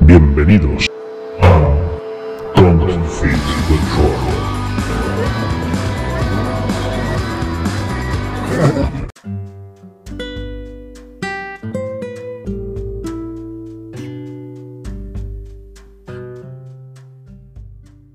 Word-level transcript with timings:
Bienvenidos 0.00 0.86
a 1.40 1.86
Confit 2.54 3.32
Control. 3.68 4.36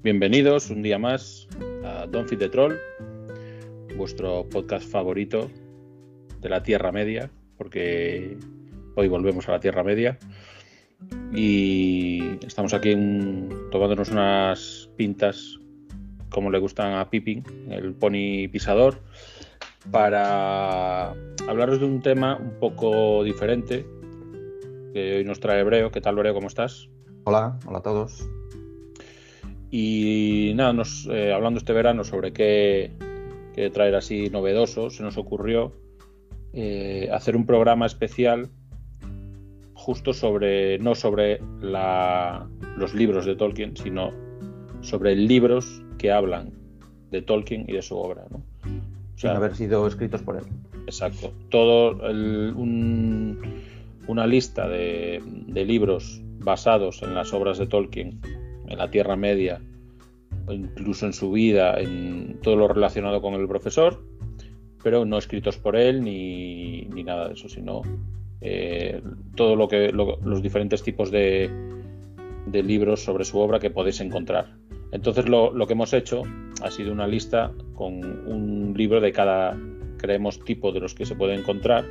Bienvenidos 0.03 0.69
un 0.69 0.81
día 0.81 0.97
más 0.97 1.47
a 1.83 2.07
Don't 2.07 2.27
Fit 2.27 2.39
the 2.39 2.49
Troll, 2.49 2.75
vuestro 3.97 4.47
podcast 4.49 4.89
favorito 4.89 5.49
de 6.39 6.49
la 6.49 6.63
Tierra 6.63 6.91
Media, 6.91 7.29
porque 7.57 8.37
hoy 8.95 9.07
volvemos 9.07 9.47
a 9.47 9.51
la 9.51 9.59
Tierra 9.59 9.83
Media 9.83 10.17
y 11.33 12.37
estamos 12.45 12.73
aquí 12.73 12.91
en- 12.91 13.49
tomándonos 13.71 14.09
unas 14.09 14.89
pintas 14.97 15.57
como 16.29 16.49
le 16.49 16.59
gustan 16.59 16.93
a 16.93 17.09
Pippin, 17.09 17.43
el 17.69 17.93
pony 17.93 18.47
pisador, 18.51 18.99
para 19.91 21.11
hablaros 21.47 21.79
de 21.79 21.85
un 21.85 22.01
tema 22.01 22.37
un 22.37 22.59
poco 22.59 23.23
diferente 23.23 23.85
que 24.93 25.17
hoy 25.17 25.23
nos 25.25 25.39
trae 25.39 25.59
Hebreo. 25.61 25.91
¿Qué 25.91 26.01
tal, 26.01 26.17
Hebreo? 26.17 26.33
¿Cómo 26.33 26.47
estás? 26.47 26.89
Hola, 27.25 27.59
hola 27.65 27.79
a 27.79 27.81
todos. 27.81 28.29
Y 29.71 30.51
nada, 30.55 30.73
nos, 30.73 31.07
eh, 31.11 31.33
hablando 31.33 31.57
este 31.57 31.73
verano 31.73 32.03
sobre 32.03 32.33
qué, 32.33 32.91
qué 33.53 33.69
traer 33.69 33.95
así 33.95 34.29
novedoso, 34.29 34.89
se 34.89 35.03
nos 35.03 35.17
ocurrió 35.17 35.73
eh, 36.53 37.09
hacer 37.11 37.35
un 37.37 37.45
programa 37.45 37.85
especial 37.85 38.49
justo 39.81 40.13
sobre, 40.13 40.77
no 40.79 40.93
sobre 40.95 41.41
la- 41.61 42.47
los 42.77 42.93
libros 42.93 43.25
de 43.25 43.35
Tolkien, 43.35 43.75
sino 43.75 44.11
sobre 44.81 45.15
libros 45.15 45.81
que 45.97 46.11
hablan 46.11 46.51
de 47.09 47.21
Tolkien 47.21 47.65
y 47.67 47.73
de 47.73 47.81
su 47.81 47.97
obra. 47.97 48.23
¿no? 48.29 48.37
O 48.37 49.17
Sin 49.17 49.31
haber 49.31 49.55
sido 49.55 49.85
escritos 49.87 50.21
por 50.21 50.37
él. 50.37 50.43
Exacto. 50.85 51.33
Todo 51.49 52.07
el- 52.07 52.53
un- 52.55 53.39
una 54.07 54.25
lista 54.27 54.67
de, 54.67 55.21
de 55.47 55.65
libros 55.65 56.21
basados 56.39 57.01
en 57.03 57.13
las 57.15 57.33
obras 57.33 57.57
de 57.57 57.67
Tolkien, 57.67 58.19
en 58.67 58.77
la 58.77 58.89
Tierra 58.89 59.15
Media, 59.15 59.61
incluso 60.49 61.05
en 61.05 61.13
su 61.13 61.31
vida, 61.31 61.79
en 61.79 62.39
todo 62.41 62.55
lo 62.55 62.67
relacionado 62.67 63.21
con 63.21 63.33
el 63.35 63.47
profesor, 63.47 64.03
pero 64.83 65.05
no 65.05 65.17
escritos 65.17 65.57
por 65.57 65.75
él 65.75 66.03
ni, 66.03 66.83
ni 66.93 67.03
nada 67.03 67.27
de 67.27 67.33
eso, 67.35 67.47
sino 67.47 67.81
eh, 68.41 69.01
todo 69.35 69.55
lo 69.55 69.67
que 69.67 69.91
lo- 69.91 70.17
los 70.23 70.41
diferentes 70.41 70.81
tipos 70.83 71.11
de, 71.11 71.49
de 72.47 72.63
libros 72.63 73.03
sobre 73.03 73.23
su 73.23 73.39
obra 73.39 73.59
que 73.59 73.69
podéis 73.69 73.99
encontrar. 74.01 74.55
Entonces 74.91 75.29
lo, 75.29 75.53
lo 75.53 75.67
que 75.67 75.73
hemos 75.73 75.93
hecho 75.93 76.23
ha 76.63 76.69
sido 76.71 76.91
una 76.91 77.07
lista 77.07 77.51
con 77.75 77.93
un 78.27 78.73
libro 78.75 78.99
de 78.99 79.11
cada, 79.11 79.57
creemos, 79.97 80.39
tipo 80.43 80.71
de 80.71 80.79
los 80.81 80.93
que 80.93 81.05
se 81.05 81.15
puede 81.15 81.35
encontrar 81.35 81.85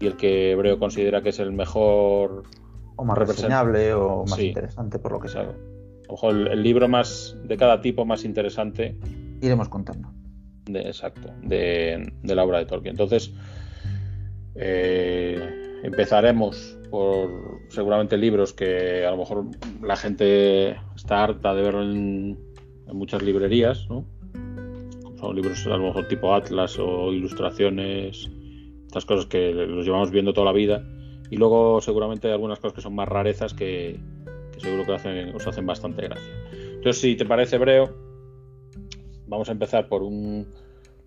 y 0.00 0.06
el 0.06 0.16
que 0.16 0.52
Hebreo 0.52 0.78
considera 0.78 1.22
que 1.22 1.30
es 1.30 1.38
el 1.40 1.52
mejor, 1.52 2.42
O 2.96 3.04
más 3.04 3.16
reseñable 3.18 3.94
o 3.94 4.24
más 4.26 4.38
Sí. 4.38 4.48
interesante, 4.48 4.98
por 4.98 5.12
lo 5.12 5.20
que 5.20 5.28
sea. 5.28 5.50
ojo, 6.08 6.30
el, 6.30 6.46
el 6.48 6.62
libro 6.62 6.86
más 6.88 7.36
de 7.44 7.56
cada 7.56 7.80
tipo 7.80 8.04
más 8.04 8.24
interesante 8.24 8.96
Iremos 9.40 9.68
contando. 9.68 10.08
de, 10.66 10.80
exacto, 10.82 11.30
de, 11.42 12.12
de 12.22 12.34
la 12.34 12.44
obra 12.44 12.58
de 12.58 12.66
Tolkien. 12.66 12.92
Entonces, 12.92 13.32
eh, 14.54 15.80
empezaremos 15.82 16.78
por 16.90 17.28
seguramente 17.68 18.16
libros 18.16 18.52
que 18.52 19.04
a 19.04 19.10
lo 19.10 19.16
mejor 19.18 19.44
la 19.82 19.96
gente 19.96 20.76
está 20.94 21.24
harta 21.24 21.54
de 21.54 21.62
ver 21.62 21.74
en, 21.74 22.38
muchas 22.92 23.22
librerías, 23.22 23.88
¿no? 23.88 24.04
Son 25.18 25.34
libros 25.34 25.66
a 25.66 25.70
lo 25.70 25.84
mejor 25.84 26.06
tipo 26.06 26.34
Atlas 26.34 26.78
o 26.78 27.12
ilustraciones, 27.12 28.30
estas 28.86 29.04
cosas 29.04 29.26
que 29.26 29.52
los 29.52 29.84
llevamos 29.84 30.10
viendo 30.10 30.32
toda 30.32 30.46
la 30.46 30.52
vida. 30.52 30.86
Y 31.30 31.36
luego 31.36 31.80
seguramente 31.80 32.28
hay 32.28 32.34
algunas 32.34 32.60
cosas 32.60 32.74
que 32.74 32.82
son 32.82 32.94
más 32.94 33.08
rarezas 33.08 33.54
que, 33.54 33.98
seguro 34.58 34.84
que 34.84 34.92
hacen- 34.92 35.34
os 35.34 35.46
hacen 35.46 35.66
bastante 35.66 36.02
gracia. 36.02 36.32
Entonces, 36.52 37.00
si 37.00 37.16
te 37.16 37.24
parece, 37.24 37.56
Hebreo, 37.56 37.96
vamos 39.26 39.48
a 39.48 39.52
empezar 39.52 39.88
por 39.88 40.02
un 40.02 40.46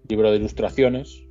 libro 0.10 0.32
de 0.32 0.38
ilustraciones, 0.38 1.24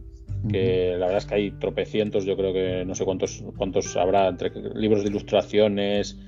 que 0.50 0.92
la 0.92 1.06
verdad 1.06 1.18
es 1.18 1.26
que 1.26 1.34
hay 1.34 1.50
tropecientos, 1.52 2.24
yo 2.24 2.36
creo 2.36 2.52
que 2.52 2.84
no 2.84 2.94
sé 2.94 3.04
cuántos, 3.04 3.44
cuántos 3.56 3.96
habrá 3.96 4.28
entre 4.28 4.50
libros 4.74 5.02
de 5.02 5.10
ilustraciones, 5.10 6.18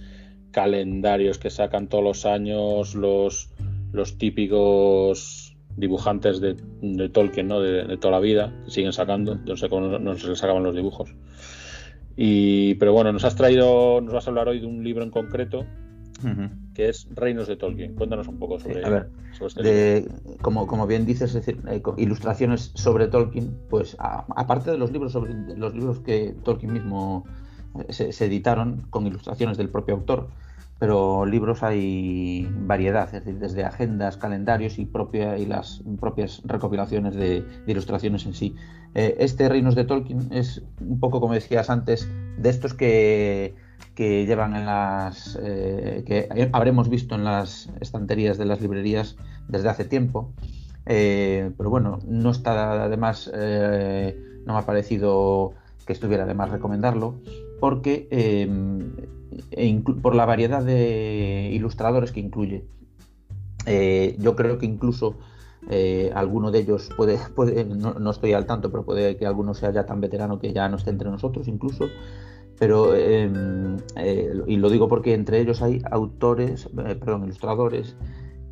calendarios 0.51 1.39
que 1.39 1.51
sacan 1.51 1.89
todos 1.89 2.05
los 2.05 2.27
años, 2.27 2.95
los, 2.95 3.51
los 3.93 4.19
típicos 4.19 5.57
dibujantes 5.77 6.41
de, 6.41 6.57
de 6.83 7.09
Tolkien, 7.09 7.49
¿no? 7.49 7.61
De, 7.61 7.85
de 7.85 7.97
toda 7.97 8.13
la 8.13 8.21
vida, 8.21 8.53
que 8.65 8.71
siguen 8.71 8.93
sacando, 8.93 9.35
yo 9.45 9.53
no 9.53 9.57
sé 9.57 9.69
cómo 9.69 9.87
no, 9.87 9.99
no 9.99 10.17
se 10.17 10.29
les 10.29 10.39
sacaban 10.39 10.63
los 10.65 10.75
dibujos. 10.75 11.15
Y, 12.17 12.75
pero 12.75 12.93
bueno, 12.93 13.13
nos 13.13 13.25
has 13.25 13.37
traído, 13.37 14.01
nos 14.01 14.13
vas 14.13 14.27
a 14.27 14.31
hablar 14.31 14.49
hoy 14.49 14.59
de 14.59 14.67
un 14.67 14.83
libro 14.83 15.05
en 15.05 15.11
concreto 15.11 15.65
Que 16.75 16.89
es 16.89 17.09
Reinos 17.15 17.49
de 17.49 17.57
Tolkien. 17.57 17.95
Cuéntanos 17.95 18.29
un 18.29 18.39
poco 18.39 18.59
sobre, 18.59 18.81
Sí, 18.81 18.85
a 18.85 18.89
ver, 18.89 19.11
sobre 19.33 19.49
este 19.49 20.01
libro. 20.01 20.37
Como, 20.43 20.67
como 20.67 20.87
bien 20.87 21.07
dices, 21.07 21.35
es 21.35 21.47
decir, 21.47 21.63
eh, 21.69 21.83
ilustraciones 21.97 22.73
sobre 22.75 23.09
Tolkien, 23.09 23.57
pues 23.69 23.97
aparte 23.99 24.71
de 24.71 24.79
los 24.79 24.93
libros 24.93 25.13
sobre 25.13 25.35
los 25.57 25.75
libros 25.75 26.01
que 26.01 26.35
Tolkien 26.45 26.73
mismo 26.73 27.25
eh, 27.79 27.93
se, 27.93 28.13
se 28.13 28.27
editaron 28.27 28.87
con 28.91 29.07
ilustraciones 29.07 29.57
del 29.57 29.69
propio 29.69 29.95
autor, 29.95 30.29
pero 30.79 31.27
libros 31.27 31.63
hay 31.63 32.49
variedad, 32.53 33.07
es 33.07 33.25
decir, 33.25 33.39
desde 33.39 33.65
agendas, 33.65 34.17
calendarios 34.17 34.79
y 34.79 34.87
propia 34.87 35.37
y 35.39 35.47
las 35.47 35.83
propias 36.01 36.43
recopilaciones 36.45 37.15
de, 37.15 37.43
de 37.43 37.73
ilustraciones 37.73 38.27
en 38.27 38.35
sí. 38.35 38.55
Eh, 38.95 39.17
este 39.19 39.49
Reinos 39.49 39.75
de 39.75 39.85
Tolkien 39.85 40.33
es 40.33 40.63
un 40.81 41.01
poco 41.01 41.21
como 41.21 41.35
decías 41.35 41.69
antes, 41.69 42.09
de 42.39 42.49
estos 42.49 42.75
que 42.75 43.57
que 43.95 44.27
llevan 44.27 44.55
en 44.55 44.67
las 44.67 45.39
eh, 45.43 46.05
que 46.07 46.29
habremos 46.53 46.89
visto 46.89 47.15
en 47.15 47.25
las 47.25 47.69
estanterías 47.81 48.39
de 48.39 48.45
las 48.45 48.61
librerías 48.61 49.17
desde 49.49 49.69
hace 49.69 49.85
tiempo 49.85 50.33
Eh, 50.91 51.51
pero 51.59 51.69
bueno 51.69 51.99
no 52.07 52.31
está 52.31 52.85
además 52.85 53.31
eh, 53.35 54.17
no 54.47 54.55
me 54.55 54.61
ha 54.61 54.63
parecido 54.63 55.53
que 55.85 55.93
estuviera 55.93 56.25
de 56.25 56.33
más 56.33 56.49
recomendarlo 56.49 57.21
porque 57.61 58.09
eh, 58.11 58.49
e 59.51 59.83
por 60.01 60.15
la 60.15 60.25
variedad 60.25 60.65
de 60.65 61.51
ilustradores 61.53 62.11
que 62.11 62.21
incluye 62.21 62.65
yo 64.19 64.35
creo 64.35 64.57
que 64.57 64.65
incluso 64.65 65.17
alguno 66.15 66.51
de 66.51 66.61
ellos 66.61 66.89
puede, 66.97 67.19
puede 67.37 67.67
no, 67.67 67.93
no 68.01 68.11
estoy 68.11 68.33
al 68.33 68.47
tanto, 68.47 68.71
pero 68.71 68.83
puede 68.85 69.19
que 69.19 69.27
alguno 69.27 69.53
sea 69.53 69.71
ya 69.71 69.85
tan 69.85 70.01
veterano 70.01 70.39
que 70.39 70.55
ya 70.55 70.71
no 70.71 70.77
esté 70.79 70.89
entre 70.89 71.11
nosotros 71.11 71.49
incluso. 71.49 71.85
Pero, 72.59 72.95
eh, 72.95 73.31
eh, 73.97 74.33
y 74.47 74.57
lo 74.57 74.69
digo 74.69 74.89
porque 74.89 75.15
entre 75.15 75.41
ellos 75.41 75.63
hay 75.63 75.81
autores, 75.91 76.67
eh, 76.67 76.97
perdón, 76.97 77.25
ilustradores 77.25 77.97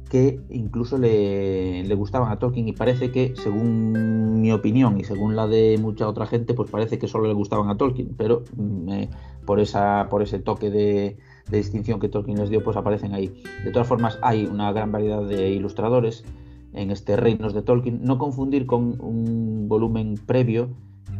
que 0.08 0.40
incluso 0.50 0.98
le, 0.98 1.82
le 1.82 1.94
gustaban 1.94 2.30
a 2.30 2.38
Tolkien 2.38 2.68
y 2.68 2.72
parece 2.72 3.10
que, 3.10 3.34
según 3.36 4.40
mi 4.40 4.52
opinión 4.52 4.98
y 5.00 5.04
según 5.04 5.34
la 5.34 5.48
de 5.48 5.78
mucha 5.80 6.08
otra 6.08 6.26
gente, 6.26 6.54
pues 6.54 6.70
parece 6.70 6.98
que 6.98 7.08
solo 7.08 7.26
le 7.26 7.34
gustaban 7.34 7.68
a 7.70 7.76
Tolkien, 7.76 8.14
pero 8.16 8.44
mm, 8.56 8.88
eh, 8.90 9.10
por, 9.44 9.58
esa, 9.58 10.06
por 10.08 10.22
ese 10.22 10.38
toque 10.38 10.70
de, 10.70 11.16
de 11.50 11.56
distinción 11.56 11.98
que 11.98 12.08
Tolkien 12.08 12.38
les 12.38 12.50
dio, 12.50 12.62
pues 12.62 12.76
aparecen 12.76 13.14
ahí. 13.14 13.42
De 13.64 13.72
todas 13.72 13.88
formas, 13.88 14.18
hay 14.22 14.46
una 14.46 14.70
gran 14.72 14.92
variedad 14.92 15.22
de 15.26 15.50
ilustradores 15.50 16.24
en 16.72 16.90
este 16.90 17.16
Reinos 17.16 17.52
de 17.52 17.62
Tolkien. 17.62 18.02
No 18.02 18.18
confundir 18.18 18.66
con 18.66 19.00
un 19.00 19.66
volumen 19.68 20.14
previo 20.24 20.70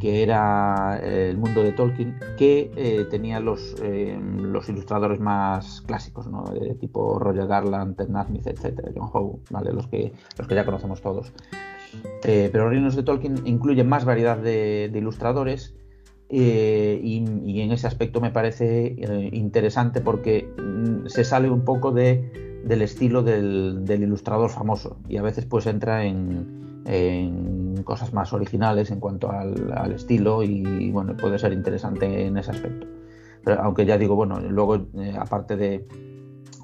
que 0.01 0.23
era 0.23 1.01
eh, 1.03 1.31
el 1.31 1.39
mundo 1.39 1.63
de 1.63 1.73
Tolkien, 1.73 2.19
que 2.37 2.71
eh, 2.77 3.07
tenía 3.11 3.41
los, 3.41 3.77
eh, 3.83 4.19
los 4.21 4.69
ilustradores 4.69 5.21
más 5.21 5.83
clásicos, 5.83 6.27
¿no? 6.27 6.45
tipo 6.81 7.19
Roger 7.19 7.47
Garland, 7.47 7.97
Ted 7.97 8.09
Nasmith, 8.09 8.47
etc., 8.47 8.91
John 8.95 9.09
Howe, 9.13 9.41
¿vale? 9.51 9.73
los, 9.73 9.87
que, 9.87 10.13
los 10.39 10.47
que 10.47 10.55
ya 10.55 10.65
conocemos 10.65 11.01
todos. 11.01 11.33
Eh, 12.25 12.49
pero 12.53 12.69
Reinos 12.69 12.97
de 12.97 13.03
Tolkien 13.03 13.47
incluye 13.47 13.85
más 13.85 14.05
variedad 14.05 14.37
de, 14.37 14.91
de 14.93 14.99
ilustradores 14.99 15.75
eh, 16.29 17.01
y, 17.03 17.25
y, 17.45 17.61
en 17.61 17.71
ese 17.71 17.87
aspecto 17.87 18.21
me 18.21 18.33
parece 18.33 18.97
eh, 18.99 19.31
interesante 19.33 20.01
porque 20.01 20.49
mm, 20.59 21.07
se 21.07 21.25
sale 21.25 21.49
un 21.49 21.65
poco 21.65 21.93
de, 21.93 22.63
del 22.65 22.83
estilo 22.83 23.23
del, 23.23 23.85
del, 23.85 24.03
ilustrador 24.03 24.51
famoso 24.51 24.99
y 25.09 25.19
a 25.19 25.23
veces 25.23 25.47
pues 25.47 25.67
entra 25.67 26.05
en, 26.05 26.83
en 26.85 27.66
cosas 27.83 28.13
más 28.13 28.33
originales 28.33 28.91
en 28.91 29.01
cuanto 29.01 29.31
al, 29.31 29.93
estilo 29.93 30.43
y 30.43 30.91
bueno 30.91 31.17
puede 31.17 31.39
ser 31.39 31.53
interesante 31.53 32.27
en 32.27 32.37
ese 32.37 32.51
aspecto 32.51 32.87
pero 33.45 33.63
aunque 33.63 33.87
ya 33.87 33.99
digo 33.99 34.15
bueno 34.15 34.41
luego 34.41 34.77
eh, 34.99 35.15
aparte 35.19 35.57
de 35.57 35.87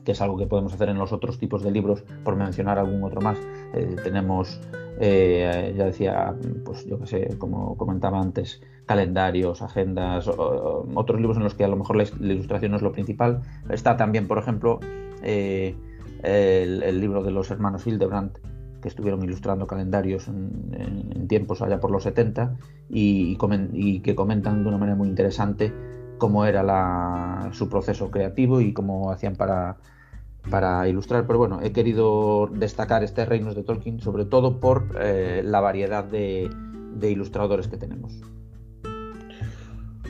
que 0.04 0.12
es 0.12 0.20
algo 0.20 0.36
que 0.36 0.46
podemos 0.46 0.72
hacer 0.74 0.88
en 0.88 0.98
los 0.98 1.12
otros 1.12 1.38
tipos 1.38 1.62
de 1.62 1.70
libros 1.70 2.04
por 2.24 2.36
mencionar 2.36 2.78
algún 2.78 3.02
otro 3.04 3.20
más 3.20 3.38
eh, 3.74 3.96
tenemos 4.02 4.60
eh, 5.00 5.74
ya 5.76 5.84
decía 5.86 6.34
pues 6.64 6.84
yo 6.86 6.98
que 6.98 7.06
sé 7.06 7.38
como 7.38 7.76
comentaba 7.76 8.20
antes 8.20 8.60
calendarios, 8.86 9.62
agendas, 9.62 10.28
otros 10.28 11.18
libros 11.18 11.36
en 11.36 11.44
los 11.44 11.54
que 11.54 11.64
a 11.64 11.68
lo 11.68 11.76
mejor 11.76 11.96
la, 11.96 12.02
ilustración 12.02 12.72
no 12.72 12.76
es 12.76 12.82
lo 12.82 12.92
principal. 12.92 13.42
Está 13.70 13.96
también, 13.96 14.26
por 14.26 14.38
ejemplo, 14.38 14.80
eh, 15.22 15.74
el, 16.22 17.00
libro 17.00 17.22
de 17.22 17.30
los 17.30 17.50
hermanos 17.50 17.86
Hildebrand, 17.86 18.38
que 18.82 18.88
estuvieron 18.88 19.22
ilustrando 19.22 19.66
calendarios 19.66 20.28
en, 20.28 21.26
tiempos 21.28 21.62
allá 21.62 21.80
por 21.80 21.90
los 21.90 22.02
70 22.02 22.56
y, 22.90 23.36
que 24.02 24.14
comentan 24.14 24.62
de 24.62 24.68
una 24.68 24.76
manera 24.76 24.96
muy 24.96 25.08
interesante 25.08 25.72
cómo 26.18 26.44
era 26.44 27.50
su 27.52 27.68
proceso 27.68 28.10
creativo 28.10 28.60
y 28.60 28.74
cómo 28.74 29.10
hacían 29.10 29.36
para, 29.36 29.78
para 30.50 30.86
ilustrar. 30.88 31.26
Pero 31.26 31.38
bueno, 31.38 31.60
he 31.62 31.72
querido 31.72 32.48
destacar 32.52 33.02
este 33.02 33.24
Reinos 33.24 33.54
de 33.54 33.62
Tolkien 33.62 34.00
sobre 34.00 34.24
todo 34.26 34.60
por 34.60 34.96
eh, 35.00 35.42
la 35.44 35.60
variedad 35.60 36.04
de, 36.04 36.50
ilustradores 37.00 37.68
que 37.68 37.76
tenemos. 37.76 38.20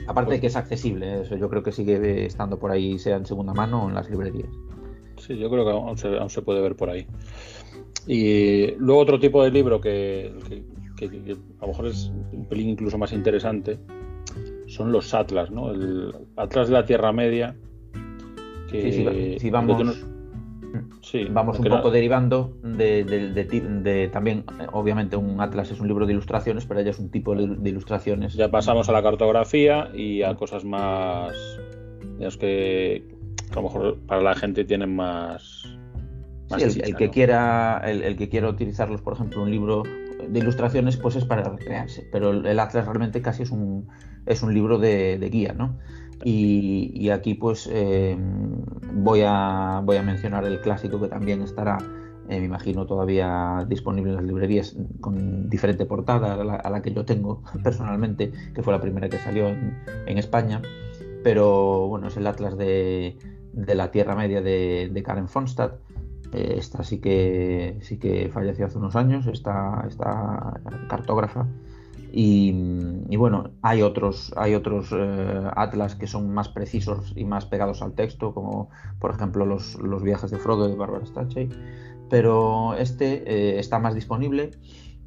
Aparte 0.08 0.32
de 0.32 0.40
que 0.40 0.48
es 0.48 0.56
accesible, 0.56 1.14
¿eh? 1.14 1.20
eso 1.22 1.36
yo 1.36 1.48
creo 1.48 1.62
que 1.62 1.70
sigue 1.70 2.26
estando 2.26 2.58
por 2.58 2.72
ahí, 2.72 2.98
sea 2.98 3.16
en 3.16 3.24
segunda 3.24 3.54
mano 3.54 3.84
o 3.84 3.88
en 3.88 3.94
las 3.94 4.10
librerías. 4.10 4.50
Sí, 5.16 5.38
yo 5.38 5.48
creo 5.48 5.64
que 5.64 5.70
aún 5.70 6.30
se, 6.30 6.42
puede 6.42 6.60
ver 6.60 6.74
por 6.74 6.90
ahí. 6.90 7.06
Y 8.06 8.74
luego 8.78 9.00
otro 9.00 9.18
tipo 9.18 9.44
de 9.44 9.50
libro 9.50 9.80
que, 9.80 10.32
a 11.00 11.62
lo 11.62 11.68
mejor 11.68 11.86
es 11.86 12.10
un 12.32 12.46
pelín 12.48 12.70
incluso 12.70 12.98
más 12.98 13.12
interesante 13.12 13.78
son 14.72 14.90
los 14.90 15.12
atlas, 15.14 15.50
¿no? 15.50 15.70
El 15.70 16.14
Atlas 16.36 16.68
de 16.68 16.74
la 16.74 16.84
Tierra 16.84 17.12
Media. 17.12 17.54
Que, 18.70 19.36
si 19.38 19.50
vamos, 19.50 20.06
sí, 21.02 21.26
vamos 21.30 21.58
un 21.58 21.66
poco 21.66 21.90
derivando 21.90 22.56
de, 22.62 24.08
también, 24.10 24.44
obviamente 24.72 25.14
un 25.16 25.38
atlas 25.42 25.70
es 25.70 25.78
un 25.78 25.88
libro 25.88 26.06
de 26.06 26.14
ilustraciones, 26.14 26.64
pero 26.64 26.80
ya 26.80 26.90
es 26.90 26.98
un 26.98 27.10
tipo 27.10 27.34
de 27.34 27.68
ilustraciones. 27.68 28.32
Ya 28.32 28.50
pasamos 28.50 28.88
a 28.88 28.92
la 28.92 29.02
cartografía 29.02 29.90
y 29.94 30.22
a 30.22 30.34
cosas 30.36 30.64
más, 30.64 31.36
digamos 32.14 32.38
que 32.38 33.04
a 33.50 33.56
lo 33.56 33.62
mejor 33.62 33.98
para 34.06 34.22
la 34.22 34.34
gente 34.34 34.64
tienen 34.64 34.96
más... 34.96 35.68
el, 36.58 36.96
que 36.96 37.10
quiera, 37.10 37.78
el, 37.84 38.16
que 38.16 38.28
quiera 38.28 38.48
utilizarlos, 38.48 39.00
por 39.00 39.14
ejemplo, 39.14 39.42
un 39.42 39.50
libro 39.50 39.82
de 40.28 40.38
ilustraciones, 40.38 40.96
pues 40.96 41.16
es 41.16 41.24
para 41.24 41.42
recrearse, 41.42 42.08
pero 42.12 42.30
el 42.30 42.58
Atlas 42.58 42.86
realmente 42.86 43.22
casi 43.22 43.42
es 43.42 43.50
un, 43.50 43.88
es 44.26 44.42
un 44.42 44.54
libro 44.54 44.78
de, 44.78 45.18
guía, 45.30 45.52
¿no? 45.52 45.78
Y, 46.24 47.10
aquí 47.10 47.34
pues 47.34 47.68
eh, 47.72 48.16
voy, 48.94 49.22
a, 49.24 49.80
voy 49.84 49.96
a 49.96 50.02
mencionar 50.02 50.44
el 50.44 50.60
clásico 50.60 51.00
que 51.00 51.08
también 51.08 51.42
estará, 51.42 51.78
eh, 52.28 52.38
me 52.38 52.46
imagino, 52.46 52.86
todavía 52.86 53.66
disponible 53.68 54.10
en 54.10 54.16
las 54.16 54.24
librerías 54.24 54.76
con 55.00 55.50
diferente 55.50 55.84
portada 55.84 56.34
a 56.34 56.70
la, 56.70 56.82
que 56.82 56.92
yo 56.92 57.04
tengo 57.04 57.42
personalmente, 57.64 58.30
que 58.54 58.62
fue 58.62 58.72
la 58.72 58.80
primera 58.80 59.08
que 59.08 59.18
salió 59.18 59.48
en, 59.48 59.76
en 60.06 60.18
España. 60.18 60.62
Pero 61.24 61.86
bueno, 61.88 62.08
es 62.08 62.16
el 62.16 62.26
Atlas 62.26 62.56
de, 62.56 63.16
de 63.52 63.74
la 63.74 63.90
Tierra 63.90 64.16
Media 64.16 64.40
de, 64.40 65.02
Karen 65.04 65.28
Fonstad. 65.28 65.72
Esta 66.32 66.82
sí 66.82 66.98
que 66.98 67.78
sí 67.82 67.98
que 67.98 68.30
falleció 68.32 68.66
hace 68.66 68.78
unos 68.78 68.96
años, 68.96 69.26
esta, 69.26 69.84
esta 69.86 70.60
cartógrafa. 70.88 71.46
Y, 72.14 72.52
bueno, 73.16 73.52
hay 73.62 73.80
otros, 73.80 74.34
hay 74.36 74.54
otros 74.54 74.90
eh, 74.92 75.50
atlas 75.56 75.94
que 75.94 76.06
son 76.06 76.32
más 76.34 76.50
precisos 76.50 77.14
y 77.16 77.24
más 77.24 77.46
pegados 77.46 77.80
al 77.80 77.94
texto, 77.94 78.34
como 78.34 78.68
por 79.00 79.12
ejemplo 79.12 79.46
los, 79.46 79.76
los 79.76 80.02
viajes 80.02 80.30
de 80.30 80.38
Frodo 80.38 80.68
de 80.68 80.74
Barbara 80.74 81.06
Strachey. 81.06 81.48
Pero 82.10 82.74
este 82.74 83.22
eh, 83.26 83.58
está 83.58 83.78
más 83.78 83.94
disponible 83.94 84.50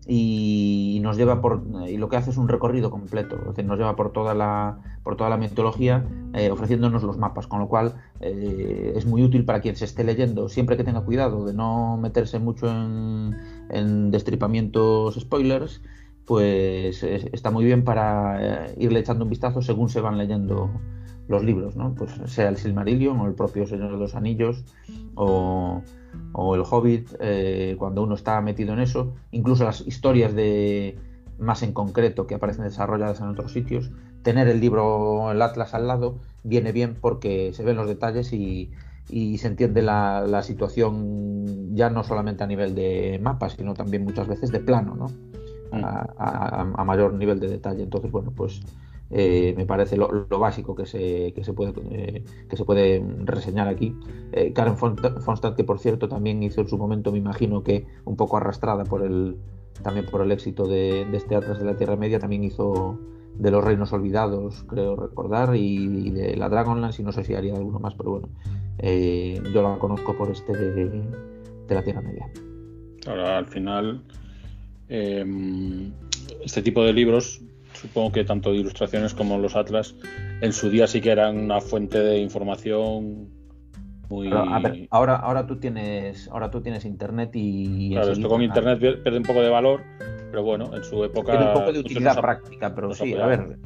y 0.07 0.99
nos 1.01 1.17
lleva 1.17 1.41
por 1.41 1.63
y 1.87 1.97
lo 1.97 2.09
que 2.09 2.17
hace 2.17 2.29
es 2.29 2.37
un 2.37 2.47
recorrido 2.47 2.91
completo 2.91 3.37
nos 3.63 3.77
lleva 3.77 3.95
por 3.95 4.11
toda 4.11 4.35
la 4.35 4.77
por 5.03 5.15
toda 5.15 5.31
la 5.31 5.37
mitología 5.37 6.05
eh, 6.33 6.51
ofreciéndonos 6.51 7.03
los 7.03 7.17
mapas 7.17 7.47
con 7.47 7.59
lo 7.59 7.67
cual 7.67 7.95
eh, 8.19 8.93
es 8.95 9.05
muy 9.05 9.23
útil 9.23 9.45
para 9.45 9.61
quien 9.61 9.75
se 9.75 9.85
esté 9.85 10.03
leyendo. 10.03 10.49
Siempre 10.49 10.77
que 10.77 10.83
tenga 10.83 11.01
cuidado 11.01 11.45
de 11.45 11.53
no 11.53 11.97
meterse 11.97 12.39
mucho 12.39 12.67
en, 12.67 13.35
en 13.69 14.11
destripamientos 14.11 15.15
spoilers 15.15 15.81
pues 16.25 17.03
está 17.03 17.51
muy 17.51 17.65
bien 17.65 17.83
para 17.83 18.67
eh, 18.67 18.75
irle 18.79 18.99
echando 18.99 19.23
un 19.23 19.29
vistazo 19.29 19.61
según 19.61 19.89
se 19.89 20.01
van 20.01 20.17
leyendo 20.17 20.69
los 21.27 21.43
libros 21.43 21.75
no 21.75 21.93
pues 21.95 22.11
sea 22.25 22.49
el 22.49 22.57
Silmarillion 22.57 23.19
o 23.19 23.27
el 23.27 23.33
propio 23.33 23.65
Señor 23.65 23.91
de 23.91 23.97
los 23.97 24.15
Anillos 24.15 24.65
o 25.15 25.81
o 26.37 26.55
El 26.55 26.63
Hobbit, 26.69 27.15
eh, 27.19 27.75
cuando 27.79 28.03
uno 28.03 28.15
está 28.15 28.41
metido 28.41 28.73
en 28.73 28.79
eso, 28.79 29.13
incluso 29.31 29.63
las 29.63 29.81
historias 29.87 30.35
de 30.35 30.97
más 31.39 31.63
en 31.63 31.73
concreto 31.73 32.27
que 32.27 32.35
aparecen 32.35 32.65
desarrolladas 32.65 33.21
en 33.21 33.27
otros 33.27 33.53
sitios, 33.53 33.91
tener 34.21 34.47
el 34.47 34.59
libro, 34.59 35.31
el 35.31 35.41
Atlas 35.41 35.73
al 35.73 35.87
lado, 35.87 36.17
viene 36.43 36.71
bien 36.71 36.97
porque 36.99 37.53
se 37.53 37.63
ven 37.63 37.77
los 37.77 37.87
detalles 37.87 38.33
y, 38.33 38.71
se 39.07 39.47
entiende 39.47 39.81
la, 39.81 40.41
situación 40.43 41.75
ya 41.75 41.89
no 41.89 42.03
solamente 42.03 42.43
a 42.43 42.47
nivel 42.47 42.75
de 42.75 43.19
mapa, 43.21 43.49
sino 43.49 43.73
también 43.73 44.03
muchas 44.03 44.27
veces 44.27 44.51
de 44.51 44.59
plano, 44.59 44.95
¿no? 44.95 45.07
Mm. 45.71 45.83
a, 45.83 46.83
mayor 46.85 47.13
nivel 47.13 47.39
de 47.39 47.47
detalle. 47.47 47.83
Entonces, 47.83 48.11
bueno, 48.11 48.31
pues 48.35 48.61
eh, 49.17 49.53
me 49.55 49.65
parece 49.65 49.95
lo, 49.95 50.27
básico 50.27 50.75
que 50.75 50.85
se, 50.85 51.31
que 51.33 51.41
se, 51.45 51.53
puede, 51.53 51.71
eh, 51.89 52.25
que 52.49 52.57
se 52.57 52.65
puede 52.65 53.01
reseñar 53.23 53.69
aquí. 53.69 53.95
Eh, 54.33 54.51
Karen 54.51 54.75
Fonstad, 54.75 55.55
que 55.55 55.63
por 55.63 55.79
cierto 55.79 56.09
también 56.09 56.43
hizo 56.43 56.59
en 56.59 56.67
su 56.67 56.77
momento, 56.77 57.13
me 57.13 57.19
imagino 57.19 57.63
que 57.63 57.85
un 58.03 58.17
poco 58.17 58.35
arrastrada 58.35 58.83
por 58.83 59.03
el, 59.03 59.37
también 59.83 60.05
por 60.07 60.21
el 60.21 60.33
éxito 60.33 60.67
de, 60.67 61.07
este 61.13 61.37
Atlas 61.37 61.59
de 61.59 61.65
la 61.65 61.77
Tierra 61.77 61.95
Media, 61.95 62.19
también 62.19 62.43
hizo 62.43 62.99
de 63.35 63.51
los 63.51 63.63
Reinos 63.63 63.93
Olvidados, 63.93 64.65
creo 64.67 64.97
recordar, 64.97 65.55
y, 65.55 66.09
de 66.09 66.35
la 66.35 66.49
Dragonlance, 66.49 67.01
y 67.01 67.05
no 67.05 67.13
sé 67.13 67.23
si 67.23 67.35
haría 67.35 67.55
alguno 67.55 67.79
más, 67.79 67.95
pero 67.95 68.19
bueno, 68.19 68.27
yo 69.53 69.61
la 69.61 69.79
conozco 69.79 70.13
por 70.17 70.29
este 70.29 70.51
de, 70.51 70.89
de 71.69 71.75
la 71.75 71.83
Tierra 71.83 72.01
Media. 72.01 72.29
Ahora, 73.07 73.37
al 73.37 73.47
final, 73.47 74.03
este 74.89 76.61
tipo 76.61 76.83
de 76.83 76.91
libros 76.91 77.41
supongo 77.87 78.11
que 78.11 78.23
tanto 78.23 78.51
de 78.51 78.57
ilustraciones 78.57 79.13
como 79.13 79.37
los 79.37 79.55
atlas 79.55 79.95
en 80.41 80.53
su 80.53 80.69
día 80.69 80.87
sí 80.87 81.01
que 81.01 81.11
eran 81.11 81.37
una 81.37 81.61
fuente 81.61 81.99
de 81.99 82.17
información 82.19 83.29
muy 84.09 84.29
ahora 84.91 85.15
ahora 85.15 85.47
tú 85.47 85.57
tienes 85.57 86.27
ahora 86.29 86.49
tú 86.51 86.61
tienes 86.61 86.85
internet 86.85 87.31
y 87.33 87.91
claro 87.91 88.11
esto 88.11 88.29
con 88.29 88.41
internet. 88.41 88.79
pierde 88.79 89.17
un 89.17 89.23
poco 89.23 89.41
de 89.41 89.49
valor 89.49 89.81
pero 90.31 90.43
bueno 90.43 90.75
en 90.75 90.83
su 90.83 91.03
época 91.03 91.31
pierde 91.31 91.47
un 91.47 91.53
poco 91.53 91.73
de 91.73 91.79
utilidad 91.79 92.19
práctica 92.19 92.73
pero 92.73 92.93
sí 92.93 93.13
a 93.13 93.25
ver 93.25 93.57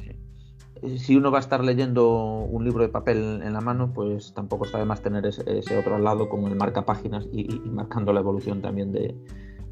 si 0.96 1.14
uno 1.14 1.30
va 1.30 1.38
a 1.38 1.40
estar 1.40 1.62
leyendo 1.62 2.08
un 2.10 2.64
libro 2.64 2.82
de 2.82 2.88
papel 2.88 3.42
en 3.42 3.52
la 3.52 3.60
mano, 3.60 3.92
pues 3.92 4.32
tampoco 4.32 4.64
está 4.64 4.78
de 4.78 4.86
más 4.86 5.02
tener 5.02 5.26
ese, 5.26 5.78
otro 5.78 5.96
al 5.96 6.04
lado 6.04 6.30
con 6.30 6.44
el 6.46 6.56
marca 6.56 6.86
páginas 6.86 7.28
y 7.32 7.48
marcando 7.66 8.14
la 8.14 8.20
evolución 8.20 8.62
también 8.62 8.90
de, 8.90 9.14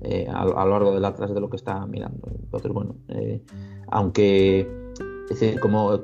eh, 0.00 0.28
a, 0.32 0.44
lo 0.44 0.70
largo 0.70 0.94
del 0.94 1.04
atlas 1.04 1.34
de 1.34 1.40
lo 1.40 1.50
que 1.50 1.56
está 1.56 1.84
mirando. 1.86 2.28
Entonces, 2.30 2.72
bueno, 2.72 2.96
eh, 3.08 3.42
aunque, 3.88 4.68
como, 5.60 5.94
eh, 5.94 6.00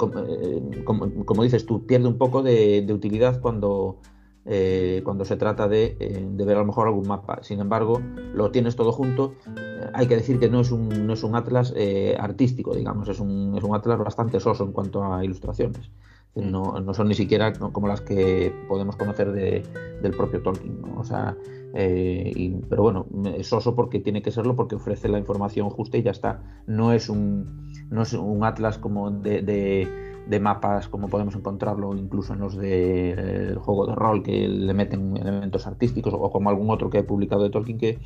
como, 0.84 1.24
como, 1.24 1.42
dices 1.44 1.64
tú, 1.64 1.86
pierde 1.86 2.08
un 2.08 2.18
poco 2.18 2.42
de, 2.42 2.84
utilidad 2.92 3.40
cuando, 3.40 4.00
cuando 5.04 5.24
se 5.24 5.36
trata 5.36 5.68
de, 5.68 5.96
de, 6.28 6.44
ver 6.44 6.56
a 6.56 6.60
lo 6.60 6.66
mejor 6.66 6.88
algún 6.88 7.06
mapa. 7.06 7.38
Sin 7.42 7.60
embargo, 7.60 8.00
lo 8.34 8.50
tienes 8.50 8.74
todo 8.74 8.90
junto. 8.90 9.34
Hay 9.92 10.08
que 10.08 10.16
decir 10.16 10.40
que 10.40 10.48
no 10.48 10.60
es 10.60 10.72
un, 10.72 11.06
no 11.06 11.12
es 11.12 11.22
un 11.22 11.36
atlas 11.36 11.72
artístico, 12.18 12.74
digamos, 12.74 13.08
es 13.08 13.20
un, 13.20 13.54
es 13.56 13.62
un 13.62 13.76
atlas 13.76 13.98
bastante 13.98 14.40
soso 14.40 14.64
en 14.64 14.72
cuanto 14.72 15.04
a 15.04 15.24
ilustraciones. 15.24 15.90
No, 16.34 16.80
no, 16.80 16.94
son 16.94 17.08
ni 17.08 17.14
siquiera 17.14 17.52
como 17.52 17.86
las 17.86 18.00
que 18.00 18.52
podemos 18.68 18.96
conocer 18.96 19.30
de, 19.30 19.62
del 20.02 20.12
propio 20.12 20.42
Tolkien. 20.42 20.82
O 20.96 21.04
sea, 21.04 21.36
eh, 21.74 22.60
pero 22.68 22.82
bueno, 22.82 23.06
es 23.36 23.52
oso 23.52 23.76
porque 23.76 24.00
tiene 24.00 24.20
que 24.20 24.32
serlo 24.32 24.56
porque 24.56 24.74
ofrece 24.74 25.08
la 25.08 25.18
información 25.18 25.70
justa 25.70 25.96
y 25.96 26.02
ya 26.02 26.10
está. 26.10 26.42
No 26.66 26.92
es 26.92 27.08
un, 27.08 27.72
no 27.90 28.02
es 28.02 28.12
un 28.14 28.42
atlas 28.44 28.78
como 28.78 29.10
de, 29.10 29.42
de, 29.42 30.13
mapas 30.40 30.88
como 30.88 31.08
podemos 31.08 31.34
encontrarlo 31.34 31.94
incluso 31.96 32.32
en 32.32 32.40
los 32.40 32.56
del 32.56 33.58
juego 33.58 33.86
de 33.86 33.94
rol 33.94 34.22
que 34.22 34.48
le 34.48 34.74
meten 34.74 35.16
elementos 35.16 35.66
artísticos 35.66 36.14
o 36.16 36.30
como 36.30 36.48
algún 36.48 36.70
otro 36.70 36.90
que 36.90 36.98
he 36.98 37.02
publicado 37.02 37.42
de 37.42 37.50
Tolkien 37.50 37.78
que 37.78 37.98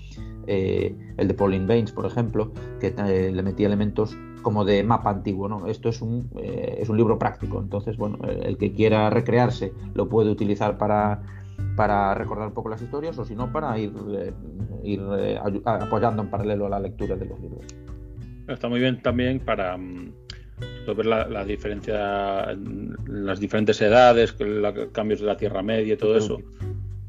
eh, 0.46 0.96
el 1.16 1.28
de 1.28 1.34
Pauline 1.34 1.66
Baines, 1.66 1.92
por 1.92 2.06
ejemplo, 2.06 2.52
que 2.80 2.94
eh, 2.96 3.30
le 3.32 3.42
metía 3.42 3.66
elementos 3.66 4.16
como 4.42 4.64
de 4.64 4.82
mapa 4.82 5.10
antiguo, 5.10 5.48
¿no? 5.48 5.66
Esto 5.66 5.88
es 5.88 6.00
un, 6.00 6.30
eh, 6.36 6.78
es 6.80 6.88
un 6.88 6.96
libro 6.96 7.18
práctico, 7.18 7.60
entonces, 7.60 7.96
bueno, 7.96 8.18
el 8.24 8.56
que 8.56 8.72
quiera 8.72 9.10
recrearse 9.10 9.72
lo 9.94 10.08
puede 10.08 10.30
utilizar 10.30 10.78
para, 10.78 11.22
para 11.76 12.14
recordar 12.14 12.48
un 12.48 12.54
poco 12.54 12.68
las 12.68 12.82
historias 12.82 13.18
o 13.18 13.24
si 13.24 13.34
no, 13.34 13.52
para 13.52 13.78
ir, 13.78 13.92
eh, 14.12 14.32
ir 14.84 15.00
eh, 15.18 15.38
apoyando 15.64 16.22
en 16.22 16.30
paralelo 16.30 16.66
a 16.66 16.70
la 16.70 16.80
lectura 16.80 17.16
de 17.16 17.26
los 17.26 17.40
libros. 17.40 17.64
Está 18.48 18.68
muy 18.68 18.80
bien 18.80 19.02
también 19.02 19.40
para 19.40 19.76
ver 20.94 21.06
la, 21.06 21.44
diferencia 21.44 22.50
en 22.50 22.96
las 23.06 23.40
diferentes 23.40 23.80
edades, 23.80 24.34
los 24.38 24.74
cambios 24.92 25.20
de 25.20 25.26
la 25.26 25.36
Tierra 25.36 25.62
Media 25.62 25.94
y 25.94 25.96
todo 25.96 26.16
eso, 26.16 26.40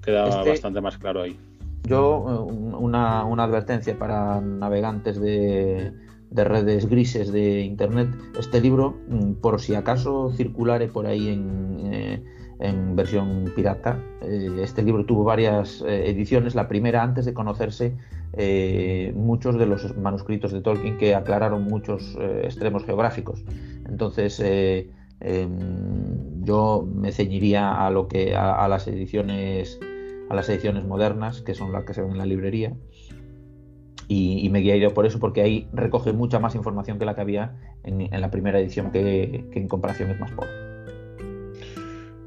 queda 0.01 0.27
este 0.27 0.49
bastante 0.49 0.81
más 0.81 0.97
claro 0.97 1.21
ahí. 1.21 1.37
Yo, 1.83 2.19
una, 2.19 3.23
una 3.23 3.43
advertencia 3.43 3.97
para 3.97 4.41
navegantes 4.41 5.19
de 5.19 5.91
de 6.31 6.43
redes 6.43 6.87
grises 6.87 7.31
de 7.31 7.61
internet, 7.61 8.09
este 8.37 8.61
libro, 8.61 8.97
mm, 9.07 9.33
por 9.33 9.59
si 9.59 9.75
acaso 9.75 10.31
circulare 10.35 10.87
por 10.87 11.07
ahí 11.07 11.29
en, 11.29 11.79
eh, 11.91 12.23
en 12.59 12.95
versión 12.95 13.51
pirata, 13.55 13.99
eh, 14.21 14.49
este 14.61 14.83
libro 14.83 15.05
tuvo 15.05 15.23
varias 15.23 15.81
eh, 15.81 16.09
ediciones, 16.09 16.55
la 16.55 16.67
primera 16.67 17.03
antes 17.03 17.25
de 17.25 17.33
conocerse 17.33 17.95
muchos 19.15 19.57
de 19.57 19.65
los 19.65 19.97
manuscritos 19.97 20.53
de 20.53 20.61
Tolkien 20.61 20.97
que 20.97 21.15
aclararon 21.15 21.63
muchos 21.63 22.15
extremos 22.43 22.85
geográficos. 22.85 23.43
Entonces, 23.89 24.39
em, 24.39 26.45
yo 26.45 26.87
me 26.87 27.11
ceñiría 27.11 27.85
a 27.85 27.89
lo 27.89 28.07
que 28.07 28.35
a, 28.35 28.67
las 28.67 28.87
ediciones 28.87 29.79
a 30.29 30.35
las 30.35 30.47
ediciones 30.47 30.85
modernas 30.85 31.41
que 31.41 31.55
son 31.55 31.73
las 31.73 31.85
que 31.85 31.95
se 31.95 32.01
ven 32.01 32.11
en 32.11 32.17
la 32.19 32.27
librería 32.27 32.75
y, 34.09 34.49
me 34.49 34.59
guiaría 34.59 34.89
por 34.89 35.05
eso 35.05 35.19
porque 35.19 35.41
ahí 35.41 35.69
recoge 35.71 36.13
mucha 36.13 36.39
más 36.39 36.55
información 36.55 36.97
que 36.97 37.05
la 37.05 37.13
que 37.13 37.21
había 37.21 37.55
en, 37.83 38.09
la 38.19 38.31
primera 38.31 38.59
edición 38.59 38.91
que, 38.91 39.45
en 39.51 39.67
comparación 39.67 40.09
es 40.09 40.19
más 40.19 40.31
pobre. 40.31 40.68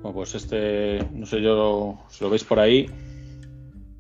Bueno, 0.03 0.15
pues 0.15 0.35
este, 0.35 0.99
no 1.13 1.27
sé 1.27 1.41
yo, 1.41 1.99
si 2.09 2.25
lo 2.25 2.31
veis 2.31 2.45
por 2.45 2.59
ahí, 2.59 2.87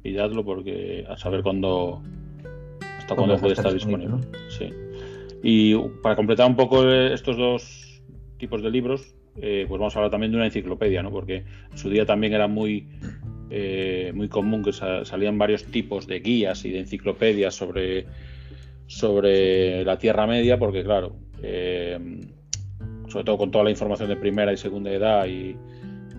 pilladlo 0.03 0.45
porque 0.45 1.05
a 1.09 1.17
saber 1.17 1.43
cuándo, 1.43 2.03
hasta 2.99 3.15
cuándo 3.15 3.39
puede 3.39 3.55
estar 3.55 3.73
disponible. 3.73 4.17
Sí. 4.49 4.69
Y 5.43 5.77
para 6.03 6.17
completar 6.17 6.49
un 6.49 6.57
poco 6.57 6.89
estos 6.91 7.37
dos 7.37 8.03
tipos 8.39 8.63
de 8.63 8.71
libros, 8.71 9.15
eh, 9.37 9.65
pues 9.69 9.79
vamos 9.79 9.95
a 9.95 10.01
hablar 10.01 10.11
también 10.11 10.33
de 10.33 10.39
una 10.39 10.47
enciclopedia, 10.47 11.03
¿no? 11.03 11.11
Porque 11.11 11.45
en 11.71 11.79
su 11.79 11.89
día 11.89 12.05
también 12.05 12.33
era 12.35 12.49
muy 12.49 12.89
eh, 13.55 14.13
muy 14.15 14.29
común 14.29 14.65
que 14.65 14.73
salían 14.73 15.37
varios 15.37 15.65
tipos 15.65 16.07
de 16.07 16.21
guías 16.21 16.65
y 16.65 16.71
de 16.71 16.81
enciclopedias 16.81 17.55
sobre, 17.55 18.07
sobre 18.87 19.85
la 19.85 19.99
Tierra 19.99 20.27
Media, 20.27 20.59
porque 20.59 20.83
claro, 20.83 21.17
eh, 21.43 21.99
sobre 23.09 23.25
todo 23.27 23.37
con 23.37 23.51
toda 23.51 23.65
la 23.65 23.71
información 23.71 24.09
de 24.09 24.17
primera 24.17 24.55
y 24.55 24.57
segunda 24.57 24.91
edad 24.91 25.27
y 25.27 25.55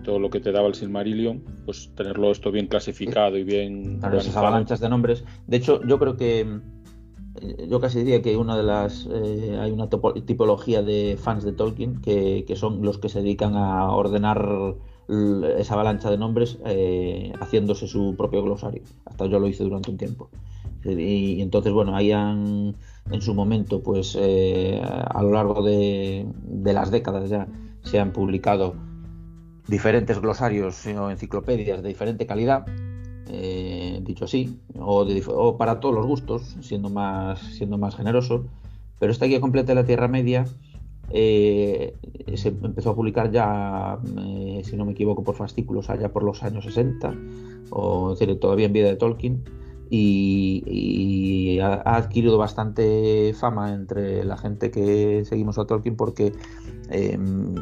todo 0.04 0.20
lo 0.20 0.30
que 0.30 0.38
te 0.38 0.52
daba 0.52 0.68
el 0.68 0.74
Silmarillion, 0.74 1.42
pues 1.64 1.90
tenerlo 1.96 2.30
esto 2.30 2.52
bien 2.52 2.68
clasificado 2.68 3.36
y 3.36 3.42
bien... 3.42 3.98
Claro, 3.98 4.18
esas 4.18 4.36
avalanchas 4.36 4.78
de 4.78 4.88
nombres. 4.88 5.24
De 5.48 5.56
hecho, 5.56 5.80
yo 5.84 5.98
creo 5.98 6.16
que 6.16 6.40
eh, 7.40 7.66
yo 7.68 7.80
casi 7.80 7.98
diría 7.98 8.22
que 8.22 8.36
una 8.36 8.56
de 8.56 8.62
las 8.62 9.08
hay 9.08 9.72
una 9.72 9.88
tipología 9.88 10.82
de 10.82 11.18
fans 11.20 11.42
de 11.42 11.52
Tolkien 11.52 12.00
que, 12.00 12.44
que, 12.46 12.54
son 12.54 12.82
los 12.82 12.98
que 12.98 13.08
se 13.08 13.22
dedican 13.22 13.56
a 13.56 13.90
ordenar 13.90 14.76
esa 15.58 15.74
avalancha 15.74 16.10
de 16.10 16.18
nombres 16.18 16.58
eh, 16.64 17.32
haciéndose 17.40 17.86
su 17.86 18.14
propio 18.16 18.42
glosario. 18.42 18.82
Hasta 19.04 19.26
yo 19.26 19.38
lo 19.38 19.48
hice 19.48 19.64
durante 19.64 19.90
un 19.90 19.98
tiempo. 19.98 20.30
Y, 20.84 21.40
entonces, 21.40 21.72
bueno, 21.72 21.96
ahí 21.96 22.12
han, 22.12 22.76
en 23.10 23.22
su 23.22 23.34
momento, 23.34 23.82
pues 23.82 24.16
eh, 24.20 24.80
a 24.82 25.22
lo 25.22 25.32
largo 25.32 25.62
de, 25.62 26.26
las 26.64 26.90
décadas 26.90 27.30
ya 27.30 27.48
se 27.82 27.98
han 27.98 28.12
publicado 28.12 28.74
diferentes 29.68 30.20
glosarios 30.20 30.86
o 30.86 31.10
enciclopedias 31.10 31.82
de 31.82 31.88
diferente 31.88 32.26
calidad, 32.26 32.66
eh, 33.28 34.00
dicho 34.02 34.26
así, 34.26 34.60
o, 34.78 35.06
o, 35.28 35.56
para 35.56 35.80
todos 35.80 35.94
los 35.94 36.06
gustos, 36.06 36.56
siendo 36.60 36.90
más, 36.90 37.40
siendo 37.40 37.78
más 37.78 37.96
generoso. 37.96 38.44
Pero 38.98 39.12
esta 39.12 39.26
guía 39.26 39.40
completa 39.40 39.68
de 39.68 39.76
la 39.76 39.86
Tierra 39.86 40.08
Media 40.08 40.44
eh, 41.10 41.94
se 42.34 42.48
empezó 42.48 42.90
a 42.90 42.94
publicar 42.94 43.30
ya, 43.30 43.98
eh, 44.18 44.62
si 44.64 44.76
no 44.76 44.84
me 44.84 44.92
equivoco, 44.92 45.22
por 45.22 45.34
fascículos 45.34 45.90
allá 45.90 46.12
por 46.12 46.22
los 46.22 46.42
años 46.42 46.64
60, 46.64 47.14
o 47.70 48.10
decir, 48.10 48.38
todavía 48.38 48.66
en 48.66 48.72
vida 48.72 48.88
de 48.88 48.96
Tolkien, 48.96 49.44
y, 49.90 51.58
ha, 51.60 51.96
adquirido 51.96 52.38
bastante 52.38 53.34
fama 53.34 53.72
entre 53.72 54.24
la 54.24 54.36
gente 54.36 54.70
que 54.70 55.24
seguimos 55.24 55.58
a 55.58 55.66
Tolkien 55.66 55.96
porque 55.96 56.32
em, 56.90 57.54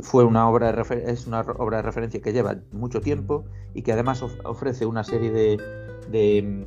fue 0.00 0.24
una 0.24 0.48
obra 0.48 0.72
de 0.72 1.04
es 1.10 1.26
una 1.26 1.40
obra 1.40 1.78
de 1.78 1.82
referencia 1.82 2.20
que 2.20 2.32
lleva 2.32 2.56
mucho 2.72 3.00
tiempo 3.00 3.44
y 3.74 3.82
que 3.82 3.92
además 3.92 4.22
ofrece 4.44 4.86
una 4.86 5.04
serie 5.04 5.30
de, 5.30 6.38
em, 6.38 6.64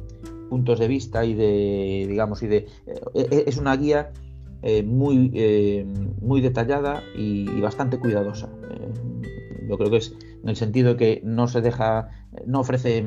puntos 0.49 0.79
de 0.79 0.87
vista 0.87 1.25
y 1.25 1.33
de 1.33 2.05
digamos 2.07 2.43
y 2.43 2.47
de 2.47 2.67
eh, 3.13 3.43
es 3.47 3.57
una 3.57 3.75
guía 3.75 4.11
eh, 4.67 4.81
muy, 4.81 5.29
eh, 5.35 5.85
muy 6.21 6.41
detallada 6.41 7.03
y, 7.15 7.61
bastante 7.61 7.99
cuidadosa. 7.99 8.49
Yo 9.69 9.77
creo 9.77 9.91
que 9.91 9.97
es 9.97 10.15
en 10.41 10.49
el 10.49 10.55
sentido 10.55 10.97
que 10.97 11.21
no 11.23 11.47
se 11.47 11.61
deja, 11.61 12.09
no 12.47 12.61
ofrece, 12.61 13.05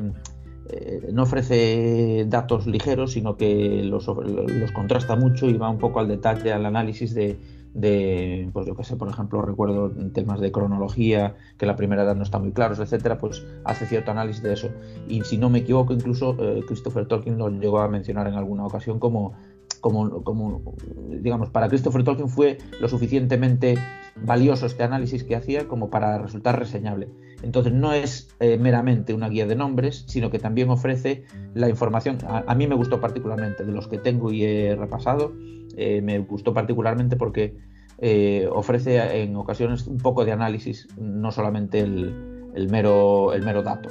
no 1.11 1.23
ofrece 1.23 2.25
datos 2.27 2.67
ligeros, 2.67 3.13
sino 3.13 3.37
que 3.37 3.83
los, 3.83 4.07
los, 4.07 4.71
contrasta 4.71 5.15
mucho 5.15 5.47
y 5.47 5.53
va 5.53 5.69
un 5.69 5.79
poco 5.79 5.99
al 5.99 6.07
detalle, 6.07 6.53
al 6.53 6.65
análisis 6.65 7.13
de, 7.13 7.37
de, 7.73 8.49
pues 8.53 8.67
yo 8.67 8.75
que 8.75 8.83
sé, 8.83 8.95
por 8.95 9.09
ejemplo, 9.09 9.41
recuerdo 9.41 9.91
temas 10.13 10.39
de 10.39 10.51
cronología, 10.51 11.35
que 11.57 11.65
la 11.65 11.75
primera 11.75 12.03
edad 12.03 12.15
no 12.15 12.23
está 12.23 12.39
muy 12.39 12.51
claros, 12.51 12.79
etcétera, 12.79 13.17
pues 13.17 13.45
hace 13.63 13.85
cierto 13.85 14.11
análisis 14.11 14.43
de 14.43 14.53
eso. 14.53 14.69
Y 15.07 15.21
si 15.23 15.37
no 15.37 15.49
me 15.49 15.59
equivoco, 15.59 15.93
incluso 15.93 16.37
Christopher 16.67 17.07
Tolkien 17.07 17.37
lo 17.37 17.49
llegó 17.49 17.79
a 17.79 17.87
mencionar 17.87 18.27
en 18.27 18.35
alguna 18.35 18.65
ocasión 18.65 18.99
como 18.99 19.33
como, 19.79 20.23
como, 20.23 20.73
digamos, 21.21 21.49
para 21.49 21.69
Christopher 21.69 22.03
Tolkien 22.03 22.29
fue 22.29 22.57
lo 22.79 22.87
suficientemente 22.87 23.77
valioso 24.15 24.65
este 24.65 24.83
análisis 24.83 25.23
que 25.23 25.35
hacía 25.35 25.67
como 25.67 25.89
para 25.89 26.17
resultar 26.17 26.59
reseñable. 26.59 27.09
Entonces 27.41 27.73
no 27.73 27.93
es 27.93 28.35
eh, 28.39 28.57
meramente 28.57 29.13
una 29.13 29.29
guía 29.29 29.45
de 29.47 29.55
nombres, 29.55 30.03
sino 30.07 30.29
que 30.29 30.39
también 30.39 30.69
ofrece 30.69 31.23
la 31.53 31.69
información. 31.69 32.17
A, 32.27 32.53
mí 32.55 32.67
me 32.67 32.75
gustó 32.75 32.99
particularmente, 32.99 33.63
de 33.65 33.71
los 33.71 33.87
que 33.87 33.97
tengo 33.97 34.31
y 34.31 34.43
he 34.43 34.75
repasado, 34.75 35.33
eh, 35.77 36.01
me 36.01 36.19
gustó 36.19 36.53
particularmente 36.53 37.15
porque 37.15 37.57
eh, 37.99 38.47
ofrece 38.51 39.21
en 39.21 39.35
ocasiones 39.35 39.87
un 39.87 39.97
poco 39.97 40.25
de 40.25 40.31
análisis, 40.31 40.87
no 40.97 41.31
solamente 41.31 41.79
el, 41.79 42.67
mero, 42.69 43.33
el 43.33 43.43
mero 43.43 43.63
dato. 43.63 43.89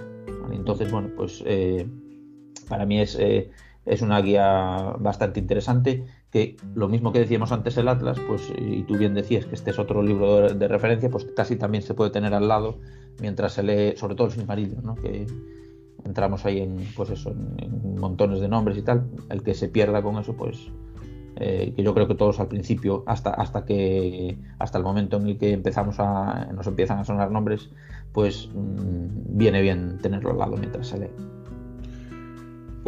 Entonces, 0.53 0.91
bueno, 0.91 1.11
pues 1.17 1.43
para 2.69 2.85
mí 2.85 3.01
es 3.01 3.19
es 3.89 4.03
una 4.03 4.21
guía 4.21 4.95
bastante 4.99 5.41
interesante 5.41 6.05
que 6.31 6.57
lo 6.75 6.89
mismo 6.89 7.13
que 7.13 7.21
decíamos 7.21 7.53
antes 7.53 7.77
el 7.79 7.89
Atlas, 7.89 8.19
pues 8.27 8.53
y 8.57 8.83
tú 8.83 8.99
bien 8.99 9.15
decías 9.15 9.47
que 9.47 9.55
este 9.55 9.71
es 9.71 9.79
otro 9.79 10.03
libro 10.03 10.49
de, 10.49 10.69
referencia, 10.69 11.09
pues 11.09 11.27
casi 11.37 11.57
también 11.57 11.83
se 11.83 11.95
puede 11.95 12.11
tener 12.11 12.35
al 12.35 12.49
lado 12.49 12.79
mientras 13.21 13.55
se 13.55 13.63
lee, 13.63 13.97
sobre 13.97 14.15
todo 14.15 14.27
el 14.27 14.33
Silmarillion, 14.35 14.85
¿no? 14.85 14.95
que 14.97 15.27
entramos 16.05 16.45
ahí 16.45 16.61
en 16.61 16.77
pues 16.95 17.11
eso, 17.11 17.31
en, 17.31 17.99
montones 17.99 18.41
de 18.41 18.49
nombres 18.49 18.77
y 18.77 18.83
tal, 18.83 19.09
el 19.31 19.43
que 19.43 19.55
se 19.55 19.69
pierda 19.69 20.03
con 20.03 20.19
eso, 20.19 20.35
pues 20.35 20.71
eh, 21.37 21.73
que 21.75 21.83
yo 21.83 21.95
creo 21.95 22.07
que 22.07 22.15
todos 22.15 22.41
al 22.41 22.49
principio, 22.49 23.05
hasta 23.07 23.31
hasta 23.31 23.65
que 23.65 24.37
hasta 24.59 24.79
el 24.79 24.85
momento 24.85 25.17
en 25.17 25.29
el 25.29 25.39
que 25.39 25.53
empezamos 25.53 25.99
a 25.99 26.49
nos 26.55 26.67
empiezan 26.67 26.99
a 26.99 27.05
sonar 27.05 27.31
nombres, 27.31 27.71
pues 28.13 28.51
mm, 28.55 29.37
viene 29.37 29.63
bien 29.63 29.99
tenerlo 29.99 30.31
al 30.31 30.39
lado 30.39 30.57
mientras 30.57 30.89
se 30.89 30.99
lee. 30.99 31.38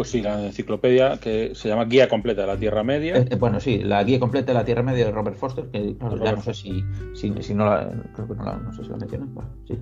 Pues 0.00 0.12
sí, 0.12 0.23
la 0.23 0.47
enciclopedia 0.47 1.19
que 1.19 1.54
se 1.54 1.69
llama 1.69 1.85
Guía 1.85 2.09
Completa 2.09 2.40
de 2.40 2.47
la 2.47 2.57
Tierra 2.57 2.83
Media. 2.83 3.19
Eh, 3.19 3.26
eh, 3.33 3.37
bueno, 3.37 3.61
sí, 3.61 3.83
la 3.83 4.02
Guía 4.02 4.19
Completa 4.19 4.47
de 4.47 4.54
la 4.54 4.64
Tierra 4.64 4.83
Media 4.83 5.04
de 5.04 5.11
Robert 5.11 5.37
Foster, 5.37 5.66
que 5.66 5.95
ya 6.25 6.33
no 6.33 6.40
sé 6.40 6.54
si, 6.54 6.83
si, 7.12 7.54
no 7.54 7.66
la, 7.66 7.92
creo 8.14 8.26
que 8.26 8.35
no, 8.35 8.42
la, 8.42 8.57
no 8.57 8.73
sé 8.73 8.83
si 8.83 8.88
la 8.88 8.97
mencionan. 8.97 9.28
sí. 9.69 9.78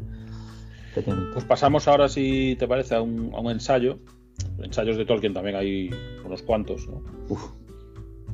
Pues 1.32 1.44
pasamos 1.44 1.86
ahora, 1.86 2.08
si 2.08 2.56
te 2.58 2.66
parece, 2.66 2.96
a 2.96 3.00
un, 3.00 3.32
a 3.32 3.38
un, 3.38 3.52
ensayo. 3.52 4.00
Ensayos 4.60 4.96
de 4.96 5.04
Tolkien 5.04 5.34
también 5.34 5.54
hay 5.54 5.90
unos 6.26 6.42
cuantos, 6.42 6.88
¿no? 6.88 7.00
Uf. 7.28 7.52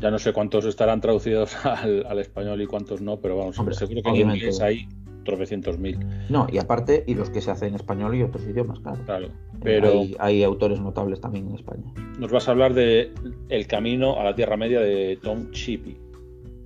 Ya 0.01 0.11
no 0.11 0.19
sé 0.19 0.33
cuántos 0.33 0.65
estarán 0.65 1.03
traducidos 1.03 1.55
al, 1.67 2.07
al, 2.07 2.19
español 2.19 2.63
y 2.63 2.67
cuántos 2.67 3.03
no, 3.03 3.21
pero 3.21 3.37
vamos, 3.37 3.59
Hombre, 3.59 3.75
seguro 3.75 4.01
que 4.03 4.23
en 4.23 4.31
inglés 4.31 4.59
hay 4.63 4.89
tropecientos 5.25 5.79
mil. 5.79 5.99
No, 6.29 6.47
y 6.51 6.59
aparte, 6.59 7.05
y 7.07 7.15
los 7.15 7.31
que 7.31 7.41
se 7.41 7.51
hacen 7.51 7.71
en 7.71 7.75
español 7.77 8.15
y 8.15 8.23
otros 8.23 8.45
idiomas, 8.45 8.81
claro. 8.81 9.03
Claro, 9.05 9.29
pero... 9.63 10.03
Hay, 10.19 10.45
autores 10.45 10.81
notables 10.81 11.21
también 11.21 11.49
en 11.49 11.55
España. 11.55 11.93
Nos 12.19 12.31
vas 12.31 12.49
a 12.49 12.53
hablar 12.53 12.75
de 12.75 13.13
El 13.49 13.67
camino 13.67 14.19
a 14.21 14.25
la 14.25 14.35
Tierra 14.35 14.57
Media 14.57 14.81
de 14.81 15.19
Tom 15.23 15.51
Shippey. 15.51 15.99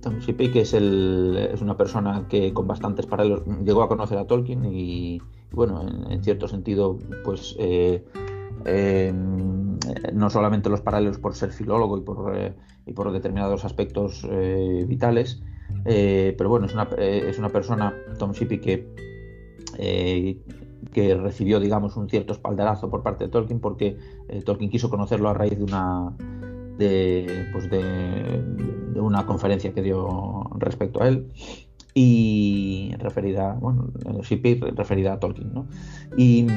Tom 0.01 0.19
Shippey, 0.19 0.51
que 0.51 0.61
es, 0.61 0.73
el, 0.73 1.49
es 1.53 1.61
una 1.61 1.75
persona 1.75 2.25
que 2.29 2.53
con 2.53 2.67
bastantes 2.67 3.05
paralelos 3.05 3.43
llegó 3.63 3.83
a 3.83 3.87
conocer 3.87 4.17
a 4.17 4.27
Tolkien 4.27 4.65
y, 4.65 5.21
bueno, 5.51 5.85
en, 6.09 6.23
cierto 6.23 6.47
sentido, 6.47 6.97
pues... 7.23 7.55
Eh, 7.59 8.03
eh, 8.65 9.13
no 10.13 10.29
solamente 10.29 10.69
los 10.69 10.81
paralelos 10.81 11.17
por 11.17 11.33
ser 11.33 11.51
filólogo 11.51 11.97
y 11.97 12.01
por, 12.01 12.35
eh, 12.35 12.53
y 12.85 12.91
por 12.91 13.09
determinados 13.13 13.63
aspectos 13.63 14.27
vitales, 14.85 15.41
eh, 15.85 16.35
pero 16.37 16.49
bueno, 16.49 16.65
es 16.65 16.73
una, 16.73 16.87
eh, 16.97 17.25
es 17.29 17.39
una 17.39 17.49
persona, 17.49 17.93
Tom 18.17 18.31
Shippey, 18.31 18.59
que, 18.59 18.87
eh, 19.77 20.37
que 20.93 21.15
recibió, 21.15 21.59
digamos, 21.59 21.95
un 21.97 22.09
cierto 22.09 22.33
espaldarazo 22.33 22.89
por 22.89 23.03
parte 23.03 23.25
de 23.25 23.29
Tolkien, 23.29 23.59
porque 23.59 23.97
Tolkien 24.45 24.69
quiso 24.69 24.89
conocerlo 24.89 25.29
a 25.29 25.33
raíz 25.33 25.57
de 25.57 25.63
una, 25.63 26.15
de, 26.77 27.47
pues 27.51 27.69
de, 27.69 28.99
una 28.99 29.25
conferencia 29.25 29.73
que 29.73 29.81
dio 29.81 30.49
respecto 30.57 31.01
a 31.01 31.07
él 31.07 31.27
y 31.93 32.93
referida, 32.99 33.57
bueno, 33.59 33.89
Shippey 34.23 34.59
referida 34.59 35.13
a 35.13 35.19
Tolkien, 35.19 35.53
¿no? 35.53 35.67
Y, 36.17 36.47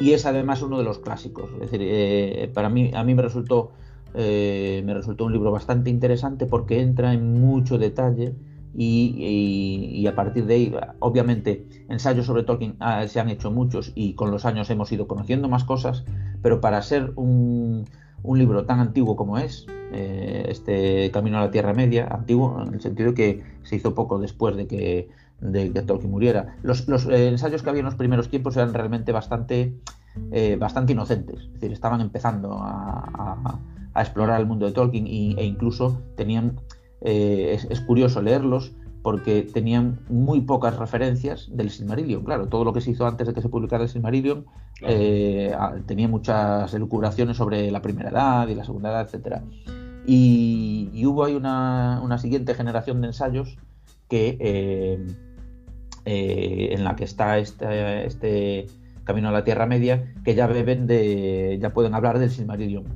y 0.00 0.12
es 0.12 0.26
además 0.26 0.62
uno 0.62 0.78
de 0.78 0.84
los 0.84 0.98
clásicos, 0.98 1.50
es 1.60 1.70
decir, 1.70 2.52
para 2.52 2.68
mí, 2.68 2.90
a 2.94 3.04
mí 3.04 3.14
me 3.14 3.22
resultó 3.22 3.70
eh, 4.14 4.82
me 4.84 4.94
resultó 4.94 5.26
un 5.26 5.32
libro 5.32 5.50
bastante 5.50 5.90
interesante 5.90 6.46
porque 6.46 6.80
entra 6.80 7.12
en 7.12 7.38
mucho 7.40 7.76
detalle 7.76 8.34
y, 8.78 10.06
a 10.06 10.14
partir 10.14 10.46
de 10.46 10.54
ahí, 10.54 10.76
obviamente, 10.98 11.66
ensayos 11.88 12.26
sobre 12.26 12.42
Tolkien 12.42 12.76
ah, 12.80 13.06
se 13.08 13.20
han 13.20 13.30
hecho 13.30 13.50
muchos 13.50 13.92
y 13.94 14.14
con 14.14 14.30
los 14.30 14.44
años 14.44 14.68
hemos 14.68 14.92
ido 14.92 15.06
conociendo 15.06 15.48
más 15.48 15.64
cosas, 15.64 16.04
pero 16.42 16.60
para 16.60 16.82
ser 16.82 17.12
un, 17.16 17.86
libro 18.34 18.66
tan 18.66 18.80
antiguo 18.80 19.16
como 19.16 19.38
es, 19.38 19.66
eh, 19.92 20.46
este 20.48 21.10
Camino 21.10 21.38
a 21.38 21.42
la 21.42 21.50
Tierra 21.50 21.72
Media, 21.72 22.06
antiguo 22.10 22.62
en 22.66 22.74
el 22.74 22.80
sentido 22.80 23.14
que 23.14 23.42
se 23.62 23.76
hizo 23.76 23.94
poco 23.94 24.18
después 24.18 24.56
de 24.56 24.66
que, 24.66 25.08
de 25.40 25.70
Tolkien 25.82 26.10
muriera. 26.10 26.56
Los, 26.62 26.86
eh, 27.08 27.28
ensayos 27.28 27.62
que 27.62 27.70
había 27.70 27.80
en 27.80 27.86
los 27.86 27.94
primeros 27.94 28.28
tiempos 28.28 28.56
eran 28.56 28.74
realmente 28.74 29.12
bastante, 29.12 29.74
bastante 30.58 30.92
inocentes, 30.92 31.42
es 31.42 31.52
decir, 31.54 31.72
estaban 31.72 32.00
empezando 32.02 32.58
a, 32.60 33.58
explorar 34.02 34.40
el 34.40 34.46
mundo 34.46 34.66
de 34.66 34.72
Tolkien 34.72 35.06
e 35.06 35.44
incluso 35.44 36.02
tenían, 36.16 36.60
es 37.00 37.80
curioso 37.82 38.22
leerlos, 38.22 38.72
porque 39.06 39.42
tenían 39.42 40.00
muy 40.08 40.40
pocas 40.40 40.76
referencias 40.76 41.48
del 41.52 41.70
Silmarillion. 41.70 42.24
Claro, 42.24 42.48
todo 42.48 42.64
lo 42.64 42.72
que 42.72 42.80
se 42.80 42.90
hizo 42.90 43.06
antes 43.06 43.28
de 43.28 43.34
que 43.34 43.40
se 43.40 43.48
publicara 43.48 43.84
el 43.84 43.88
Silmarillion 43.88 44.46
eh, 44.82 45.54
tenía 45.86 46.08
muchas 46.08 46.74
elucubraciones 46.74 47.36
sobre 47.36 47.70
la 47.70 47.80
primera 47.80 48.10
edad 48.10 48.48
y 48.48 48.56
la 48.56 48.64
segunda 48.64 48.90
edad, 48.90 49.02
etcétera. 49.02 49.44
Y, 50.04 51.04
hubo 51.06 51.24
ahí 51.24 51.36
una, 51.36 52.18
siguiente 52.18 52.52
generación 52.54 53.00
de 53.00 53.06
ensayos 53.06 53.56
que 54.08 54.38
eh, 54.40 55.06
eh, 56.04 56.70
en 56.72 56.82
la 56.82 56.96
que 56.96 57.04
está 57.04 57.38
este, 57.38 58.06
este, 58.06 58.66
Camino 59.04 59.28
a 59.28 59.30
la 59.30 59.44
Tierra 59.44 59.66
Media, 59.66 60.14
que 60.24 60.34
ya 60.34 60.48
beben 60.48 60.88
de, 60.88 61.60
ya 61.62 61.72
pueden 61.72 61.94
hablar 61.94 62.18
del 62.18 62.30
Silmarillion. 62.30 62.86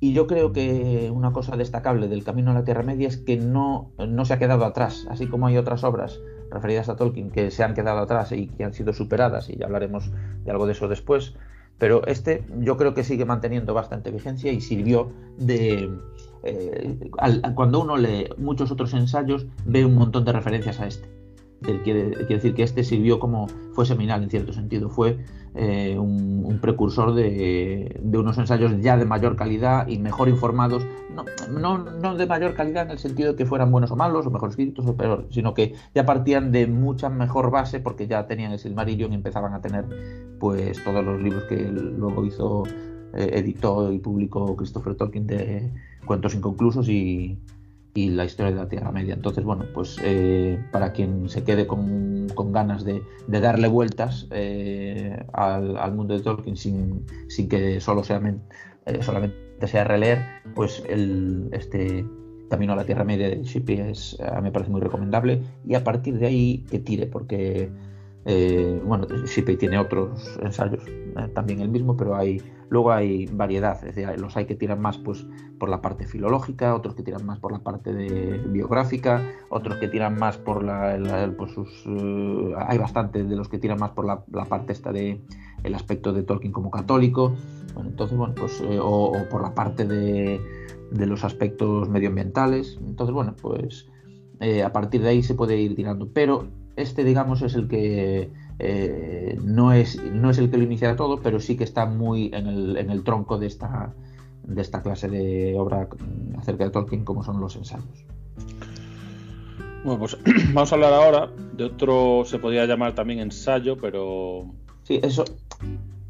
Y 0.00 0.12
yo 0.12 0.26
creo 0.26 0.52
que 0.52 1.10
una 1.12 1.32
cosa 1.32 1.56
destacable 1.56 2.06
del 2.06 2.22
Camino 2.22 2.52
a 2.52 2.54
la 2.54 2.64
Tierra 2.64 2.84
Media 2.84 3.08
es 3.08 3.16
que 3.16 3.36
no, 3.36 3.90
no 3.98 4.24
se 4.24 4.34
ha 4.34 4.38
quedado 4.38 4.64
atrás, 4.64 5.06
así 5.10 5.26
como 5.26 5.48
hay 5.48 5.56
otras 5.56 5.82
obras 5.82 6.20
referidas 6.50 6.88
a 6.88 6.96
Tolkien 6.96 7.30
que 7.30 7.50
se 7.50 7.64
han 7.64 7.74
quedado 7.74 7.98
atrás 7.98 8.30
y 8.32 8.46
que 8.46 8.64
han 8.64 8.72
sido 8.72 8.92
superadas, 8.92 9.50
y 9.50 9.56
ya 9.56 9.66
hablaremos 9.66 10.10
de 10.44 10.50
algo 10.50 10.66
de 10.66 10.72
eso 10.72 10.86
después, 10.86 11.34
pero 11.78 12.06
este 12.06 12.44
yo 12.60 12.76
creo 12.76 12.94
que 12.94 13.02
sigue 13.02 13.24
manteniendo 13.24 13.74
bastante 13.74 14.10
vigencia 14.10 14.52
y 14.52 14.60
sirvió 14.60 15.10
de... 15.36 15.90
Eh, 16.44 17.10
cuando 17.56 17.80
uno 17.80 17.96
lee 17.96 18.28
muchos 18.36 18.70
otros 18.70 18.94
ensayos, 18.94 19.46
ve 19.64 19.84
un 19.84 19.96
montón 19.96 20.24
de 20.24 20.32
referencias 20.32 20.78
a 20.78 20.86
este. 20.86 21.17
Quiere, 21.82 22.10
decir 22.10 22.54
que 22.54 22.62
este 22.62 22.84
sirvió 22.84 23.18
como, 23.18 23.48
fue 23.72 23.84
seminal 23.84 24.22
en 24.22 24.30
cierto 24.30 24.52
sentido, 24.52 24.88
fue 24.90 25.18
eh, 25.56 25.98
un, 25.98 26.58
precursor 26.60 27.14
de, 27.14 28.00
unos 28.04 28.38
ensayos 28.38 28.72
ya 28.80 28.96
de 28.96 29.04
mayor 29.04 29.34
calidad 29.34 29.88
y 29.88 29.98
mejor 29.98 30.28
informados, 30.28 30.86
no, 31.50 31.78
no, 31.78 32.14
de 32.14 32.26
mayor 32.26 32.54
calidad 32.54 32.84
en 32.84 32.92
el 32.92 32.98
sentido 32.98 33.32
de 33.32 33.36
que 33.36 33.44
fueran 33.44 33.72
buenos 33.72 33.90
o 33.90 33.96
malos, 33.96 34.24
o 34.26 34.30
mejor 34.30 34.50
escritos 34.50 34.86
o 34.86 34.96
peor, 34.96 35.26
sino 35.30 35.52
que 35.52 35.74
ya 35.94 36.06
partían 36.06 36.52
de 36.52 36.68
mucha 36.68 37.08
mejor 37.08 37.50
base 37.50 37.80
porque 37.80 38.06
ya 38.06 38.28
tenían 38.28 38.52
el 38.52 38.60
Silmarillion 38.60 39.12
y 39.12 39.16
empezaban 39.16 39.52
a 39.52 39.60
tener 39.60 39.84
pues 40.38 40.82
todos 40.84 41.04
los 41.04 41.20
libros 41.20 41.42
que 41.44 41.56
luego 41.56 42.24
hizo, 42.24 42.62
eh, 43.14 43.30
editó 43.32 43.92
y 43.92 43.98
publicó 43.98 44.54
Christopher 44.54 44.94
Tolkien 44.94 45.26
de 45.26 45.72
cuentos 46.06 46.36
inconclusos 46.36 46.88
y, 46.88 47.36
y 47.98 48.10
la 48.10 48.24
historia 48.24 48.52
de 48.52 48.58
la 48.58 48.68
Tierra 48.68 48.92
Media. 48.92 49.14
Entonces, 49.14 49.42
bueno, 49.42 49.64
pues 49.74 49.98
eh, 50.04 50.56
para 50.70 50.92
quien 50.92 51.28
se 51.28 51.42
quede 51.42 51.66
con, 51.66 52.28
ganas 52.52 52.84
de, 52.84 53.02
darle 53.26 53.66
vueltas 53.66 54.28
eh, 54.30 55.20
al, 55.32 55.92
mundo 55.94 56.14
de 56.14 56.20
Tolkien 56.20 56.56
sin, 56.56 57.04
que 57.50 57.80
solo 57.80 58.04
sea, 58.04 58.22
eh, 58.86 59.02
solamente 59.02 59.66
sea 59.66 59.82
releer, 59.82 60.24
pues 60.54 60.84
el, 60.88 61.48
este 61.50 62.06
Camino 62.48 62.72
a 62.72 62.76
la 62.76 62.84
Tierra 62.84 63.04
Media 63.04 63.28
de 63.28 63.42
Shippey 63.42 63.80
es, 63.80 64.16
me 64.42 64.52
parece 64.52 64.70
muy 64.70 64.80
recomendable 64.80 65.42
y 65.66 65.74
a 65.74 65.82
partir 65.84 66.18
de 66.18 66.26
ahí 66.28 66.64
que 66.70 66.78
tire, 66.78 67.06
porque 67.06 67.68
eh, 68.30 68.80
bueno, 68.84 69.06
Shippey 69.24 69.56
tiene 69.56 69.78
otros 69.78 70.38
ensayos, 70.42 70.86
eh, 70.86 71.28
también 71.34 71.60
el 71.60 71.70
mismo, 71.70 71.96
pero 71.96 72.14
hay 72.14 72.42
luego 72.68 72.92
hay 72.92 73.24
variedad, 73.24 73.82
es 73.86 73.94
decir, 73.94 74.20
los 74.20 74.36
hay 74.36 74.44
que 74.44 74.54
tiran 74.54 74.82
más 74.82 74.98
pues 74.98 75.24
por 75.58 75.68
la 75.68 75.80
parte 75.80 76.06
filológica, 76.06 76.74
otros 76.74 76.94
que 76.94 77.02
tiran 77.02 77.26
más 77.26 77.38
por 77.38 77.52
la 77.52 77.60
parte 77.60 77.92
de 77.92 78.38
biográfica, 78.48 79.22
otros 79.48 79.78
que 79.78 79.88
tiran 79.88 80.18
más 80.18 80.36
por 80.38 80.62
la, 80.62 80.98
sus, 81.54 81.84
eh, 81.86 82.54
hay 82.56 82.78
bastante 82.78 83.24
de 83.24 83.36
los 83.36 83.48
que 83.48 83.58
tiran 83.58 83.78
más 83.78 83.90
por 83.90 84.06
la, 84.06 84.24
parte 84.44 84.72
esta 84.72 84.92
de 84.92 85.20
el 85.62 85.74
aspecto 85.74 86.12
de 86.12 86.22
Tolkien 86.22 86.52
como 86.52 86.70
católico, 86.70 87.34
bueno, 87.74 87.90
entonces 87.90 88.16
bueno, 88.16 88.34
pues 88.34 88.60
o, 88.60 89.12
o, 89.12 89.28
por 89.28 89.42
la 89.42 89.54
parte 89.54 89.84
de, 89.84 90.40
los 90.92 91.24
aspectos 91.24 91.88
medioambientales, 91.88 92.78
entonces 92.80 93.12
bueno, 93.12 93.34
pues 93.40 93.88
a 94.64 94.72
partir 94.72 95.02
de 95.02 95.08
ahí 95.08 95.22
se 95.22 95.34
puede 95.34 95.56
ir 95.56 95.74
tirando, 95.74 96.08
pero 96.12 96.46
este, 96.78 97.02
digamos, 97.02 97.42
es 97.42 97.54
el 97.56 97.66
que 97.66 98.30
eh, 98.60 99.36
no, 99.44 99.72
es, 99.72 100.00
no 100.12 100.30
es 100.30 100.38
el 100.38 100.50
que 100.50 100.58
lo 100.58 100.62
inicia 100.64 100.94
todo, 100.94 101.20
pero 101.20 101.40
sí 101.40 101.56
que 101.56 101.64
está 101.64 101.86
muy 101.86 102.30
en 102.32 102.46
el, 102.46 102.76
en 102.76 102.90
el 102.90 103.02
tronco 103.02 103.36
de 103.38 103.46
esta, 103.46 103.94
de 104.48 104.62
esta 104.62 104.82
clase 104.82 105.08
de 105.08 105.54
obra 105.58 105.88
acerca 106.38 106.64
de 106.64 106.70
Tolkien, 106.70 107.04
como 107.04 107.22
son 107.22 107.40
los 107.40 107.54
ensayos. 107.56 108.06
Bueno, 109.84 110.00
pues 110.00 110.16
vamos 110.52 110.72
a 110.72 110.74
hablar 110.74 110.92
ahora 110.92 111.30
de 111.52 111.64
otro, 111.64 112.24
se 112.24 112.38
podría 112.38 112.66
llamar 112.66 112.94
también 112.94 113.20
ensayo, 113.20 113.76
pero. 113.76 114.46
Sí, 114.82 115.00
eso. 115.02 115.24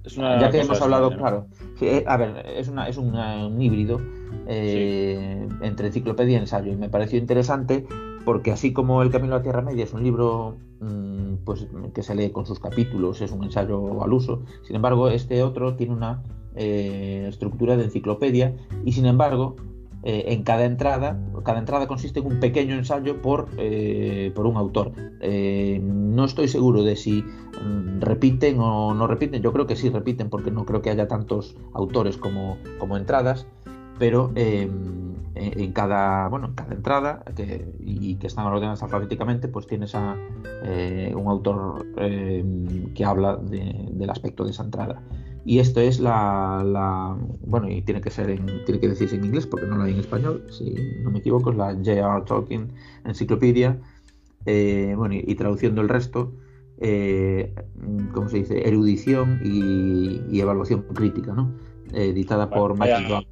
ya 0.05 0.51
que 0.51 0.61
hemos 0.61 0.81
hablado, 0.81 1.11
claro. 1.17 1.47
Eh, 1.81 2.05
a 2.07 2.17
ver, 2.17 2.47
es, 2.47 2.69
una, 2.69 2.89
es 2.89 2.97
un 2.97 3.61
híbrido 3.61 4.01
eh, 4.47 5.49
entre 5.61 5.89
enciclopedia 5.89 6.39
y 6.39 6.41
ensayo, 6.41 6.73
y 6.73 6.77
me 6.77 6.89
pareció 6.89 7.19
interesante 7.19 7.87
porque 8.29 8.53
así 8.53 8.75
como 8.75 9.01
El 9.01 9.09
Camino 9.09 9.33
a 9.33 9.39
la 9.39 9.43
Tierra 9.43 9.63
Media 9.63 9.85
es 9.85 9.95
un 9.95 10.03
libro 10.03 10.59
mm, 10.81 11.37
pues, 11.47 11.67
que 11.95 12.03
se 12.03 12.15
lee 12.15 12.29
con 12.29 12.45
sus 12.45 12.61
capítulos, 12.61 13.23
es 13.23 13.33
un 13.33 13.43
ensayo 13.43 14.03
al 14.05 14.13
uso, 14.13 14.43
sin 14.65 14.77
embargo, 14.77 15.09
este 15.09 15.43
otro 15.43 15.77
tiene 15.77 15.95
una 15.95 16.23
eh, 16.55 17.25
estructura 17.27 17.79
de 17.79 17.85
enciclopedia 17.85 18.55
y 18.85 18.93
sin 18.93 19.07
embargo, 19.07 19.57
eh, 20.03 20.25
en 20.27 20.43
cada 20.43 20.67
entrada, 20.67 21.19
cada 21.43 21.59
entrada 21.59 21.89
consiste 21.89 22.21
en 22.21 22.27
un 22.27 22.39
pequeño 22.39 22.75
ensayo 22.75 23.23
por, 23.23 23.49
eh, 23.57 24.31
por 24.35 24.45
un 24.45 24.59
autor. 24.59 24.93
no 25.81 26.25
estoy 26.27 26.49
seguro 26.49 26.83
de 26.83 26.97
si 26.97 27.23
mm, 27.23 28.03
repiten 28.03 28.61
o 28.61 28.93
no 28.93 29.07
repiten, 29.07 29.41
yo 29.41 29.55
creo 29.55 29.67
que 29.67 29.75
sí 29.75 29.89
repiten 29.89 30.29
porque 30.29 30.51
no 30.51 30.67
creo 30.67 30.83
que 30.83 30.91
haya 30.91 31.09
tantos 31.09 31.57
autores 31.73 32.19
como, 32.19 32.59
como 32.79 32.99
entradas, 32.99 33.47
pero 33.99 34.33
en 35.39 35.73
cada, 35.73 36.29
bueno, 36.29 36.49
en 36.49 36.55
cada 36.55 36.75
entrada 36.75 37.25
y 37.81 38.17
que 38.17 38.27
están 38.27 38.47
ordenadas 38.47 38.83
alfabéticamente, 38.83 39.49
pues 39.49 39.67
tienes 39.67 39.95
eh, 40.65 41.13
un 41.17 41.27
autor 41.29 41.87
eh, 41.99 42.45
que 42.95 43.05
habla 43.05 43.37
del 43.37 44.11
aspecto 44.11 44.45
de 44.45 44.51
esa 44.51 44.65
entrada. 44.65 45.03
Y 45.45 45.61
esto 45.61 45.81
es 45.81 46.01
la, 46.01 47.17
bueno, 47.47 47.71
y 47.71 47.81
tiene 47.83 48.01
que 48.01 48.11
ser 48.11 48.29
en, 48.31 48.65
tiene 48.65 48.81
que 48.81 48.89
decirse 48.89 49.17
en 49.17 49.25
inglés 49.25 49.47
porque 49.47 49.67
no 49.67 49.77
lo 49.77 49.85
hay 49.85 49.95
en 49.95 50.01
español, 50.01 50.45
si 50.51 50.75
no 51.03 51.11
me 51.11 51.21
equivoco, 51.21 51.51
es 51.51 51.57
la 51.57 51.73
J.R. 51.75 52.25
Tolkien 52.27 52.73
Enciclopedia, 53.05 53.81
eh, 54.45 54.95
bueno, 54.97 55.15
y, 55.15 55.35
traduciendo 55.37 55.81
el 55.81 55.89
resto, 55.89 56.33
¿cómo 58.13 58.29
se 58.29 58.39
dice? 58.39 58.69
Erudición 58.69 59.41
y, 59.43 60.39
evaluación 60.39 60.83
crítica, 60.95 61.33
¿no? 61.33 61.55
Editada 61.93 62.51
por 62.51 62.79
Michael 62.79 63.27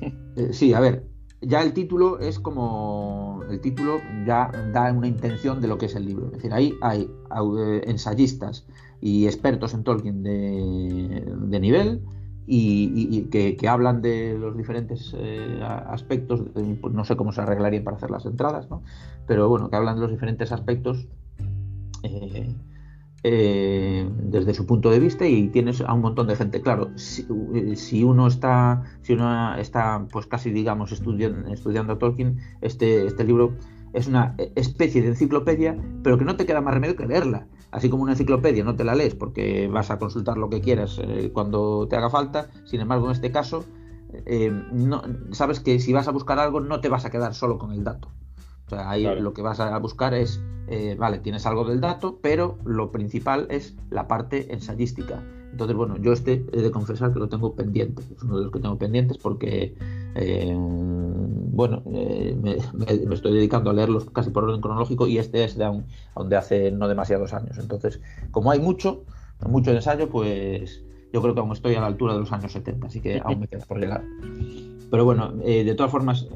eh, 0.36 0.52
sí, 0.52 0.74
a 0.74 0.80
ver, 0.80 1.04
ya 1.40 1.62
el 1.62 1.72
título 1.72 2.18
es 2.18 2.40
como. 2.40 3.42
El 3.48 3.60
título 3.60 4.00
ya 4.26 4.50
da 4.72 4.92
una 4.92 5.06
intención 5.06 5.60
de 5.60 5.68
lo 5.68 5.78
que 5.78 5.86
es 5.86 5.94
el 5.94 6.06
libro. 6.06 6.26
Es 6.26 6.32
decir, 6.32 6.52
ahí 6.52 6.74
hay 6.82 7.02
eh, 7.02 7.82
ensayistas 7.86 8.66
y 9.00 9.26
expertos 9.26 9.72
en 9.72 9.84
Tolkien 9.84 10.22
de, 10.24 11.60
nivel 11.60 12.02
y, 12.46 13.22
que, 13.30 13.56
hablan 13.68 14.02
de 14.02 14.36
los 14.36 14.56
diferentes 14.56 15.14
eh, 15.16 15.60
aspectos. 15.62 16.42
Pues 16.80 16.92
no 16.94 17.04
sé 17.04 17.16
cómo 17.16 17.32
se 17.32 17.40
arreglarían 17.40 17.84
para 17.84 17.96
hacer 17.96 18.10
las 18.10 18.26
entradas, 18.26 18.68
¿no? 18.68 18.82
Pero 19.28 19.48
bueno, 19.48 19.70
que 19.70 19.76
hablan 19.76 19.94
de 19.94 20.02
los 20.02 20.10
diferentes 20.10 20.50
aspectos. 20.50 21.06
Eh, 22.02 22.52
desde 23.22 24.54
su 24.54 24.66
punto 24.66 24.90
de 24.90 25.00
vista 25.00 25.26
y 25.26 25.48
tienes 25.48 25.80
a 25.80 25.92
un 25.92 26.00
montón 26.00 26.26
de 26.28 26.36
gente. 26.36 26.60
Claro, 26.60 26.90
si, 26.96 27.26
eh, 27.54 28.04
uno 28.04 28.26
está, 28.26 28.82
si 29.02 29.14
uno 29.14 29.54
está, 29.56 30.06
pues 30.10 30.26
casi 30.26 30.50
digamos 30.50 30.92
estudiando, 30.92 31.52
estudiando 31.52 31.98
Tolkien, 31.98 32.38
este, 32.60 33.06
este 33.06 33.24
libro 33.24 33.56
es 33.92 34.06
una 34.06 34.34
especie 34.54 35.02
de 35.02 35.08
enciclopedia, 35.08 35.76
pero 36.02 36.18
que 36.18 36.24
no 36.24 36.36
te 36.36 36.46
queda 36.46 36.60
más 36.60 36.74
remedio 36.74 36.96
que 36.96 37.06
leerla. 37.06 37.46
Así 37.70 37.90
como 37.90 38.02
una 38.02 38.12
enciclopedia 38.12 38.64
no 38.64 38.76
te 38.76 38.84
la 38.84 38.94
lees 38.94 39.14
porque 39.14 39.68
vas 39.68 39.90
a 39.90 39.98
consultar 39.98 40.38
lo 40.38 40.48
que 40.48 40.60
quieras 40.60 41.00
eh, 41.02 41.30
cuando 41.32 41.86
te 41.88 41.96
haga 41.96 42.10
falta. 42.10 42.50
Sin 42.64 42.80
embargo, 42.80 43.06
en 43.06 43.12
este 43.12 43.30
caso, 43.32 43.64
sabes 45.32 45.60
que 45.60 45.80
si 45.80 45.92
vas 45.92 46.08
a 46.08 46.12
buscar 46.12 46.38
algo 46.38 46.60
no 46.60 46.80
te 46.80 46.88
vas 46.88 47.04
a 47.04 47.10
quedar 47.10 47.34
solo 47.34 47.58
con 47.58 47.72
el 47.72 47.84
dato. 47.84 48.10
O 48.68 48.70
sea, 48.70 48.90
ahí 48.90 49.04
lo 49.18 49.32
que 49.32 49.40
vas 49.40 49.60
a 49.60 49.78
buscar 49.78 50.12
es, 50.12 50.42
eh, 50.68 50.94
vale, 50.98 51.20
tienes 51.20 51.46
algo 51.46 51.64
del 51.64 51.80
dato, 51.80 52.18
pero 52.20 52.58
lo 52.66 52.92
principal 52.92 53.46
es 53.48 53.74
la 53.88 54.06
parte 54.06 54.52
ensayística. 54.52 55.24
Entonces, 55.50 55.74
bueno, 55.74 55.96
yo 55.96 56.12
este 56.12 56.44
he 56.52 56.60
de 56.60 56.70
confesar 56.70 57.14
que 57.14 57.18
lo 57.18 57.30
tengo 57.30 57.54
pendiente, 57.54 58.02
es 58.14 58.22
uno 58.22 58.36
de 58.36 58.44
los 58.44 58.52
que 58.52 58.60
tengo 58.60 58.76
pendientes 58.76 59.16
porque, 59.16 59.74
eh, 60.14 60.54
bueno, 60.54 61.82
eh, 61.94 62.36
me, 62.42 62.58
estoy 63.14 63.32
dedicando 63.32 63.70
a 63.70 63.72
leerlos 63.72 64.10
casi 64.10 64.28
por 64.28 64.44
orden 64.44 64.60
cronológico 64.60 65.06
y 65.06 65.16
este 65.16 65.44
es 65.44 65.56
de, 65.56 65.66
un, 65.66 66.28
de 66.28 66.36
hace 66.36 66.70
no 66.70 66.88
demasiados 66.88 67.32
años. 67.32 67.56
Entonces, 67.56 68.02
como 68.30 68.50
hay 68.50 68.60
mucho, 68.60 69.04
mucho 69.48 69.70
ensayo, 69.70 70.10
pues 70.10 70.84
yo 71.10 71.22
creo 71.22 71.32
que 71.32 71.40
aún 71.40 71.52
estoy 71.52 71.74
a 71.74 71.80
la 71.80 71.86
altura 71.86 72.12
de 72.12 72.20
los 72.20 72.32
años 72.32 72.52
70, 72.52 72.86
así 72.86 73.00
que 73.00 73.18
aún 73.24 73.40
me 73.40 73.48
queda 73.48 73.64
por 73.64 73.80
llegar. 73.80 74.04
Pero 74.90 75.04
bueno, 75.06 75.32
eh, 75.42 75.64
de 75.64 75.74
todas 75.74 75.90
formas, 75.90 76.28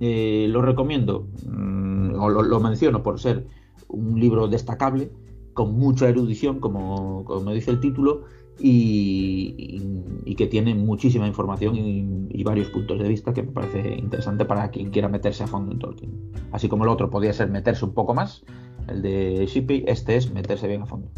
lo 0.00 0.62
recomiendo, 0.62 1.26
mm, 1.46 2.14
o 2.18 2.28
lo 2.30 2.60
menciono 2.60 3.02
por 3.02 3.20
ser 3.20 3.46
un 3.88 4.18
libro 4.20 4.48
destacable 4.48 5.10
con 5.54 5.78
mucha 5.78 6.08
erudición, 6.08 6.60
como, 6.60 7.24
como 7.24 7.52
dice 7.52 7.70
el 7.70 7.80
título, 7.80 8.24
y, 8.58 10.34
que 10.36 10.46
tiene 10.46 10.74
muchísima 10.74 11.26
información 11.26 11.76
y, 11.76 12.44
varios 12.44 12.68
puntos 12.68 12.98
de 13.00 13.08
vista 13.08 13.32
que 13.32 13.42
me 13.42 13.50
parece 13.50 13.96
interesante 13.96 14.44
para 14.44 14.70
quien 14.70 14.90
quiera 14.90 15.08
meterse 15.08 15.42
a 15.42 15.46
fondo 15.48 15.72
en 15.72 15.78
Tolkien. 15.80 16.30
Así 16.52 16.68
como 16.68 16.84
el 16.84 16.90
otro 16.90 17.10
podría 17.10 17.32
ser 17.32 17.48
meterse 17.48 17.84
un 17.84 17.92
poco 17.92 18.14
más, 18.14 18.44
el 18.86 19.02
de 19.02 19.46
Shippey, 19.46 19.84
este 19.88 20.16
es 20.16 20.30
meterse 20.30 20.68
bien 20.68 20.82
a 20.82 20.86
fondo. 20.86 21.08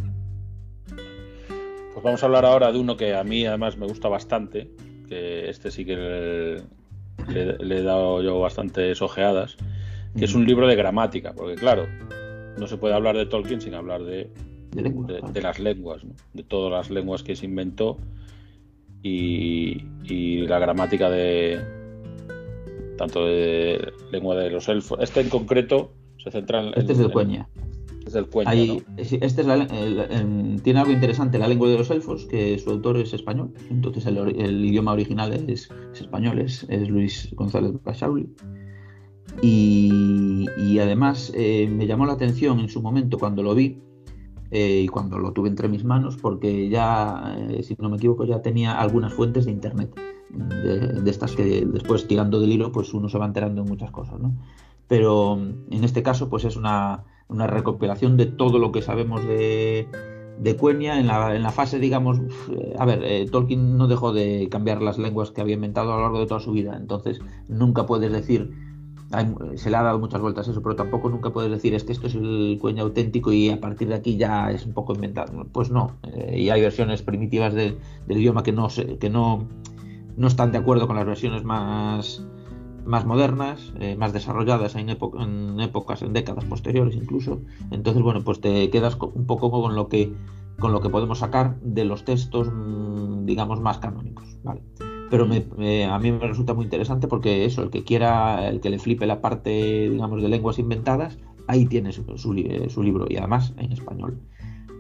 Pues 1.93 2.03
vamos 2.03 2.23
a 2.23 2.27
hablar 2.27 2.47
ahora 2.47 2.73
de 2.73 2.79
uno 2.79 2.97
que 2.97 3.15
a 3.15 3.25
mí 3.25 3.45
además 3.45 3.77
me 3.77 3.87
gusta 3.87 4.09
bastante, 4.09 4.71
que 5.09 5.51
este 5.51 5.71
sí 5.71 5.85
que 5.85 6.63
le, 7.27 7.79
he 7.79 7.83
dado 7.83 8.23
yo 8.23 8.41
bastantes 8.41 9.03
ojeadas, 9.03 9.57
que 10.17 10.25
es 10.25 10.35
un 10.35 10.47
libro 10.47 10.67
de 10.67 10.77
gramática, 10.77 11.33
porque 11.35 11.57
claro, 11.57 11.87
no 12.59 12.67
se 12.67 12.77
puede 12.77 12.95
hablar 12.95 13.17
de 13.17 13.27
Tolkien 13.27 13.61
sin 13.61 13.75
hablar 13.75 14.03
de, 14.05 14.31
de, 14.73 15.41
las 15.41 15.59
lenguas, 15.59 16.03
de 16.33 16.43
todas 16.43 16.73
las 16.73 16.91
lenguas 16.91 17.23
que 17.23 17.37
se 17.37 17.47
inventó 17.47 17.99
y, 19.03 19.83
la 20.47 20.59
gramática 20.59 21.11
de 21.11 21.61
tanto 22.97 23.27
de 23.27 23.93
lengua 24.11 24.35
de 24.37 24.51
los 24.51 24.69
elfos. 24.69 24.99
Este 25.01 25.21
en 25.21 25.29
concreto 25.29 25.93
se 26.17 26.31
centra 26.31 26.61
en. 26.61 26.69
Este 26.75 26.93
es 26.93 26.99
Este 28.97 29.25
es 29.25 29.47
tiene 30.63 30.81
algo 30.81 30.93
interesante, 30.93 31.39
la 31.39 31.49
lengua 31.49 31.69
de 31.69 31.79
los 31.79 31.91
elfos, 31.91 32.27
que 32.27 32.59
su 32.59 32.71
autor 32.71 32.97
es 32.99 33.13
español. 33.13 33.53
Entonces 33.71 34.07
el, 34.07 34.65
idioma 34.65 34.93
original 34.93 35.33
es, 35.33 35.71
español, 35.95 36.39
es, 36.41 36.67
Luis 36.89 37.31
González 37.35 37.73
Cachauli. 37.85 38.29
Y, 39.43 40.79
además 40.79 41.33
eh, 41.35 41.69
me 41.71 41.87
llamó 41.87 42.07
la 42.07 42.13
atención 42.13 42.61
en 42.61 42.69
su 42.69 42.81
momento 42.81 43.19
cuando 43.19 43.43
lo 43.43 43.55
vi 43.55 43.81
eh, 44.51 44.83
y 44.85 44.89
cuando 44.89 45.19
lo 45.19 45.33
tuve 45.33 45.49
entre 45.49 45.69
mis 45.69 45.85
manos, 45.85 46.17
porque 46.17 46.69
ya, 46.69 47.37
eh, 47.51 47.63
si 47.63 47.77
no 47.79 47.91
me 47.91 47.97
equivoco, 47.97 48.25
ya 48.25 48.41
tenía 48.41 48.79
algunas 48.81 49.13
fuentes 49.13 49.45
de 49.45 49.51
internet, 49.51 49.95
de, 50.31 51.11
estas 51.11 51.35
que 51.35 51.67
después 51.67 52.07
tirando 52.07 52.41
del 52.41 52.53
hilo, 52.53 52.73
pues 52.73 52.95
uno 52.95 53.09
se 53.09 53.19
va 53.19 53.27
enterando 53.27 53.63
de 53.63 53.69
muchas 53.69 53.91
cosas, 53.91 54.19
¿no? 54.21 54.35
Pero 54.87 55.37
en 55.37 55.85
este 55.85 56.03
caso, 56.03 56.31
pues 56.31 56.45
es 56.45 56.57
una, 56.57 57.05
una 57.29 57.47
recopilación 57.47 58.17
de 58.17 58.27
todo 58.27 58.59
lo 58.59 58.73
que 58.73 58.83
sabemos 58.83 59.25
de, 59.25 59.87
de 60.39 60.57
Cuenia 60.57 60.99
en 60.99 61.07
la, 61.07 61.35
en 61.35 61.43
la, 61.43 61.51
fase, 61.51 61.79
digamos, 61.79 62.21
a 62.79 62.85
ver, 62.85 63.31
Tolkien 63.31 63.77
no 63.77 63.87
dejó 63.87 64.13
de 64.13 64.49
cambiar 64.51 64.83
las 64.83 64.99
lenguas 64.99 65.31
que 65.31 65.41
había 65.41 65.55
inventado 65.55 65.93
a 65.93 65.97
lo 65.97 66.03
largo 66.03 66.21
de 66.21 66.27
toda 66.27 66.41
su 66.41 66.53
vida, 66.53 66.77
entonces 66.77 67.21
nunca 67.49 67.87
puedes 67.87 68.13
decir 68.13 68.51
se 69.55 69.71
le 69.71 69.77
ha 69.77 69.83
dado 69.83 69.99
muchas 69.99 70.21
vueltas 70.21 70.49
eso, 70.49 70.63
pero 70.63 70.77
tampoco 70.77 71.09
nunca 71.09 71.31
puedes 71.31 71.51
decir 71.51 71.75
es 71.75 71.85
que 71.85 71.93
esto 71.93 72.09
es 72.09 72.15
el 72.15 72.59
cueño 72.61 72.83
auténtico 72.83 73.33
y 73.33 73.49
a 73.49 73.61
partir 73.61 73.89
de 73.89 73.95
aquí 73.95 74.17
ya 74.17 74.51
es 74.51 74.67
un 74.67 74.75
poco 74.75 74.95
inventado. 74.95 75.47
Pues 75.51 75.71
no, 75.71 75.93
eh, 76.13 76.39
y 76.39 76.51
hay 76.51 76.61
versiones 76.61 77.03
primitivas 77.03 77.55
del 77.55 77.79
idioma 78.07 78.43
que 78.43 78.53
no 78.53 78.69
que 79.01 79.09
no, 79.09 79.49
no 80.17 80.27
están 80.27 80.53
de 80.53 80.59
acuerdo 80.59 80.87
con 80.87 80.97
las 80.97 81.07
versiones 81.07 81.43
más 81.43 82.23
más 82.89 83.05
modernas, 83.07 83.73
eh, 83.79 83.97
más 83.97 84.13
desarrolladas 84.13 84.75
en, 84.75 84.89
en 84.89 85.61
épocas, 85.61 86.03
en 86.03 86.13
décadas 86.13 86.45
posteriores 86.47 86.97
incluso. 86.97 87.41
Entonces, 87.71 88.03
bueno, 88.03 88.23
pues 88.25 88.41
te 88.41 88.71
quedas 88.71 88.97
un 89.01 89.27
poco 89.27 89.51
con 89.51 89.77
lo 89.77 89.89
que 89.89 90.13
con 90.59 90.73
lo 90.73 90.81
que 90.81 90.89
podemos 90.89 91.21
sacar 91.21 91.61
de 91.61 91.85
los 91.85 92.05
textos, 92.05 92.51
mm, 92.53 93.27
digamos, 93.27 93.61
más 93.61 93.79
canónicos. 93.79 94.39
¿vale? 94.43 94.63
pero 95.11 95.25
a 95.25 95.99
mí 95.99 96.13
me 96.13 96.27
resulta 96.27 96.55
muy 96.55 96.65
interesante 96.65 97.09
porque 97.09 97.45
eso, 97.45 97.63
el 97.63 97.71
que 97.71 97.83
quiera, 97.83 98.49
el 98.49 98.61
que 98.61 98.71
le 98.71 98.79
flipe 98.79 99.07
la 99.07 99.21
parte, 99.21 99.89
digamos, 99.89 100.23
de 100.23 100.29
lenguas 100.29 100.59
inventadas, 100.59 101.19
ahí 101.47 101.67
tiene 101.67 101.93
su, 101.93 102.05
su, 102.19 102.35
libro 102.83 103.07
y 103.09 103.17
además 103.17 103.55
en 103.57 103.73
español. 103.73 104.21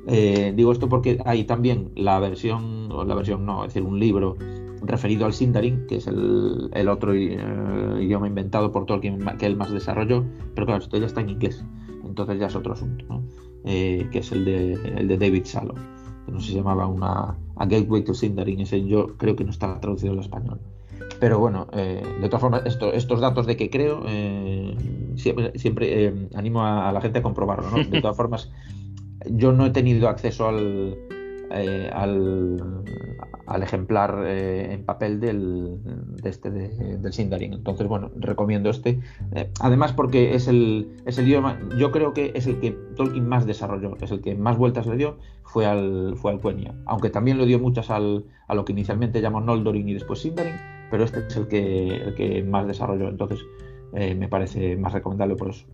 Eh, 0.07 0.53
digo 0.57 0.73
esto 0.73 0.89
porque 0.89 1.19
hay 1.25 1.45
también 1.45 1.93
la 1.97 2.19
versión, 2.19 2.91
o 2.93 3.05
la 3.05 3.15
versión 3.15 3.45
no, 3.47 3.65
es 3.65 3.73
decir, 3.73 3.89
un 3.89 3.99
libro 3.99 4.37
referido 4.83 5.27
al 5.27 5.33
Sindarin, 5.33 5.87
que 5.87 5.97
es 5.97 6.07
el, 6.07 6.71
el 6.73 6.89
otro 6.89 7.15
eh, 7.15 7.39
idioma 8.01 8.29
inventado 8.29 8.73
por 8.73 8.87
Tolkien 8.87 9.25
que 9.39 9.47
él 9.47 9.57
más 9.57 9.71
desarrolló, 9.71 10.25
pero 10.55 10.67
claro, 10.67 10.83
esto 10.83 10.97
ya 10.99 11.07
está 11.07 11.21
en 11.21 11.31
inglés, 11.31 11.65
entonces 12.05 12.39
ya 12.39 12.47
es 12.47 12.57
otro 12.57 12.73
asunto, 12.73 13.05
¿no? 13.09 13.23
Eh, 13.65 14.09
que 14.13 14.21
es 14.21 14.33
el 14.33 14.45
de, 14.45 14.73
el 14.73 15.09
de 15.09 15.19
David 15.19 15.45
Salo 15.45 15.75
que 16.29 16.33
no 16.33 16.41
se 16.41 16.53
llamaba 16.53 16.87
una 16.87 17.39
a 17.57 17.67
Gateway 17.67 18.05
to 18.05 18.13
Sindarin, 18.13 18.61
ese 18.61 18.85
yo 18.85 19.17
creo 19.17 19.35
que 19.35 19.45
no 19.45 19.51
está 19.51 19.81
traducido 19.81 20.13
al 20.13 20.19
español. 20.19 20.61
Pero 21.21 21.39
bueno, 21.39 21.69
eh, 21.73 22.03
de 22.21 22.29
todas 22.29 22.43
formas, 22.43 22.63
estos 22.67 23.21
datos 23.21 23.47
de 23.47 23.57
que 23.57 23.71
creo, 23.71 24.03
eh, 24.07 24.77
siempre, 25.17 26.05
eh, 26.05 26.29
animo 26.35 26.63
a, 26.63 26.93
la 26.93 27.01
gente 27.01 27.21
a 27.21 27.23
comprobarlo. 27.23 27.71
¿no? 27.71 27.79
De 27.79 28.01
todas 28.03 28.17
formas, 28.19 28.51
yo 29.27 29.53
no 29.53 29.65
he 29.65 29.71
tenido 29.71 30.09
acceso 30.09 30.49
al, 30.49 30.97
al, 31.93 32.85
al 33.47 33.63
ejemplar 33.63 34.23
eh, 34.27 34.75
en 34.75 34.85
papel 34.85 35.21
del, 35.21 35.79
de 36.23 36.29
este 36.29 36.51
del 36.51 37.13
Sindarin. 37.13 37.55
Entonces, 37.55 37.87
bueno, 37.87 38.11
recomiendo 38.17 38.71
este. 38.71 39.01
Eh, 39.33 39.51
además, 39.61 39.93
porque 39.93 40.35
es 40.35 40.49
el, 40.49 40.97
es 41.07 41.19
el 41.19 41.27
idioma, 41.27 41.59
yo 41.79 41.91
creo 41.91 42.13
que 42.13 42.33
es 42.35 42.47
el 42.47 42.61
que 42.61 42.73
Tolkien 42.97 43.29
más 43.29 43.47
desarrolló, 43.47 43.97
es 44.01 44.11
el 44.11 44.21
que 44.21 44.35
más 44.35 44.59
vueltas 44.59 44.87
le 44.87 44.97
dio, 44.97 45.19
fue 45.45 45.67
al, 45.67 46.15
fue 46.17 46.33
al 46.33 46.41
Quenya. 46.41 46.75
Aunque 46.87 47.11
también 47.11 47.39
le 47.39 47.47
dio 47.47 47.59
muchas 47.59 47.91
al, 47.91 48.25
a 48.47 48.55
lo 48.55 48.65
que 48.65 48.73
inicialmente 48.73 49.21
llamó 49.21 49.41
Noldorin 49.41 49.89
y 49.89 49.95
después 49.95 50.21
Sindarin, 50.21 50.57
pero 50.91 51.05
este 51.05 51.27
es 51.27 51.37
el 51.37 51.49
que, 51.49 51.97
el 51.97 52.15
que 52.15 52.43
más 52.43 52.67
desarrolló. 52.67 53.09
Entonces, 53.09 53.41
eh, 53.95 54.15
me 54.15 54.29
parece 54.29 54.77
más 54.77 54.93
recomendable 54.93 55.37
por 55.37 55.51
eso. 55.51 55.67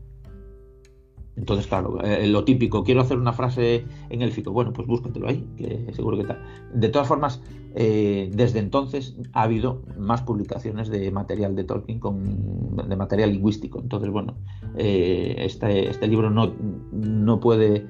Entonces, 1.37 1.67
claro, 1.67 2.01
eh, 2.03 2.27
lo 2.29 2.45
típico, 2.45 2.85
quiero 2.85 3.01
hacer 3.01 3.19
una 3.19 3.33
frase 3.33 3.85
en 4.09 4.23
élfico, 4.23 4.53
bueno, 4.53 4.73
pues 4.73 4.87
búscatelo 4.87 5.29
ahí, 5.29 5.45
que 5.57 5.93
seguro 5.93 6.17
que 6.17 6.25
tal. 6.25 6.41
De 6.73 6.89
todas 6.89 7.09
formas, 7.09 7.43
eh, 7.75 8.31
desde 8.33 8.61
entonces 8.61 9.17
ha 9.33 9.43
habido 9.43 9.83
más 9.99 10.23
publicaciones 10.23 10.89
de 10.89 11.11
material 11.11 11.57
de 11.57 11.65
Tolkien, 11.65 11.99
con, 11.99 12.77
de 12.89 12.97
material 12.97 13.33
lingüístico. 13.33 13.81
Entonces, 13.81 14.11
bueno, 14.11 14.37
eh, 14.77 15.35
este, 15.39 15.89
este, 15.91 16.07
libro 16.07 16.31
no, 16.31 16.55
no 16.93 17.41
puede, 17.41 17.85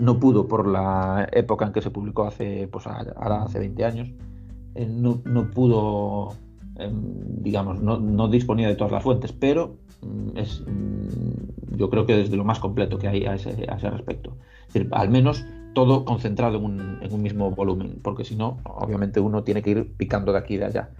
no 0.00 0.20
pudo 0.20 0.46
por 0.46 0.68
la 0.68 1.28
época 1.32 1.66
en 1.66 1.72
que 1.72 1.82
se 1.82 1.90
publicó 1.90 2.26
hace, 2.26 2.68
pues 2.68 2.86
ahora 2.86 3.42
hace 3.42 3.58
20 3.58 3.84
años, 3.84 4.12
no, 4.88 5.20
no 5.24 5.50
pudo 5.50 6.36
Em, 6.78 7.42
digamos, 7.42 7.80
no, 7.82 8.28
disponía 8.28 8.68
de 8.68 8.76
todas 8.76 8.92
las 8.92 9.02
fuentes, 9.02 9.32
pero 9.32 9.76
mm, 10.02 10.38
es, 10.38 10.62
mm, 10.64 11.76
yo 11.76 11.90
creo 11.90 12.06
que 12.06 12.16
desde 12.16 12.36
lo 12.36 12.44
más 12.44 12.60
completo 12.60 12.98
que 12.98 13.08
hay 13.08 13.24
a 13.26 13.34
ese, 13.34 13.50
respecto. 13.90 14.36
al 14.92 15.10
menos 15.10 15.44
todo 15.74 16.04
concentrado 16.04 16.58
en 16.58 17.12
un, 17.12 17.22
mismo 17.22 17.50
volumen, 17.50 17.98
porque 18.02 18.24
si 18.24 18.36
no, 18.36 18.60
obviamente 18.64 19.18
uno 19.18 19.42
tiene 19.42 19.62
que 19.62 19.70
ir 19.70 19.92
picando 19.96 20.32
de 20.32 20.38
aquí 20.38 20.54
y 20.54 20.58
de 20.58 20.64
allá 20.66 20.90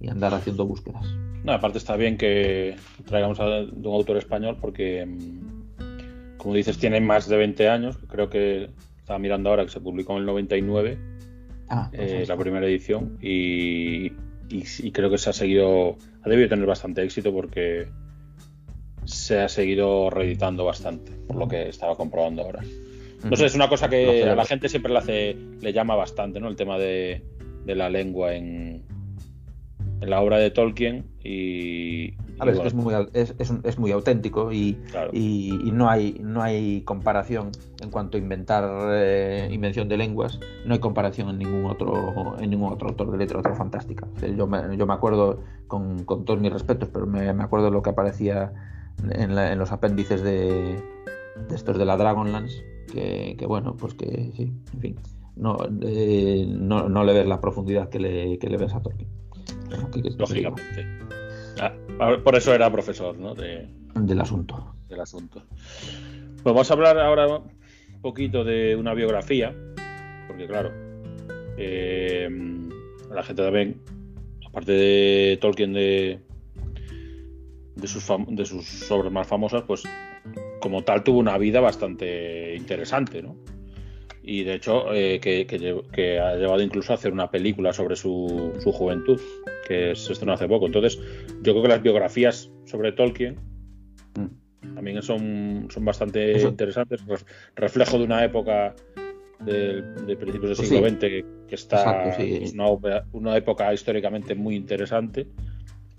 y 0.00 0.08
andar 0.08 0.32
haciendo 0.32 0.64
búsquedas. 0.64 1.06
No, 1.44 1.52
aparte 1.52 1.78
está 1.78 1.96
bien 1.96 2.16
que 2.16 2.76
traigamos 3.04 3.38
a 3.40 3.46
un 3.46 3.86
autor 3.86 4.16
español 4.16 4.56
porque, 4.60 5.04
mm, 5.04 6.38
como 6.38 6.54
dices, 6.54 6.78
tiene 6.78 7.00
más 7.02 7.28
de 7.28 7.36
20 7.36 7.68
años, 7.68 7.98
creo 8.08 8.30
que 8.30 8.70
estaba 8.98 9.18
mirando 9.18 9.50
ahora 9.50 9.64
que 9.64 9.70
se 9.70 9.80
publicó 9.80 10.14
en 10.14 10.20
el 10.20 10.26
99, 10.26 10.98
ah, 11.68 11.90
pues 11.94 12.12
eh, 12.12 12.24
la 12.26 12.36
primera 12.36 12.66
edición, 12.66 13.18
y, 13.20 14.12
y, 14.48 14.90
creo 14.92 15.10
que 15.10 15.18
se 15.18 15.30
ha 15.30 15.32
seguido, 15.32 15.96
ha 16.22 16.28
debido 16.28 16.48
tener 16.48 16.66
bastante 16.66 17.02
éxito 17.02 17.32
porque 17.32 17.88
se 19.04 19.40
ha 19.40 19.48
seguido 19.48 20.10
reeditando 20.10 20.64
bastante, 20.64 21.12
por 21.26 21.36
lo 21.36 21.48
que 21.48 21.68
estaba 21.68 21.96
comprobando 21.96 22.42
ahora. 22.42 22.62
No 23.24 23.36
sé, 23.36 23.46
es 23.46 23.54
una 23.54 23.68
cosa 23.68 23.88
que 23.88 24.22
a 24.24 24.34
la 24.34 24.44
gente 24.44 24.68
siempre 24.68 24.92
le 24.92 24.98
hace, 24.98 25.36
le 25.60 25.72
llama 25.72 25.96
bastante, 25.96 26.40
¿no? 26.40 26.48
El 26.48 26.56
tema 26.56 26.78
de, 26.78 27.22
de 27.64 27.74
la 27.74 27.90
lengua 27.90 28.34
en, 28.34 28.84
en 30.00 30.10
la 30.10 30.20
obra 30.20 30.38
de 30.38 30.50
Tolkien 30.50 31.04
y... 31.22 32.14
A 32.38 32.44
ver, 32.44 32.66
es, 32.66 32.74
muy, 32.74 32.94
es, 33.12 33.34
es, 33.38 33.78
muy 33.78 33.92
auténtico 33.92 34.52
y, 34.52 34.78
y, 35.12 35.70
no, 35.72 35.88
hay, 35.88 36.18
no 36.22 36.42
hay 36.42 36.82
comparación 36.82 37.50
en 37.80 37.90
cuanto 37.90 38.16
a 38.16 38.20
inventar 38.20 38.68
eh, 38.92 39.48
invención 39.50 39.88
de 39.88 39.96
lenguas, 39.96 40.38
no 40.64 40.74
hay 40.74 40.80
comparación 40.80 41.30
en 41.30 41.38
ningún 41.38 41.66
otro 41.66 42.36
en 42.38 42.50
ningún 42.50 42.72
otro 42.72 42.88
autor 42.88 43.10
de 43.10 43.18
literatura 43.18 43.54
fantástica. 43.54 44.06
yo, 44.36 44.46
me, 44.46 44.76
yo 44.76 44.86
me 44.86 44.94
acuerdo, 44.94 45.40
con, 45.66 46.04
con, 46.04 46.24
todos 46.24 46.40
mis 46.40 46.52
respetos, 46.52 46.88
pero 46.92 47.06
me, 47.06 47.32
me 47.32 47.44
acuerdo 47.44 47.70
lo 47.70 47.82
que 47.82 47.90
aparecía 47.90 48.52
en, 49.10 49.36
en 49.36 49.58
los 49.58 49.72
apéndices 49.72 50.22
de, 50.22 50.80
de, 51.48 51.54
estos 51.54 51.78
de 51.78 51.84
la 51.84 51.96
Dragonlance, 51.96 52.64
que, 52.92 53.36
que 53.38 53.46
bueno, 53.46 53.76
pues 53.76 53.94
que 53.94 54.32
sí, 54.36 54.52
en 54.74 54.80
fin 54.80 54.96
no, 55.38 55.56
eh, 55.82 56.46
no, 56.48 56.88
no, 56.88 57.04
le 57.04 57.12
ves 57.12 57.26
la 57.26 57.40
profundidad 57.40 57.88
que 57.88 58.00
le, 58.00 58.38
que 58.38 58.48
le 58.48 58.56
ves 58.56 58.74
a 58.74 58.82
Tolkien. 58.82 59.08
Lógicamente. 60.18 60.86
Ah, 61.60 61.72
por 62.22 62.36
eso 62.36 62.54
era 62.54 62.70
profesor, 62.70 63.18
¿no? 63.18 63.34
De, 63.34 63.68
del 63.94 64.20
asunto. 64.20 64.74
Del 64.88 65.00
asunto. 65.00 65.42
Pues 66.42 66.44
vamos 66.44 66.70
a 66.70 66.74
hablar 66.74 66.98
ahora 66.98 67.26
un 67.26 68.00
poquito 68.00 68.44
de 68.44 68.76
una 68.76 68.94
biografía, 68.94 69.54
porque 70.26 70.46
claro, 70.46 70.70
eh, 71.56 72.28
la 73.10 73.22
gente 73.22 73.42
también, 73.42 73.80
aparte 74.46 74.72
de 74.72 75.38
Tolkien 75.40 75.72
de, 75.72 76.20
de 77.74 77.88
sus, 77.88 78.06
de 78.28 78.44
sus 78.44 78.90
obras 78.90 79.12
más 79.12 79.26
famosas, 79.26 79.62
pues 79.62 79.82
como 80.60 80.82
tal 80.82 81.02
tuvo 81.02 81.18
una 81.18 81.38
vida 81.38 81.60
bastante 81.60 82.54
interesante, 82.56 83.22
¿no? 83.22 83.36
Y 84.22 84.44
de 84.44 84.54
hecho, 84.54 84.92
eh, 84.92 85.20
que, 85.20 86.20
ha 86.20 86.34
llevado 86.34 86.60
incluso 86.60 86.92
a 86.92 86.96
hacer 86.96 87.12
una 87.12 87.30
película 87.30 87.72
sobre 87.72 87.96
su, 87.96 88.52
juventud, 88.62 89.18
que 89.68 89.94
se 89.94 90.12
estrenó 90.12 90.32
hace 90.32 90.48
poco. 90.48 90.66
Entonces, 90.66 90.98
yo 91.42 91.52
creo 91.52 91.62
que 91.62 91.68
las 91.68 91.82
biografías 91.82 92.50
sobre 92.64 92.92
Tolkien 92.92 93.36
mm. 94.14 94.74
también 94.74 95.02
son, 95.02 95.68
son 95.70 95.84
bastante 95.84 96.40
interesantes, 96.40 97.02
reflejo 97.54 97.98
de 97.98 98.04
una 98.04 98.24
época 98.24 98.74
de, 99.40 100.16
principios 100.16 100.58
del 100.58 100.66
siglo 100.66 100.88
XX 100.88 100.98
que, 100.98 101.24
está 101.50 102.10
es 102.18 102.52
una, 102.52 102.66
una, 103.12 103.36
época 103.36 103.72
históricamente 103.72 104.34
muy 104.34 104.56
interesante 104.56 105.28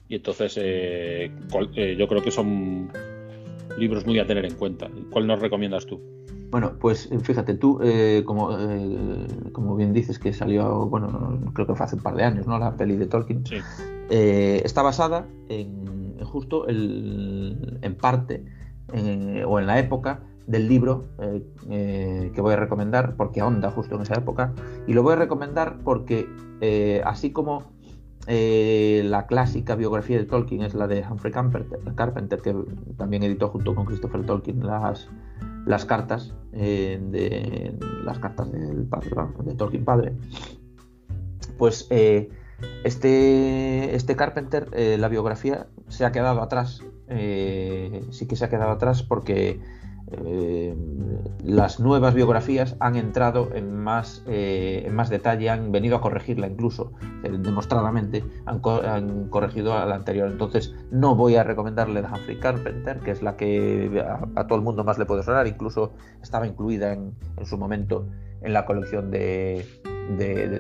y 0.10 0.16
entonces 0.16 0.58
eh, 0.62 1.32
eh, 1.76 1.96
yo 1.98 2.08
creo 2.08 2.22
que 2.22 2.32
son 2.32 2.92
libros 3.78 4.06
muy 4.06 4.20
a 4.20 4.26
tener 4.26 4.44
en 4.46 4.56
cuenta. 4.56 4.90
¿Cuál 5.12 5.28
nos 5.28 5.40
recomiendas 5.40 5.86
tú? 5.86 6.02
Bueno, 6.50 6.74
pues 6.80 7.10
fíjate, 7.22 7.54
tú, 7.54 7.80
eh, 7.84 8.24
como, 8.26 8.50
como 9.52 9.76
bien 9.76 9.94
dices, 9.94 10.18
que 10.18 10.34
salió, 10.34 10.88
bueno, 10.88 11.40
creo 11.54 11.68
que 11.68 11.76
fue 11.76 11.86
hace 11.86 11.96
un 11.96 12.02
par 12.02 12.16
de 12.16 12.24
años, 12.24 12.48
¿no? 12.48 12.58
La 12.58 12.76
peli 12.76 12.96
de 12.96 13.06
Tolkien. 13.06 13.44
está 14.10 14.82
basada 14.82 15.28
en, 15.48 16.18
justo 16.24 16.68
el, 16.68 17.80
en 17.82 17.96
parte 17.96 18.46
o 19.46 19.60
en 19.60 19.68
la 19.68 19.78
época 19.78 20.22
del 20.48 20.68
libro 20.68 21.06
que 21.68 22.42
voy 22.42 22.54
a 22.54 22.58
recomendar, 22.58 23.16
porque 23.16 23.42
ahonda 23.42 23.70
justo 23.70 23.96
en 23.96 24.02
esa 24.02 24.16
época. 24.16 24.54
Y 24.88 24.94
lo 24.94 25.04
voy 25.04 25.14
a 25.14 25.18
recomendar 25.18 25.78
porque, 25.84 26.28
así 27.06 27.32
como 27.32 27.80
eh, 28.32 29.02
la 29.06 29.26
clásica 29.26 29.76
biografía 29.76 30.20
de 30.20 30.26
Tolkien 30.26 30.62
es 30.62 30.76
la 30.76 30.88
de 30.88 31.04
Humphrey 31.10 31.34
Carpenter, 31.34 32.42
que 32.42 32.56
también 32.96 33.24
editó 33.24 33.48
junto 33.48 33.74
con 33.74 33.86
Christopher 33.86 34.24
Tolkien 34.24 34.64
las, 34.64 35.10
las 35.70 35.86
cartas 35.86 36.34
eh, 36.52 37.00
de 37.00 37.78
las 38.04 38.18
cartas 38.18 38.52
del 38.52 38.86
padre, 38.86 39.12
de 39.44 39.54
Tolkien 39.54 39.86
padre. 39.86 40.14
Pues 41.60 41.86
eh, 41.92 42.32
este, 42.84 43.96
este 43.96 44.16
Carpenter, 44.16 44.68
la 44.98 45.08
biografía 45.10 45.68
se 45.88 46.06
ha 46.06 46.12
quedado 46.12 46.42
atrás, 46.42 46.82
sí 47.08 48.28
que 48.28 48.36
se 48.36 48.46
ha 48.46 48.50
quedado 48.50 48.72
atrás 48.72 49.04
porque 49.04 49.60
eh, 50.12 50.76
las 51.44 51.80
nuevas 51.80 52.14
biografías 52.14 52.76
han 52.80 52.96
entrado 52.96 53.50
en 53.54 53.76
más, 53.76 54.24
eh, 54.28 54.84
en 54.86 54.96
más 54.96 55.10
detalle, 55.10 55.50
han 55.50 55.72
venido 55.72 55.96
a 55.96 56.02
corregirla 56.02 56.48
incluso, 56.48 56.94
eh, 57.24 57.32
demostradamente, 57.38 58.24
han, 58.46 58.60
corregido 58.60 59.74
a 59.74 59.86
la 59.86 59.96
anterior. 59.96 60.30
Entonces, 60.30 60.76
no 60.92 61.16
voy 61.16 61.36
a 61.36 61.44
recomendarle 61.44 62.00
a 62.00 62.14
Humphrey 62.14 62.40
Carpenter, 62.40 63.00
que 63.00 63.12
es 63.12 63.22
la 63.22 63.36
que 63.38 64.04
a, 64.36 64.48
todo 64.48 64.58
el 64.58 64.64
mundo 64.64 64.84
más 64.84 64.98
le 64.98 65.06
puede 65.06 65.24
sonar, 65.24 65.48
incluso 65.48 65.94
estaba 66.22 66.48
incluida 66.48 66.94
en, 66.94 67.14
su 67.46 67.58
momento 67.58 68.08
en 68.42 68.54
la 68.54 68.66
colección 68.66 69.12
de, 69.12 69.66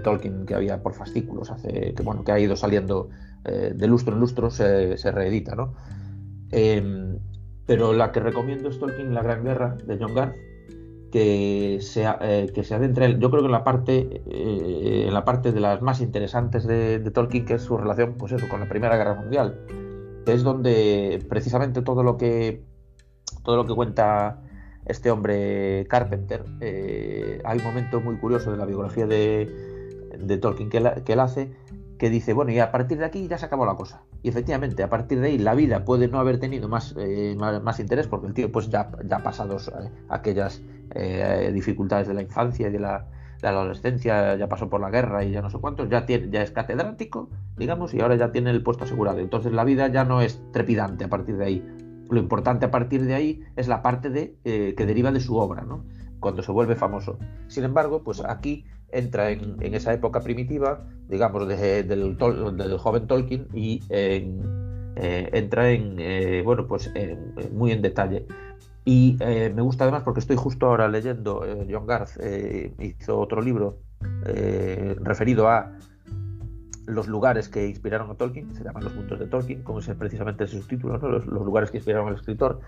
Tolkien 0.03 0.45
que 0.45 0.53
había 0.53 0.81
por 0.83 0.93
fascículos, 0.93 1.49
hace, 1.49 1.93
que, 1.95 2.03
bueno, 2.03 2.23
que 2.23 2.31
ha 2.31 2.39
ido 2.39 2.55
saliendo 2.55 3.09
de 3.43 3.87
lustro 3.87 4.13
en 4.13 4.19
lustro, 4.19 4.51
se, 4.51 4.97
se 4.97 5.11
reedita. 5.11 5.55
¿no? 5.55 5.73
Pero 7.69 7.93
la 7.93 8.11
que 8.11 8.19
recomiendo 8.19 8.67
es 8.69 8.79
Tolkien, 8.79 9.13
La 9.13 9.21
Gran 9.21 9.43
Guerra, 9.43 9.77
de 9.85 9.99
John 9.99 10.15
Garth, 10.15 10.35
que 11.11 11.77
se, 11.81 12.03
eh, 12.19 12.51
que 12.51 12.63
se 12.63 12.73
adentra, 12.73 13.07
yo 13.07 13.29
creo 13.29 13.43
que 13.43 13.45
en 13.45 13.51
la 13.51 13.63
parte, 13.63 14.23
eh, 14.25 15.05
en 15.05 15.13
la 15.13 15.23
parte 15.23 15.51
de 15.51 15.59
las 15.59 15.79
más 15.79 16.01
interesantes 16.01 16.65
de, 16.65 16.99
Tolkien, 17.11 17.45
que 17.45 17.53
es 17.53 17.61
su 17.61 17.77
relación, 17.77 18.15
pues 18.17 18.31
eso, 18.31 18.49
con 18.49 18.59
la 18.59 18.67
Primera 18.67 18.97
Guerra 18.97 19.13
Mundial, 19.13 19.59
que 20.25 20.33
es 20.33 20.41
donde 20.41 21.23
precisamente 21.29 21.83
todo 21.83 22.01
lo 22.01 22.17
que, 22.17 22.63
todo 23.43 23.55
lo 23.55 23.67
que 23.67 23.75
cuenta 23.75 24.41
este 24.87 25.11
hombre 25.11 25.85
Carpenter, 25.91 26.45
eh, 26.61 27.39
hay 27.45 27.59
un 27.59 27.65
momento 27.65 28.01
muy 28.01 28.17
curioso 28.17 28.49
de 28.49 28.57
la 28.57 28.65
biografía 28.65 29.05
de, 29.05 29.45
Tolkien 30.41 30.71
que, 30.71 31.03
que 31.05 31.13
él 31.13 31.19
hace, 31.19 31.51
que 31.99 32.09
dice, 32.09 32.31
bueno, 32.31 32.51
y 32.51 32.59
a 32.59 32.71
partir 32.71 32.97
de 32.97 33.05
aquí 33.05 33.27
ya 33.27 33.37
se 33.37 33.45
acabó 33.45 33.65
la 33.65 33.75
cosa. 33.75 34.03
Y 34.23 34.29
efectivamente, 34.29 34.81
a 34.83 34.89
partir 34.89 35.19
de 35.19 35.27
ahí 35.27 35.37
la 35.37 35.53
vida 35.53 35.83
puede 35.83 36.07
no 36.07 36.17
haber 36.17 36.39
tenido 36.39 36.69
más, 36.69 36.95
eh, 36.97 37.35
más, 37.37 37.79
interés 37.81 38.07
porque 38.07 38.27
el 38.27 38.33
tío 38.33 38.51
pues 38.51 38.69
ya, 38.69 38.89
ya 39.03 39.17
ha 39.17 39.23
pasado 39.23 39.57
eh, 39.57 39.91
aquellas 40.07 40.61
eh, 40.95 41.51
dificultades 41.53 42.07
de 42.07 42.13
la 42.13 42.21
infancia 42.21 42.69
y 42.69 42.71
de 42.71 42.79
la, 42.79 43.05
adolescencia, 43.43 44.35
ya 44.35 44.47
pasó 44.47 44.69
por 44.69 44.81
la 44.81 44.89
guerra 44.89 45.23
y 45.23 45.31
ya 45.31 45.41
no 45.41 45.49
sé 45.49 45.59
cuántos, 45.59 45.89
ya, 45.89 46.05
tiene, 46.05 46.29
ya 46.29 46.41
es 46.41 46.51
catedrático, 46.51 47.29
digamos, 47.57 47.93
y 47.93 48.01
ahora 48.01 48.15
ya 48.15 48.31
tiene 48.31 48.49
el 48.49 48.63
puesto 48.63 48.85
asegurado. 48.85 49.19
Entonces 49.19 49.51
la 49.51 49.65
vida 49.65 49.87
ya 49.89 50.05
no 50.05 50.21
es 50.21 50.41
trepidante 50.51 51.03
a 51.03 51.09
partir 51.09 51.37
de 51.37 51.45
ahí. 51.45 51.65
Lo 52.09 52.19
importante 52.19 52.65
a 52.65 52.71
partir 52.71 53.05
de 53.05 53.13
ahí 53.13 53.43
es 53.55 53.67
la 53.67 53.81
parte 53.81 54.09
de, 54.09 54.35
que 54.43 54.85
deriva 54.85 55.11
de 55.11 55.19
su 55.19 55.35
obra, 55.37 55.63
¿no? 55.63 55.83
cuando 56.19 56.43
se 56.43 56.51
vuelve 56.51 56.75
famoso. 56.75 57.17
Sin 57.47 57.63
embargo, 57.63 58.03
pues 58.03 58.21
aquí 58.21 58.65
entra 58.91 59.31
en, 59.31 59.73
esa 59.73 59.93
época 59.93 60.21
primitiva, 60.21 60.85
digamos, 61.07 61.47
del, 61.47 62.17
joven 62.77 63.07
Tolkien 63.07 63.47
y 63.53 63.81
eh, 65.01 65.29
entra 65.31 65.71
en, 65.71 65.95
eh, 65.99 66.41
bueno, 66.43 66.67
pues 66.67 66.91
muy 67.51 67.71
en 67.71 67.81
detalle. 67.81 68.25
Y 68.85 69.17
eh, 69.19 69.51
me 69.53 69.61
gusta 69.61 69.83
además 69.83 70.03
porque 70.03 70.19
estoy 70.19 70.35
justo 70.35 70.65
ahora 70.65 70.87
leyendo, 70.87 71.45
John 71.69 71.85
Garth 71.85 72.17
hizo 72.79 73.19
otro 73.19 73.41
libro 73.41 73.77
referido 75.01 75.47
a 75.47 75.71
los 76.89 77.07
lugares 77.07 77.49
que 77.49 77.67
inspiraron 77.67 78.09
a 78.09 78.15
Tolkien, 78.15 78.53
se 78.55 78.63
llaman 78.63 78.83
los 78.83 78.93
puntos 78.93 79.19
de 79.19 79.27
Tolkien, 79.27 79.61
como 79.61 79.79
es 79.79 79.87
precisamente 79.89 80.45
ese 80.45 80.59
subtítulo, 80.59 80.97
¿no? 80.97 81.07
los, 81.07 81.25
lugares 81.27 81.69
que 81.69 81.77
inspiraron 81.77 82.07
al 82.07 82.15
escritor, 82.15 82.61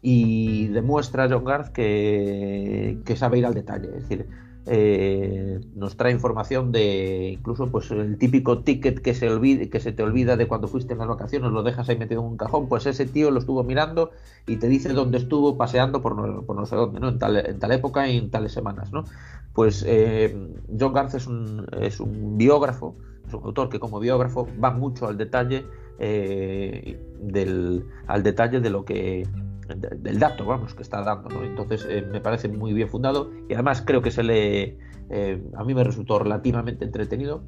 y 0.00 0.68
demuestra 0.68 1.28
John 1.28 1.44
Garth 1.44 1.72
que, 1.72 2.98
que 3.04 3.16
sabe 3.16 3.38
ir 3.38 3.46
al 3.46 3.54
detalle, 3.54 3.88
es 3.88 4.08
decir, 4.08 4.28
eh, 4.66 5.60
nos 5.74 5.96
trae 5.96 6.12
información 6.12 6.72
de 6.72 7.28
incluso 7.32 7.70
pues 7.70 7.90
el 7.90 8.16
típico 8.16 8.62
ticket 8.62 9.00
que 9.00 9.14
se 9.14 9.28
olvide, 9.30 9.68
que 9.68 9.78
se 9.78 9.92
te 9.92 10.02
olvida 10.02 10.36
de 10.36 10.48
cuando 10.48 10.68
fuiste 10.68 10.94
en 10.94 11.00
las 11.00 11.08
vacaciones, 11.08 11.52
lo 11.52 11.62
dejas 11.62 11.88
ahí 11.88 11.98
metido 11.98 12.22
en 12.22 12.28
un 12.28 12.36
cajón, 12.36 12.68
pues 12.68 12.86
ese 12.86 13.04
tío 13.04 13.30
lo 13.30 13.40
estuvo 13.40 13.62
mirando 13.62 14.10
y 14.46 14.56
te 14.56 14.68
dice 14.68 14.92
dónde 14.94 15.18
estuvo 15.18 15.58
paseando 15.58 16.00
por 16.00 16.16
no, 16.16 16.42
por 16.42 16.56
no 16.56 16.64
sé 16.64 16.76
dónde, 16.76 16.98
¿no? 16.98 17.08
En 17.08 17.18
tal, 17.18 17.36
en 17.36 17.58
tal 17.58 17.72
época 17.72 18.08
y 18.08 18.16
en 18.16 18.30
tales 18.30 18.52
semanas, 18.52 18.90
¿no? 18.92 19.04
Pues 19.52 19.84
eh, 19.86 20.34
John 20.78 20.92
Garth 20.94 21.14
es 21.14 21.26
un, 21.26 21.66
es 21.80 22.00
un 22.00 22.38
biógrafo, 22.38 22.96
es 23.26 23.34
un 23.34 23.44
autor 23.44 23.68
que 23.68 23.78
como 23.78 24.00
biógrafo 24.00 24.48
va 24.62 24.70
mucho 24.70 25.06
al 25.06 25.18
detalle 25.18 25.64
eh, 25.98 26.98
del, 27.20 27.84
al 28.06 28.22
detalle 28.22 28.60
de 28.60 28.70
lo 28.70 28.84
que 28.84 29.28
del 29.68 30.18
dato, 30.18 30.44
vamos, 30.44 30.74
que 30.74 30.82
está 30.82 31.02
dando. 31.02 31.28
¿no? 31.28 31.42
Entonces 31.42 31.86
eh, 31.88 32.06
me 32.10 32.20
parece 32.20 32.48
muy 32.48 32.72
bien 32.72 32.88
fundado 32.88 33.30
y 33.48 33.54
además 33.54 33.82
creo 33.84 34.02
que 34.02 34.10
se 34.10 34.22
le, 34.22 34.78
eh, 35.10 35.42
a 35.56 35.64
mí 35.64 35.74
me 35.74 35.84
resultó 35.84 36.18
relativamente 36.18 36.84
entretenido 36.84 37.42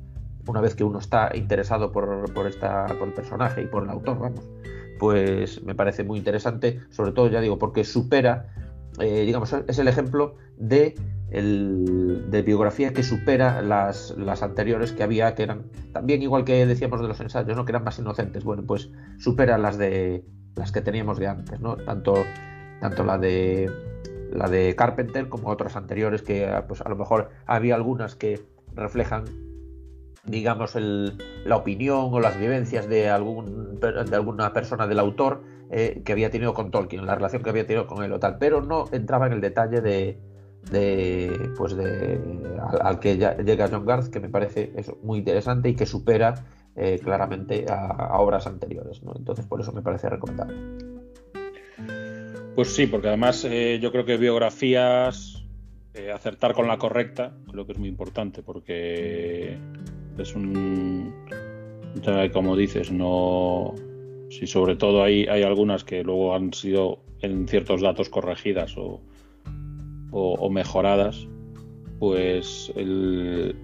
una 0.46 0.60
vez 0.60 0.74
que 0.74 0.84
uno 0.84 0.98
está 0.98 1.30
interesado 1.34 1.92
por, 1.92 2.32
por, 2.32 2.46
esta, 2.46 2.86
por 2.86 3.08
el 3.08 3.14
personaje 3.14 3.62
y 3.62 3.66
por 3.66 3.84
el 3.84 3.90
autor, 3.90 4.18
vamos, 4.18 4.48
pues 4.98 5.62
me 5.64 5.74
parece 5.74 6.04
muy 6.04 6.18
interesante, 6.18 6.80
sobre 6.90 7.12
todo 7.12 7.28
ya 7.28 7.40
digo, 7.40 7.58
porque 7.58 7.84
supera, 7.84 8.46
eh, 9.00 9.22
digamos, 9.26 9.52
es 9.52 9.78
el 9.78 9.88
ejemplo 9.88 10.36
de, 10.56 10.94
el, 11.30 12.26
de 12.30 12.42
biografía 12.42 12.92
que 12.92 13.02
supera 13.02 13.60
las, 13.62 14.14
las 14.16 14.42
anteriores 14.42 14.92
que 14.92 15.02
había, 15.02 15.34
que 15.34 15.42
eran 15.42 15.64
también 15.92 16.22
igual 16.22 16.44
que 16.44 16.64
decíamos 16.64 17.00
de 17.00 17.08
los 17.08 17.20
ensayos, 17.20 17.56
¿no? 17.56 17.64
que 17.64 17.72
eran 17.72 17.84
más 17.84 17.98
inocentes, 17.98 18.44
bueno, 18.44 18.62
pues 18.64 18.90
supera 19.18 19.58
las 19.58 19.78
de 19.78 20.24
las 20.56 20.72
que 20.72 20.80
teníamos 20.80 21.18
de 21.18 21.28
antes, 21.28 21.60
¿no? 21.60 21.76
Tanto, 21.76 22.24
tanto 22.80 23.04
la 23.04 23.18
de 23.18 23.70
la 24.32 24.48
de 24.48 24.74
Carpenter 24.74 25.28
como 25.28 25.48
otras 25.48 25.76
anteriores 25.76 26.22
que 26.22 26.50
pues 26.66 26.80
a 26.80 26.88
lo 26.88 26.96
mejor 26.96 27.30
había 27.46 27.74
algunas 27.74 28.16
que 28.16 28.42
reflejan 28.74 29.24
digamos 30.24 30.74
la 30.74 31.56
opinión 31.56 32.08
o 32.12 32.20
las 32.20 32.38
vivencias 32.38 32.88
de 32.88 33.08
algún 33.08 33.78
de 33.80 34.16
alguna 34.16 34.52
persona 34.52 34.88
del 34.88 34.98
autor 34.98 35.42
eh, 35.70 36.02
que 36.04 36.12
había 36.12 36.30
tenido 36.30 36.54
con 36.54 36.70
Tolkien 36.70 37.06
la 37.06 37.14
relación 37.14 37.42
que 37.42 37.50
había 37.50 37.66
tenido 37.66 37.86
con 37.86 38.02
él 38.02 38.12
o 38.12 38.18
tal 38.18 38.36
pero 38.38 38.60
no 38.60 38.86
entraba 38.90 39.26
en 39.28 39.34
el 39.34 39.40
detalle 39.40 39.80
de, 39.80 40.18
de 40.70 41.50
pues 41.56 41.76
de 41.76 42.20
al, 42.80 42.98
que 42.98 43.16
llega 43.16 43.68
John 43.70 43.86
Garth 43.86 44.08
que 44.08 44.20
me 44.20 44.28
parece 44.28 44.72
eso 44.76 44.98
muy 45.02 45.18
interesante 45.18 45.68
y 45.68 45.74
que 45.74 45.86
supera 45.86 46.44
eh, 46.74 46.98
claramente 47.02 47.64
a, 47.68 48.18
obras 48.18 48.46
anteriores. 48.46 49.02
¿no? 49.02 49.14
Entonces, 49.16 49.46
por 49.46 49.60
eso 49.60 49.72
me 49.72 49.82
parece 49.82 50.10
recomendable. 50.10 50.56
Pues 52.54 52.74
sí, 52.74 52.86
porque 52.86 53.08
además 53.08 53.44
eh, 53.44 53.78
yo 53.80 53.92
creo 53.92 54.04
que 54.04 54.16
biografías 54.16 55.44
eh, 55.94 56.10
acertar 56.10 56.54
con 56.54 56.66
la 56.66 56.78
correcta 56.78 57.32
creo 57.50 57.66
que 57.66 57.72
es 57.72 57.78
muy 57.78 57.88
importante 57.88 58.42
porque 58.42 59.58
es 60.18 60.34
un 60.34 61.14
como 62.32 62.56
dices 62.56 62.92
no 62.92 63.74
si 64.28 64.46
sobre 64.46 64.76
todo 64.76 65.02
hay, 65.02 65.26
hay 65.26 65.42
algunas 65.42 65.84
que 65.84 66.02
luego 66.02 66.34
han 66.34 66.52
sido 66.52 66.98
en 67.20 67.48
ciertos 67.48 67.80
datos 67.80 68.10
corregidas 68.10 68.76
o, 68.76 69.00
o, 70.10 70.50
mejoradas 70.50 71.26
pues 71.98 72.72
el, 72.76 73.56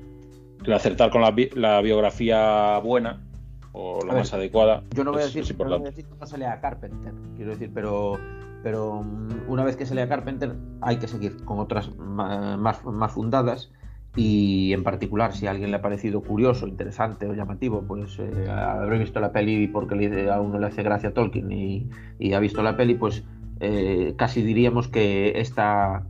acertar 0.72 1.11
con 1.11 1.22
la, 1.22 1.35
la, 1.55 1.81
biografía 1.81 2.78
buena 2.78 3.24
o 3.72 4.05
la 4.05 4.14
más 4.14 4.33
adecuada 4.35 4.83
yo 4.94 5.05
no 5.05 5.12
voy, 5.12 5.22
a 5.22 5.24
decir, 5.26 5.44
no 5.59 5.78
voy 5.78 5.87
a 5.87 5.90
decir 5.90 6.07
que 6.07 6.14
no 6.18 6.26
se 6.26 6.38
lea 6.38 6.61
Carpenter 6.61 7.12
quiero 7.37 7.52
decir 7.52 7.70
pero 7.72 8.18
pero 8.62 9.02
mm, 9.02 9.48
una 9.50 9.64
vez 9.64 9.76
que 9.76 9.87
se 9.87 9.94
lea 9.94 10.09
Carpenter 10.09 10.55
hay 10.81 10.98
que 10.98 11.09
seguir 11.09 11.44
con 11.44 11.59
otras 11.59 11.94
más, 11.96 12.85
más 12.85 13.12
fundadas 13.12 13.70
y 14.14 14.72
en 14.72 14.83
particular 14.83 15.33
si 15.33 15.46
a 15.46 15.50
alguien 15.50 15.70
le 15.70 15.78
ha 15.78 15.83
parecido 15.83 16.22
curioso, 16.22 16.66
interesante 16.66 17.26
o 17.26 17.35
llamativo, 17.35 17.83
pues 17.87 18.18
eh, 18.18 18.50
habré 18.50 18.98
visto 18.98 19.20
la 19.20 19.33
peli 19.33 19.68
porque 19.68 20.28
a 20.31 20.40
uno 20.40 20.59
le 20.59 20.66
hace 20.66 20.83
gracia 20.83 21.11
a 21.11 21.14
Tolkien 21.14 21.50
y, 21.50 21.88
ha 22.35 22.38
visto 22.38 22.62
la 22.62 22.76
peli, 22.76 22.94
pues 22.94 23.24
eh, 23.61 24.14
casi 24.18 24.42
diríamos 24.42 24.88
que 24.88 25.40
esta, 25.40 26.05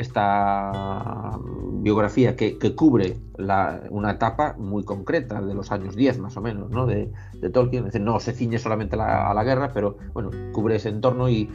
esta 0.00 1.38
biografía 1.82 2.36
que, 2.36 2.58
cubre 2.74 3.16
una 3.90 4.10
etapa 4.10 4.54
muy 4.58 4.84
concreta 4.84 5.40
de 5.40 5.54
los 5.54 5.72
años 5.72 5.96
10 5.96 6.18
más 6.18 6.36
o 6.36 6.40
menos 6.40 6.70
¿no? 6.70 6.86
de, 6.86 7.10
Tolkien, 7.52 7.86
es 7.86 7.92
decir, 7.92 8.02
no 8.02 8.20
se 8.20 8.32
ciñe 8.32 8.58
solamente 8.58 8.96
a 8.96 9.32
la 9.32 9.44
guerra, 9.44 9.70
pero 9.72 9.96
bueno, 10.12 10.30
cubre 10.52 10.76
ese 10.76 10.90
entorno 10.90 11.28
y, 11.28 11.48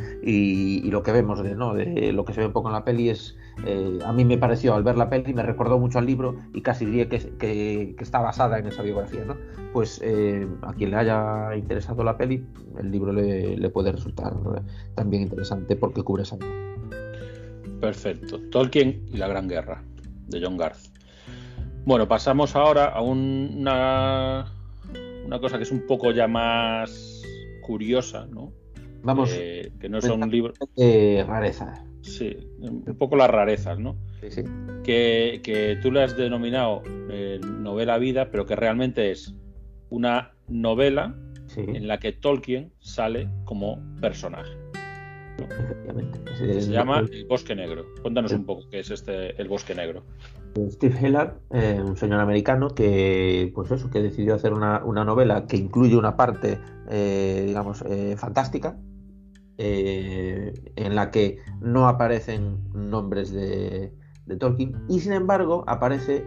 lo 0.89 1.03
que 1.03 1.11
vemos 1.11 1.43
de, 1.43 1.55
¿no? 1.55 1.73
de 1.73 2.11
lo 2.11 2.25
que 2.25 2.33
se 2.33 2.39
ve 2.39 2.47
un 2.47 2.53
poco 2.53 2.69
en 2.69 2.73
la 2.73 2.83
peli 2.83 3.09
es, 3.09 3.37
eh, 3.65 3.99
a 4.05 4.13
mí 4.13 4.25
me 4.25 4.37
pareció 4.37 4.73
al 4.73 4.83
ver 4.83 4.97
la 4.97 5.09
peli, 5.09 5.33
me 5.33 5.43
recordó 5.43 5.77
mucho 5.77 5.99
al 5.99 6.05
libro 6.05 6.35
y 6.53 6.61
casi 6.61 6.85
diría 6.85 7.07
que, 7.07 7.95
está 7.99 8.19
basada 8.19 8.59
en 8.59 8.67
esa 8.67 8.81
biografía. 8.81 9.25
¿no? 9.25 9.35
Pues 9.73 10.01
eh, 10.03 10.47
a 10.61 10.73
quien 10.73 10.91
le 10.91 10.97
haya 10.97 11.55
interesado 11.55 12.03
la 12.03 12.17
peli, 12.17 12.45
el 12.79 12.91
libro 12.91 13.11
le, 13.11 13.57
le 13.57 13.69
puede 13.69 13.91
resultar 13.91 14.33
también 14.95 15.23
interesante 15.23 15.75
porque 15.75 16.03
cubre 16.03 16.23
esa. 16.23 16.37
Perfecto. 17.79 18.39
Tolkien 18.49 19.05
y 19.11 19.17
la 19.17 19.27
Gran 19.27 19.47
Guerra, 19.47 19.83
de 20.27 20.41
John 20.41 20.57
Garth. 20.57 20.79
Bueno, 21.85 22.07
pasamos 22.07 22.55
ahora 22.55 22.85
a 22.85 23.01
una, 23.01 24.51
una 25.25 25.39
cosa 25.39 25.57
que 25.57 25.63
es 25.63 25.71
un 25.71 25.85
poco 25.85 26.11
ya 26.11 26.27
más 26.27 27.21
curiosa, 27.61 28.25
¿no? 28.27 28.51
Vamos. 29.03 29.31
Eh, 29.37 29.71
que 29.79 29.87
no 29.87 30.01
son 30.01 30.29
libros. 30.31 30.57
Eh, 30.77 31.23
rareza. 31.27 31.85
Sí, 32.01 32.37
un 32.59 32.97
poco 32.97 33.15
las 33.15 33.29
rarezas, 33.29 33.79
¿no? 33.79 33.97
Sí, 34.19 34.31
sí. 34.31 34.43
Que, 34.83 35.41
que 35.43 35.77
tú 35.81 35.91
le 35.91 36.03
has 36.03 36.15
denominado 36.17 36.81
eh, 37.09 37.39
novela 37.43 37.97
vida, 37.97 38.29
pero 38.31 38.45
que 38.45 38.55
realmente 38.55 39.11
es 39.11 39.35
una 39.89 40.33
novela 40.47 41.15
en 41.55 41.87
la 41.87 41.99
que 41.99 42.11
Tolkien 42.11 42.73
sale 42.79 43.29
como 43.45 43.79
personaje. 44.01 44.51
Se 46.37 46.71
llama 46.71 46.99
El 46.99 47.25
Bosque 47.25 47.55
Negro. 47.55 47.85
Cuéntanos 48.01 48.31
un 48.33 48.45
poco 48.45 48.63
qué 48.69 48.79
es 48.79 48.91
este 48.91 49.39
El 49.41 49.47
Bosque 49.47 49.75
Negro. 49.75 50.03
Steve 50.69 50.95
Heller, 50.99 51.33
eh, 51.51 51.81
un 51.85 51.97
señor 51.97 52.21
americano 52.21 52.69
que, 52.69 53.51
pues 53.53 53.71
eso, 53.71 53.89
que 53.89 54.01
decidió 54.01 54.35
hacer 54.35 54.53
una, 54.53 54.79
novela 54.79 55.47
que 55.47 55.57
incluye 55.57 55.97
una 55.97 56.15
parte, 56.15 56.59
eh, 56.89 57.43
digamos, 57.45 57.83
eh, 57.87 58.15
fantástica, 58.17 58.77
en 59.57 60.95
la 60.95 61.11
que 61.11 61.39
no 61.61 61.87
aparecen 61.87 62.59
nombres 62.73 63.31
de, 63.31 63.93
de 64.25 64.35
Tolkien 64.35 64.83
y 64.89 64.99
sin 64.99 65.13
embargo 65.13 65.63
aparece, 65.65 66.25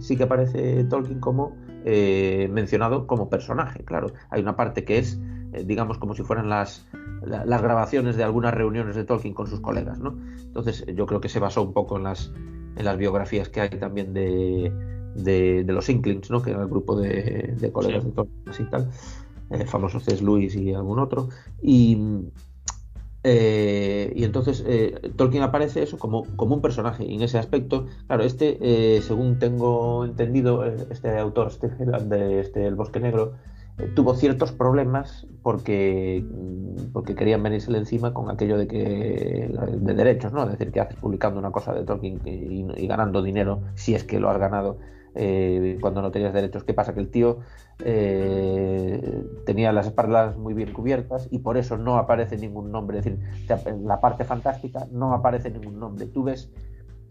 sí 0.00 0.16
que 0.16 0.22
aparece 0.22 0.84
Tolkien 0.84 1.20
como 1.20 1.54
mencionado 1.84 3.06
como 3.06 3.28
personaje. 3.28 3.84
Claro, 3.84 4.12
hay 4.30 4.40
una 4.40 4.56
parte 4.56 4.84
que 4.84 4.96
es, 4.96 5.20
digamos, 5.64 5.98
como 5.98 6.14
si 6.14 6.22
fueran 6.22 6.48
las 6.48 6.86
las 7.26 7.62
grabaciones 7.62 8.16
de 8.16 8.24
algunas 8.24 8.54
reuniones 8.54 8.94
de 8.94 9.04
Tolkien 9.04 9.34
con 9.34 9.46
sus 9.46 9.60
colegas, 9.60 9.98
¿no? 9.98 10.16
Entonces 10.38 10.84
yo 10.94 11.06
creo 11.06 11.20
que 11.20 11.28
se 11.28 11.40
basó 11.40 11.62
un 11.62 11.72
poco 11.72 11.96
en 11.96 12.04
las, 12.04 12.32
en 12.76 12.84
las 12.84 12.96
biografías 12.96 13.48
que 13.48 13.60
hay 13.60 13.70
también 13.70 14.12
de, 14.14 14.72
de, 15.14 15.64
los 15.66 15.88
Inklings, 15.88 16.30
¿no? 16.30 16.42
Que 16.42 16.50
era 16.50 16.62
el 16.62 16.68
grupo 16.68 16.96
de, 16.96 17.70
colegas 17.72 18.04
de 18.04 18.12
Tolkien 18.12 18.66
y 18.66 18.70
tal, 18.70 18.90
eh, 19.50 19.64
famoso 19.66 20.00
C.S. 20.00 20.22
Lewis 20.22 20.54
y 20.54 20.72
algún 20.72 20.98
otro, 20.98 21.28
y, 21.62 21.98
eh, 23.24 24.12
y 24.14 24.24
entonces 24.24 24.62
eh, 24.66 25.12
Tolkien 25.16 25.42
aparece 25.42 25.82
eso 25.82 25.98
como, 25.98 26.24
como 26.36 26.54
un 26.54 26.62
personaje 26.62 27.04
y 27.04 27.14
en 27.14 27.22
ese 27.22 27.38
aspecto, 27.38 27.86
claro, 28.06 28.22
este, 28.22 29.00
según 29.02 29.38
tengo 29.38 30.04
entendido, 30.04 30.64
este 30.64 31.18
autor 31.18 31.50
Steve 31.50 31.74
de 32.04 32.40
este 32.40 32.66
El 32.66 32.76
Bosque 32.76 33.00
Negro, 33.00 33.32
tuvo 33.94 34.14
ciertos 34.14 34.52
problemas 34.52 35.26
porque, 35.42 36.24
porque 36.92 37.14
querían 37.14 37.42
venírsele 37.42 37.78
encima 37.78 38.14
con 38.14 38.30
aquello 38.30 38.56
de 38.56 38.66
que 38.66 39.50
de 39.78 39.94
derechos, 39.94 40.32
¿no? 40.32 40.44
Es 40.44 40.50
decir, 40.50 40.72
que 40.72 40.80
haces 40.80 40.96
publicando 40.96 41.38
una 41.38 41.50
cosa 41.50 41.74
de 41.74 41.84
Tolkien 41.84 42.20
y, 42.24 42.86
ganando 42.86 43.22
dinero 43.22 43.60
si 43.74 43.94
es 43.94 44.04
que 44.04 44.18
lo 44.18 44.30
has 44.30 44.38
ganado 44.38 44.78
eh, 45.14 45.78
cuando 45.80 46.00
no 46.00 46.10
tenías 46.10 46.32
derechos. 46.32 46.64
¿Qué 46.64 46.72
pasa? 46.72 46.94
Que 46.94 47.00
el 47.00 47.10
tío 47.10 47.40
eh, 47.84 49.24
tenía 49.44 49.72
las 49.72 49.86
espaldas 49.86 50.36
muy 50.36 50.54
bien 50.54 50.72
cubiertas 50.72 51.28
y 51.30 51.40
por 51.40 51.58
eso 51.58 51.76
no 51.76 51.98
aparece 51.98 52.38
ningún 52.38 52.72
nombre. 52.72 52.98
Es 52.98 53.04
decir, 53.04 53.20
la 53.82 54.00
parte 54.00 54.24
fantástica 54.24 54.86
no 54.90 55.12
aparece 55.12 55.50
ningún 55.50 55.78
nombre. 55.78 56.06
Tú 56.06 56.22
ves 56.22 56.50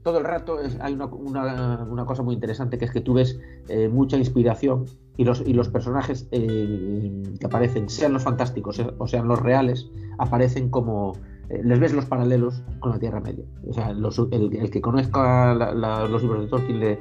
todo 0.06 0.20
el 0.20 0.24
rato 0.24 0.60
hay 0.82 0.94
una, 0.94 2.06
cosa 2.06 2.22
muy 2.22 2.36
interesante 2.36 2.78
que 2.78 2.86
es 2.86 2.92
que 2.92 3.02
tú 3.02 3.16
ves 3.16 3.40
eh, 3.70 3.90
mucha 3.90 4.18
inspiración 4.18 4.86
y 5.18 5.24
los, 5.24 5.70
personajes 5.70 6.28
eh, 6.32 7.24
que 7.40 7.46
aparecen, 7.48 7.90
sean 7.90 8.14
los 8.14 8.22
fantásticos 8.22 8.80
o 9.00 9.08
sean 9.08 9.28
los 9.28 9.42
reales, 9.42 9.90
aparecen 10.20 10.70
como... 10.70 11.14
Eh, 11.50 11.62
les 11.64 11.80
ves 11.80 11.94
los 11.94 12.06
paralelos 12.06 12.62
con 12.82 12.92
la 12.92 13.00
Tierra 13.00 13.20
Media. 13.20 13.46
O 13.68 13.74
sea, 13.74 13.90
el, 13.90 14.70
que 14.70 14.80
conozca 14.80 15.56
los 15.56 16.22
libros 16.22 16.44
de 16.44 16.48
Tolkien 16.50 17.00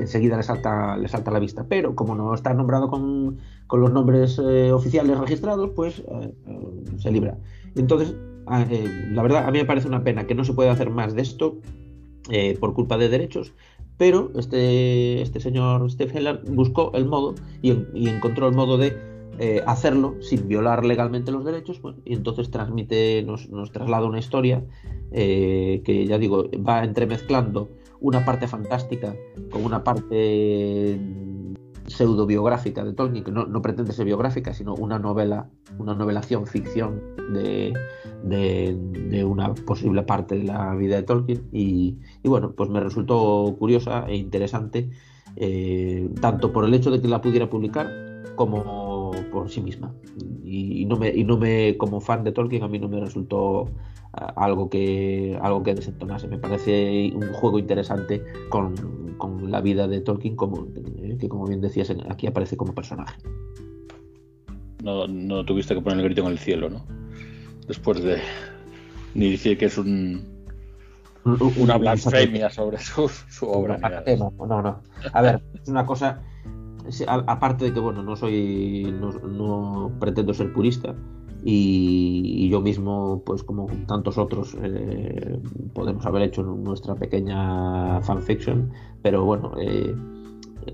enseguida 0.00 0.36
le 0.36 0.42
salta, 0.42 0.94
a 0.94 1.30
la 1.30 1.38
vista. 1.38 1.66
Pero 1.68 1.94
como 1.94 2.16
no 2.16 2.34
está 2.34 2.54
nombrado 2.54 2.88
con, 2.90 3.38
con 3.68 3.80
los 3.80 3.92
nombres 3.92 4.40
oficiales 4.40 5.16
registrados, 5.16 5.70
pues 5.76 6.02
se 6.98 7.10
libra. 7.12 7.38
Entonces, 7.76 8.16
la 8.48 9.22
verdad, 9.22 9.46
a 9.46 9.50
mí 9.52 9.58
me 9.58 9.64
parece 9.64 9.86
una 9.86 10.02
pena 10.02 10.26
que 10.26 10.34
no 10.34 10.42
se 10.42 10.54
pueda 10.54 10.72
hacer 10.72 10.90
más 10.90 11.14
de 11.14 11.22
esto 11.22 11.60
eh, 12.30 12.56
por 12.58 12.74
culpa 12.74 12.96
de 12.98 13.08
derechos, 13.08 13.52
pero 13.96 14.30
este, 14.36 15.22
este 15.22 15.40
señor 15.40 15.86
Heller 15.98 16.42
buscó 16.48 16.92
el 16.94 17.06
modo 17.06 17.34
y, 17.62 17.70
encontró 18.08 18.48
el 18.48 18.54
modo 18.54 18.78
de 18.78 18.96
eh, 19.38 19.62
hacerlo 19.66 20.16
sin 20.20 20.48
violar 20.48 20.84
legalmente 20.84 21.30
los 21.30 21.44
derechos 21.44 21.80
y 22.04 22.14
entonces 22.14 22.50
transmite, 22.50 23.22
nos, 23.22 23.48
nos 23.50 23.70
traslada 23.70 24.06
una 24.06 24.18
historia 24.18 24.64
eh, 25.12 25.82
que 25.84 26.06
ya 26.06 26.18
digo, 26.18 26.50
va 26.66 26.84
entremezclando 26.84 27.68
una 28.00 28.24
parte 28.24 28.48
fantástica 28.48 29.14
con 29.50 29.64
una 29.64 29.84
parte 29.84 30.98
pseudo 31.86 32.26
biográfica 32.26 32.84
de 32.84 32.92
Tolkien, 32.92 33.24
que 33.24 33.32
no, 33.32 33.62
pretende 33.62 33.92
ser 33.92 34.06
biográfica, 34.06 34.52
sino 34.52 34.74
una 34.74 34.98
novela, 34.98 35.48
una 35.78 35.94
novelación 35.94 36.46
ficción 36.46 37.00
de, 37.32 37.74
de, 38.24 39.24
una 39.24 39.54
posible 39.54 40.02
parte 40.02 40.36
de 40.36 40.44
la 40.44 40.74
vida 40.74 40.96
de 40.96 41.02
Tolkien. 41.02 41.48
Y, 41.52 41.96
bueno, 42.24 42.52
pues 42.52 42.70
me 42.70 42.80
resultó 42.80 43.56
curiosa 43.58 44.04
e 44.08 44.16
interesante, 44.16 44.90
eh, 45.36 46.08
tanto 46.20 46.52
por 46.52 46.64
el 46.64 46.74
hecho 46.74 46.90
de 46.90 47.00
que 47.00 47.08
la 47.08 47.20
pudiera 47.20 47.48
publicar 47.48 47.90
como 48.34 49.12
por 49.32 49.50
sí 49.50 49.60
misma. 49.60 49.94
Y, 50.44 50.84
no 50.86 50.96
me, 50.96 51.08
y 51.08 51.24
no 51.24 51.36
me, 51.36 51.76
como 51.76 52.00
fan 52.00 52.24
de 52.24 52.32
Tolkien, 52.32 52.62
a 52.62 52.68
mí 52.68 52.78
no 52.78 52.88
me 52.88 53.00
resultó 53.00 53.70
algo 54.12 54.70
que 54.70 55.38
algo 55.40 55.62
que 55.62 55.74
desentonase. 55.74 56.28
Me 56.28 56.38
parece 56.38 57.12
un 57.14 57.32
juego 57.32 57.58
interesante 57.58 58.24
con, 58.48 58.74
con 59.18 59.50
la 59.50 59.60
vida 59.60 59.88
de 59.88 60.00
Tolkien, 60.00 60.36
como, 60.36 60.66
eh, 60.76 61.16
que 61.18 61.28
como 61.28 61.46
bien 61.46 61.60
decías, 61.60 61.92
aquí 62.08 62.26
aparece 62.26 62.56
como 62.56 62.74
personaje. 62.74 63.18
No, 64.82 65.06
no 65.06 65.44
tuviste 65.44 65.74
que 65.74 65.80
poner 65.80 65.98
el 65.98 66.04
grito 66.04 66.22
en 66.22 66.28
el 66.28 66.38
cielo, 66.38 66.70
¿no? 66.70 66.84
Después 67.66 68.02
de 68.02 68.18
ni 69.14 69.32
decir 69.32 69.58
que 69.58 69.66
es 69.66 69.78
un 69.78 70.36
una 71.58 71.76
blasfemia 71.76 72.50
sobre 72.50 72.78
su, 72.78 73.08
su 73.08 73.48
obra. 73.48 73.78
No, 74.16 74.62
no. 74.62 74.82
A 75.12 75.22
ver, 75.22 75.42
es 75.60 75.68
una 75.68 75.84
cosa. 75.84 76.22
Aparte 77.08 77.64
de 77.64 77.72
que, 77.72 77.80
bueno, 77.80 78.02
no 78.02 78.14
soy. 78.14 78.94
No, 79.00 79.10
no 79.10 79.98
pretendo 79.98 80.32
ser 80.34 80.52
purista 80.52 80.94
y, 81.48 82.48
yo 82.48 82.60
mismo, 82.60 83.22
pues 83.24 83.44
como 83.44 83.68
tantos 83.86 84.18
otros, 84.18 84.56
eh, 84.60 85.38
podemos 85.74 86.04
haber 86.04 86.22
hecho 86.22 86.42
nuestra 86.42 86.96
pequeña 86.96 88.02
fanfiction, 88.02 88.72
pero 89.00 89.24
bueno, 89.24 89.52
eh, 89.60 89.94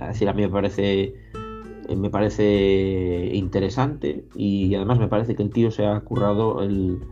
decir, 0.01 0.31
a 0.31 0.33
mí 0.33 0.43
me 0.43 0.49
parece 0.49 1.15
me 1.95 2.09
parece 2.09 3.33
interesante 3.35 4.25
y 4.35 4.75
además 4.75 4.99
me 4.99 5.09
parece 5.09 5.35
que 5.35 5.43
el 5.43 5.51
tío 5.51 5.71
se 5.71 5.85
ha 5.85 6.01
currado 6.01 6.63
el, 6.63 7.03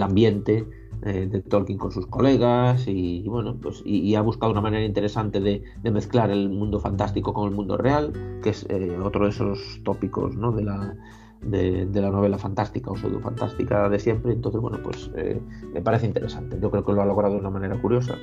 ambiente 0.00 0.64
eh, 1.02 1.26
de 1.30 1.42
Tolkien 1.42 1.76
con 1.76 1.90
sus 1.90 2.06
colegas 2.06 2.86
y, 2.86 3.28
bueno, 3.28 3.58
pues 3.60 3.82
y, 3.84 4.14
ha 4.14 4.22
buscado 4.22 4.52
una 4.52 4.62
manera 4.62 4.86
interesante 4.86 5.40
de, 5.40 5.62
mezclar 5.90 6.30
el 6.30 6.48
mundo 6.48 6.80
fantástico 6.80 7.34
con 7.34 7.50
el 7.50 7.54
mundo 7.54 7.76
real, 7.76 8.12
que 8.42 8.50
es 8.50 8.64
eh, 8.70 8.96
otro 9.02 9.24
de 9.24 9.30
esos 9.30 9.80
tópicos 9.84 10.34
¿no? 10.34 10.52
de, 10.52 10.64
la, 10.64 10.96
de, 11.42 11.88
la 11.92 12.10
novela 12.10 12.38
fantástica 12.38 12.90
o 12.90 12.96
pseudo 12.96 13.20
fantástica 13.20 13.88
de 13.88 13.98
siempre. 13.98 14.32
Entonces, 14.32 14.60
bueno, 14.60 14.78
pues 14.82 15.10
eh, 15.16 15.40
me 15.72 15.82
parece 15.82 16.06
interesante. 16.06 16.58
Yo 16.60 16.70
creo 16.70 16.84
que 16.84 16.92
lo 16.92 17.02
ha 17.02 17.06
logrado 17.06 17.34
de 17.34 17.40
una 17.40 17.50
manera 17.50 17.80
curiosa 17.80 18.16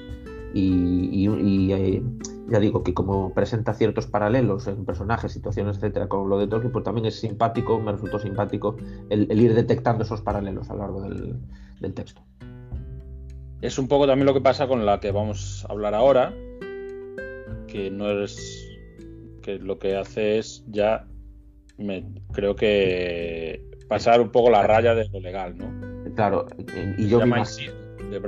y, 0.53 1.28
ya 2.47 2.59
digo 2.59 2.84
que 2.84 2.95
como 2.95 3.32
presenta 3.34 3.74
ciertos 3.76 4.07
paralelos 4.07 4.67
en 4.67 4.84
personajes, 4.84 5.32
situaciones, 5.32 5.78
etcétera, 5.78 6.07
con 6.07 6.28
lo 6.28 6.39
de 6.39 6.47
Tolkien, 6.47 6.72
pues 6.72 6.84
también 6.84 7.05
es 7.05 7.20
simpático, 7.20 7.80
me 7.80 7.91
resultó 7.91 8.17
simpático 8.17 8.76
el, 9.09 9.32
ir 9.39 9.53
detectando 9.53 10.03
esos 10.03 10.22
paralelos 10.22 10.70
a 10.72 10.74
lo 10.74 10.80
largo 10.80 11.01
del 11.01 11.93
texto. 11.93 12.22
Es 13.61 13.78
un 13.78 13.88
poco 13.88 14.07
también 14.07 14.26
lo 14.26 14.34
que 14.34 14.41
pasa 14.41 14.67
con 14.67 14.86
la 14.86 14.99
que 14.99 15.11
vamos 15.11 15.65
a 15.67 15.74
hablar 15.74 15.93
ahora, 15.93 16.34
que 17.67 17.91
no 17.91 18.09
es 18.24 18.65
que 19.41 19.59
lo 19.59 19.78
que 19.78 19.95
hace 19.95 20.39
es 20.39 20.63
ya 20.70 21.05
me 21.80 22.06
creo 22.32 22.56
que 22.56 23.64
pasar 23.88 24.22
un 24.22 24.30
poco 24.30 24.50
la 24.50 24.64
raya 24.64 24.94
de 24.94 25.10
lo 25.10 25.20
legal, 25.20 25.58
¿no? 25.58 26.14
Claro, 26.16 26.46
y 26.98 27.08
yo 27.08 27.20
de 27.20 28.20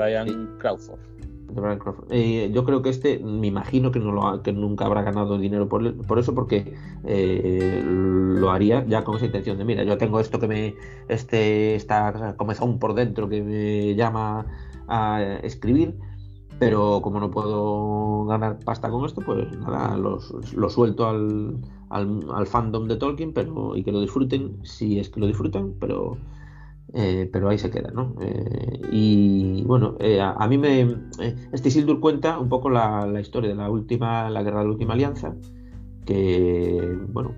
Brian 1.59 1.79
Crawford. 1.79 2.05
Eh, 2.09 2.49
yo 2.53 2.63
creo 2.63 2.81
que 2.81 2.89
este, 2.89 3.19
me 3.19 3.47
imagino 3.47 3.91
que 3.91 3.99
no 3.99 4.11
lo 4.11 4.41
que 4.41 4.53
nunca 4.53 4.85
habrá 4.85 5.01
ganado 5.01 5.37
dinero 5.37 5.67
por, 5.67 5.95
por 6.07 6.19
eso, 6.19 6.33
porque 6.33 6.73
eh, 7.05 7.83
lo 7.85 8.51
haría 8.51 8.85
ya 8.87 9.03
con 9.03 9.17
esa 9.17 9.25
intención 9.25 9.57
de, 9.57 9.65
mira, 9.65 9.83
yo 9.83 9.97
tengo 9.97 10.19
esto 10.19 10.39
que 10.39 10.47
me, 10.47 10.75
este, 11.09 11.75
está 11.75 12.35
comezón 12.37 12.79
por 12.79 12.93
dentro 12.93 13.27
que 13.27 13.41
me 13.41 13.95
llama 13.95 14.45
a 14.87 15.21
escribir, 15.43 15.95
pero 16.59 17.01
como 17.01 17.19
no 17.19 17.31
puedo 17.31 18.25
ganar 18.25 18.59
pasta 18.59 18.89
con 18.89 19.05
esto, 19.05 19.21
pues 19.21 19.51
nada, 19.57 19.97
lo 19.97 20.69
suelto 20.69 21.07
al, 21.07 21.57
al, 21.91 22.47
fandom 22.47 22.87
de 22.87 22.95
Tolkien 22.95 23.33
pero, 23.33 23.75
y 23.75 23.83
que 23.83 23.91
lo 23.91 24.01
disfruten, 24.01 24.59
si 24.63 24.99
es 24.99 25.09
que 25.09 25.19
lo 25.19 25.27
disfrutan, 25.27 25.73
pero, 25.79 26.17
eh, 26.93 27.29
pero 27.31 27.49
ahí 27.49 27.57
se 27.57 27.69
queda, 27.69 27.91
¿no? 27.91 28.15
Eh, 28.21 28.81
y 28.91 29.63
bueno, 29.63 29.95
eh, 29.99 30.19
a, 30.21 30.47
mí 30.47 30.57
me. 30.57 30.95
este 31.51 31.69
Sildur 31.69 31.99
cuenta 31.99 32.39
un 32.39 32.49
poco 32.49 32.69
la, 32.69 33.05
la, 33.05 33.21
historia 33.21 33.49
de 33.49 33.55
la 33.55 33.69
última, 33.69 34.29
la 34.29 34.43
guerra 34.43 34.59
de 34.59 34.65
la 34.65 34.71
última 34.71 34.93
alianza 34.93 35.35
que, 36.05 36.97
bueno, 37.09 37.35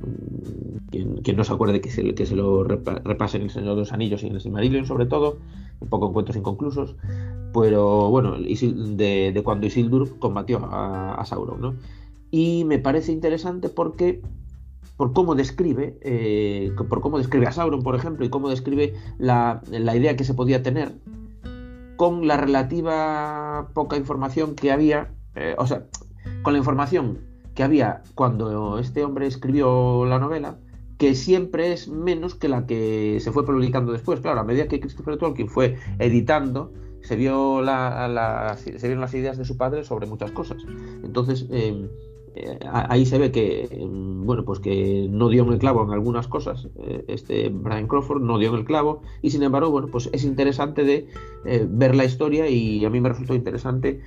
quien, 0.89 1.35
no 1.35 1.43
se 1.43 1.53
acuerde 1.53 1.81
que 1.81 1.89
se, 1.89 2.15
que 2.15 2.25
se 2.25 2.35
lo 2.35 2.63
repase 2.63 3.37
en 3.37 3.43
El 3.43 3.49
Señor 3.49 3.75
de 3.75 3.81
los 3.81 3.93
Anillos 3.93 4.23
y 4.23 4.27
en 4.27 4.35
El 4.35 4.41
Silmarillion 4.41 4.85
sobre 4.85 5.05
todo, 5.05 5.37
un 5.79 5.89
poco 5.89 6.09
encuentros 6.09 6.37
inconclusos, 6.37 6.95
pero 7.53 8.09
bueno, 8.09 8.37
de, 8.37 9.31
de 9.33 9.43
cuando 9.43 9.67
Isildur 9.67 10.17
combatió 10.17 10.59
a, 10.63 11.23
Sauron, 11.25 11.61
¿no? 11.61 11.75
Y 12.31 12.63
me 12.65 12.79
parece 12.79 13.11
interesante 13.11 13.69
porque 13.69 14.21
por 15.03 15.11
cómo 15.11 15.35
describe, 15.35 15.97
eh, 15.99 16.71
por 16.87 17.01
cómo 17.01 17.17
describe 17.17 17.45
a 17.45 17.51
Sauron, 17.51 17.83
por 17.83 17.93
ejemplo, 17.93 18.25
y 18.25 18.29
cómo 18.29 18.47
describe 18.47 18.93
la, 19.17 19.61
la, 19.69 19.97
idea 19.97 20.15
que 20.15 20.23
se 20.23 20.33
podía 20.33 20.63
tener 20.63 20.93
con 21.97 22.25
la 22.25 22.37
relativa 22.37 23.67
poca 23.73 23.97
información 23.97 24.55
que 24.55 24.71
había, 24.71 25.11
eh, 25.35 25.55
o 25.57 25.67
sea, 25.67 25.87
con 26.41 26.53
la 26.53 26.59
información 26.59 27.19
que 27.53 27.63
había 27.63 28.01
cuando 28.15 28.79
este 28.79 29.03
hombre 29.03 29.27
escribió 29.27 30.05
la 30.05 30.19
novela, 30.19 30.55
que 30.97 31.15
siempre 31.15 31.73
es 31.73 31.89
menos 31.89 32.33
que 32.33 32.47
la 32.47 32.65
que 32.65 33.17
se 33.19 33.33
fue 33.33 33.45
publicando 33.45 33.91
después. 33.91 34.21
Claro, 34.21 34.39
a 34.39 34.45
medida 34.45 34.69
que 34.69 34.79
Christopher 34.79 35.17
Tolkien 35.17 35.49
fue 35.49 35.79
editando, 35.99 36.71
se, 37.01 37.17
vio 37.17 37.61
la, 37.61 38.55
se 38.57 38.71
vieron 38.71 39.01
las 39.01 39.13
ideas 39.13 39.37
de 39.37 39.43
su 39.43 39.57
padre 39.57 39.83
sobre 39.83 40.07
muchas 40.07 40.31
cosas. 40.31 40.63
Entonces, 41.03 41.45
em, 41.51 41.89
eh, 42.35 42.59
ahí 42.71 43.05
se 43.05 43.19
ve 43.19 43.31
que, 43.31 43.67
em, 43.71 44.25
bueno, 44.25 44.43
pues 44.43 44.59
que 44.59 45.07
no 45.09 45.29
dio 45.29 45.43
en 45.43 45.53
el 45.53 45.59
clavo 45.59 45.83
en 45.83 45.91
algunas 45.91 46.27
cosas. 46.27 46.67
Eh, 46.77 47.05
este 47.07 47.49
Brian 47.49 47.87
Crawford 47.87 48.21
no 48.21 48.39
dio 48.39 48.49
en 48.49 48.55
el 48.55 48.65
clavo 48.65 49.01
y 49.21 49.29
sin 49.29 49.43
embargo, 49.43 49.69
bueno, 49.69 49.87
pues 49.91 50.09
es 50.13 50.23
interesante 50.23 50.83
de 50.83 51.07
eh, 51.45 51.67
ver 51.69 51.95
la 51.95 52.05
historia 52.05 52.49
y 52.49 52.83
a 52.85 52.89
mí 52.89 53.01
me 53.01 53.09
resultó 53.09 53.35
interesante, 53.35 54.01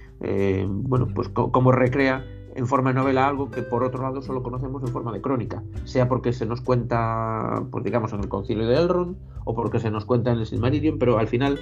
bueno, 0.66 1.08
pues 1.14 1.28
cómo 1.28 1.72
recrea 1.72 2.24
en 2.56 2.66
forma 2.66 2.90
de 2.90 2.94
novela 2.94 3.28
algo 3.28 3.50
que 3.50 3.62
por 3.62 3.84
otro 3.84 4.02
lado 4.02 4.22
solo 4.22 4.42
conocemos 4.42 4.82
en 4.82 4.88
forma 4.88 5.12
de 5.12 5.20
crónica, 5.20 5.62
sea 5.84 6.08
porque 6.08 6.32
se 6.32 6.46
nos 6.46 6.62
cuenta, 6.62 7.64
pues 7.70 7.84
digamos, 7.84 8.12
en 8.12 8.20
el 8.20 8.28
concilio 8.28 8.66
de 8.66 8.76
Elrond 8.76 9.16
o 9.44 9.54
porque 9.54 9.78
se 9.78 9.90
nos 9.90 10.06
cuenta 10.06 10.32
en 10.32 10.38
el 10.38 10.46
Silmarillion, 10.46 10.98
pero 10.98 11.18
al 11.18 11.28
final, 11.28 11.60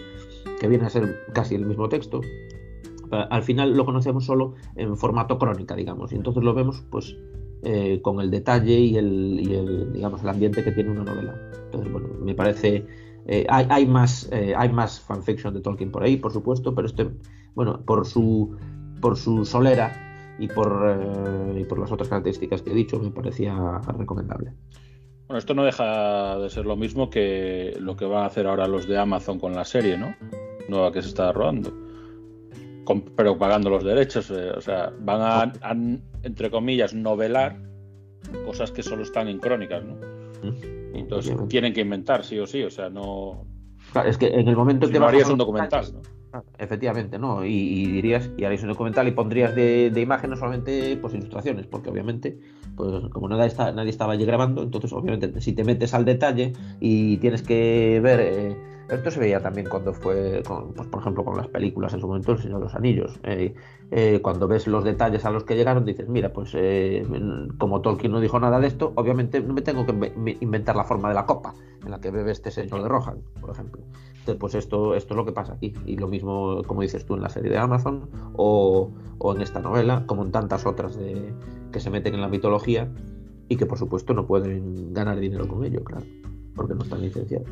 que 0.61 0.69
viene 0.69 0.87
a 0.87 0.91
ser 0.91 1.27
casi 1.33 1.57
el 1.57 1.67
mismo 1.67 1.89
texto, 1.89 2.21
al 3.11 3.43
final 3.43 3.77
lo 3.77 3.85
conocemos 3.85 4.25
solo 4.25 4.55
en 4.77 4.97
formato 4.97 5.39
crónica, 5.39 5.75
digamos, 5.75 6.13
y 6.13 6.17
entonces 6.17 6.43
lo 6.43 6.55
vemos 6.55 6.83
pues 6.91 7.17
eh, 7.63 8.01
con 8.03 8.21
el 8.21 8.31
detalle 8.31 8.79
y 8.79 8.97
el, 8.97 9.93
digamos, 9.93 10.23
el 10.23 10.29
ambiente 10.29 10.63
que 10.63 10.73
tiene 10.73 10.91
una 10.91 11.05
novela. 11.05 11.35
Entonces, 11.67 11.93
bueno, 11.93 12.09
me 12.21 12.35
parece... 12.35 12.87
Eh, 13.27 13.47
hay, 13.49 13.87
más, 13.87 14.29
eh, 14.33 14.53
hay 14.55 14.69
más 14.69 15.01
fanfiction 15.01 15.55
de 15.55 15.63
Tolkien 15.63 15.91
por 15.91 16.03
ahí, 16.03 16.19
por 16.19 16.31
supuesto, 16.31 16.75
pero 16.75 16.87
este, 16.87 17.09
bueno, 17.55 17.81
por 17.87 18.07
su, 18.07 18.55
por 19.01 19.17
su 19.17 19.47
solera 19.47 20.37
y 20.39 20.49
por, 20.49 20.85
eh, 20.91 21.61
y 21.61 21.65
por 21.65 21.79
las 21.79 21.91
otras 21.91 22.11
características 22.11 22.61
que 22.61 22.73
he 22.73 22.75
dicho, 22.75 22.99
me 22.99 23.11
parecía 23.11 23.81
recomendable. 23.97 24.53
Bueno, 25.27 25.39
esto 25.39 25.55
no 25.55 25.65
deja 25.65 26.39
de 26.39 26.51
ser 26.51 26.67
lo 26.67 26.77
mismo 26.77 27.09
que 27.09 27.75
lo 27.81 27.97
que 27.97 28.05
van 28.05 28.25
a 28.25 28.27
hacer 28.27 28.47
ahora 28.47 28.69
los 28.69 28.87
de 28.87 28.99
Amazon 28.99 29.39
con 29.39 29.55
la 29.55 29.65
serie, 29.65 29.97
¿no? 29.97 30.15
Nueva 30.69 30.93
que 30.93 31.01
se 31.01 31.09
está 31.09 31.33
rodando. 31.33 31.73
Pero 33.17 33.39
pagando 33.39 33.71
los 33.71 33.85
derechos. 33.85 34.31
Eh, 34.31 34.51
o 34.57 34.61
sea, 34.61 34.93
van 35.01 35.53
a, 35.63 35.73
entre 36.23 36.51
comillas, 36.51 36.95
novelar 36.95 37.59
cosas 38.47 38.71
que 38.71 38.83
solo 38.83 39.03
están 39.03 39.29
en 39.29 39.39
crónicas, 39.39 39.85
¿no? 39.85 39.97
Entonces 40.95 41.37
tienen 41.49 41.73
que 41.73 41.81
inventar, 41.81 42.25
sí 42.25 42.39
o 42.39 42.47
sí. 42.47 42.63
O 42.63 42.71
sea, 42.71 42.89
no. 42.89 43.45
es 44.07 44.19
que 44.19 44.29
en 44.29 44.49
el 44.49 44.57
momento 44.57 44.89
que 44.89 44.99
no 44.99 45.07
harías 45.07 45.29
un 45.29 45.39
documental, 45.39 45.87
¿no? 45.93 46.03
Efectivamente, 46.59 47.17
¿no? 47.17 47.45
Y, 47.45 47.87
dirías, 47.93 48.29
y 48.37 48.45
haréis 48.45 48.63
un 48.63 48.71
documental 48.71 49.07
y 49.07 49.13
pondrías 49.13 49.55
de, 49.55 49.91
de 49.91 50.01
imagen 50.01 50.31
no 50.31 50.37
solamente 50.37 50.97
pues 50.97 51.15
ilustraciones, 51.15 51.67
porque 51.67 51.91
obviamente, 51.91 52.41
pues 52.75 53.09
como 53.13 53.29
nadie, 53.29 53.47
está, 53.47 53.71
nadie 53.71 53.91
estaba 53.91 54.15
allí 54.15 54.25
grabando, 54.25 54.65
entonces 54.65 54.93
obviamente 54.93 55.41
si 55.41 55.53
te 55.53 55.63
metes 55.63 55.95
al 55.95 56.05
detalle 56.05 56.53
y 56.81 57.19
tienes 57.19 57.43
que 57.43 58.01
ver 58.03 58.21
eh, 58.21 58.57
esto 58.89 59.11
se 59.11 59.21
veía 59.21 59.41
también 59.41 59.69
cuando 59.69 59.93
fue, 59.93 60.43
pues, 60.47 60.89
por 60.89 61.01
ejemplo, 61.01 61.25
con 61.25 61.37
las 61.37 61.49
películas 61.49 61.95
en 61.95 62.01
su 62.01 62.07
momento, 62.07 62.33
El 62.33 62.39
Señor 62.39 62.59
de 62.59 62.65
los 62.65 62.75
Anillos. 62.75 63.19
Eh, 63.23 63.55
eh, 63.91 64.21
cuando 64.23 64.47
ves 64.47 64.67
los 64.67 64.85
detalles 64.85 65.25
a 65.25 65.31
los 65.31 65.45
que 65.45 65.57
llegaron, 65.57 65.85
dices, 65.85 66.09
mira, 66.09 66.33
pues 66.33 66.53
eh, 66.55 67.07
como 67.59 67.81
Tolkien 67.81 68.13
no 68.13 68.21
dijo 68.21 68.39
nada 68.41 68.61
de 68.61 68.67
esto, 68.67 68.93
obviamente 68.97 69.41
no 69.41 69.55
me 69.55 69.63
tengo 69.63 69.87
que 69.87 70.13
inventar 70.41 70.77
la 70.77 70.85
forma 70.85 71.09
de 71.09 71.15
la 71.15 71.27
copa 71.27 71.55
en 71.85 71.91
la 71.91 72.01
que 72.01 72.11
bebe 72.11 72.33
este 72.33 72.51
señor 72.51 72.83
de 72.83 72.89
Rohan, 72.89 73.19
por 73.41 73.51
ejemplo. 73.51 73.83
Entonces, 74.11 74.37
pues 74.41 74.55
esto, 74.55 74.95
es 74.95 75.09
lo 75.11 75.25
que 75.25 75.33
pasa 75.33 75.55
aquí. 75.55 75.75
Y 75.87 75.97
lo 75.97 76.09
mismo, 76.09 76.63
como 76.67 76.83
dices 76.83 77.05
tú, 77.05 77.15
en 77.15 77.23
la 77.23 77.29
serie 77.29 77.51
de 77.51 77.59
Amazon 77.59 78.09
o, 78.37 78.91
en 79.35 79.43
esta 79.43 79.61
novela, 79.61 80.05
como 80.07 80.25
en 80.25 80.33
tantas 80.33 80.67
otras 80.67 80.97
de, 80.97 81.35
que 81.73 81.81
se 81.81 81.91
meten 81.91 82.15
en 82.15 82.23
la 82.23 82.29
mitología 82.29 82.91
y 83.49 83.57
que, 83.57 83.67
por 83.67 83.79
supuesto, 83.79 84.15
no 84.15 84.27
pueden 84.27 84.95
ganar 84.95 85.21
dinero 85.21 85.47
con 85.47 85.65
ello, 85.65 85.85
claro, 85.85 86.07
porque 86.57 86.75
no 86.75 86.83
están 86.83 87.03
licenciados. 87.03 87.49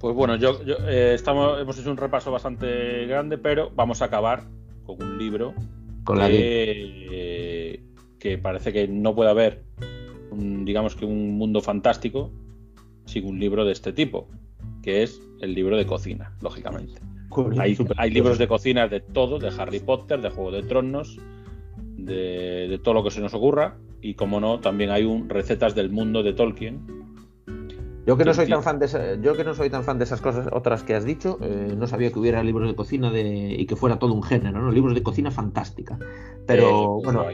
Pues 0.00 0.14
bueno, 0.14 0.36
yo, 0.36 0.60
eh, 0.86 1.12
estamos, 1.14 1.60
hemos 1.60 1.78
hecho 1.78 1.90
un 1.90 1.96
repaso 1.96 2.30
bastante 2.30 3.06
grande, 3.06 3.38
pero 3.38 3.70
vamos 3.74 4.00
a 4.02 4.06
acabar 4.06 4.44
con 4.84 5.02
un 5.02 5.18
libro 5.18 5.54
con 6.04 6.18
que, 6.18 7.82
que 8.18 8.38
parece 8.38 8.72
que 8.72 8.88
no 8.88 9.14
puede 9.14 9.30
haber, 9.30 9.64
un, 10.30 10.64
digamos 10.64 10.94
que 10.94 11.04
un 11.04 11.36
mundo 11.36 11.60
fantástico 11.60 12.30
sin 13.04 13.26
un 13.26 13.40
libro 13.40 13.64
de 13.64 13.72
este 13.72 13.92
tipo, 13.92 14.28
que 14.82 15.02
es 15.02 15.20
el 15.40 15.54
libro 15.54 15.76
de 15.76 15.86
cocina, 15.86 16.32
lógicamente. 16.40 17.00
Hay, 17.58 17.76
hay, 17.96 18.10
libros 18.10 18.38
de 18.38 18.48
cocina 18.48 18.88
de 18.88 19.00
todo, 19.00 19.38
de 19.38 19.48
Harry 19.58 19.80
Potter, 19.80 20.20
de 20.20 20.30
Juego 20.30 20.50
de 20.50 20.62
Tronos, 20.62 21.18
de, 21.76 22.68
de 22.68 22.78
todo 22.78 22.94
lo 22.94 23.04
que 23.04 23.10
se 23.10 23.20
nos 23.20 23.34
ocurra, 23.34 23.76
y 24.00 24.14
como 24.14 24.40
no, 24.40 24.60
también 24.60 24.90
hay 24.90 25.04
un 25.04 25.28
recetas 25.28 25.74
del 25.74 25.90
mundo 25.90 26.22
de 26.22 26.32
Tolkien, 26.32 27.07
yo 28.08 28.16
que 28.16 28.24
no 28.24 28.32
soy 28.32 28.46
tan 28.46 28.62
fan 28.62 28.78
de 28.78 29.18
yo 29.20 29.36
que 29.36 29.44
no 29.44 29.52
soy 29.52 29.68
tan 29.68 29.84
fan 29.84 29.98
de 29.98 30.04
esas 30.04 30.22
cosas 30.22 30.48
otras 30.50 30.82
que 30.82 30.94
has 30.94 31.04
dicho, 31.04 31.38
eh, 31.42 31.74
no 31.76 31.86
sabía 31.86 32.10
que 32.10 32.18
hubiera 32.18 32.42
libros 32.42 32.66
de 32.66 32.74
cocina 32.74 33.10
de, 33.10 33.54
y 33.58 33.66
que 33.66 33.76
fuera 33.76 33.98
todo 33.98 34.14
un 34.14 34.22
género, 34.22 34.62
¿no? 34.62 34.72
Libros 34.72 34.94
de 34.94 35.02
cocina 35.02 35.30
fantástica. 35.30 35.98
Pero 36.46 37.02
bueno, 37.02 37.26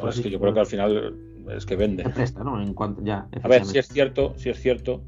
pues 0.00 0.16
es 0.16 0.22
que 0.22 0.30
yo 0.30 0.40
creo 0.40 0.54
que 0.54 0.60
al 0.60 0.66
final 0.66 1.14
es 1.54 1.66
que 1.66 1.76
vende. 1.76 2.04
¿no? 2.42 2.58
En 2.58 2.72
cuanto, 2.72 3.04
ya, 3.04 3.28
a 3.42 3.48
ver, 3.48 3.66
si 3.66 3.76
es 3.76 3.88
cierto, 3.88 4.32
si 4.38 4.48
es 4.48 4.58
cierto 4.58 5.02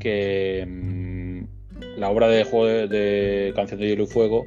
que 0.00 0.66
mm, 0.66 1.98
la 2.00 2.08
obra 2.08 2.28
de 2.28 2.44
juego 2.44 2.88
de, 2.88 3.52
Canción 3.54 3.80
de 3.80 3.88
Hielo 3.88 4.04
y 4.04 4.06
Fuego 4.06 4.46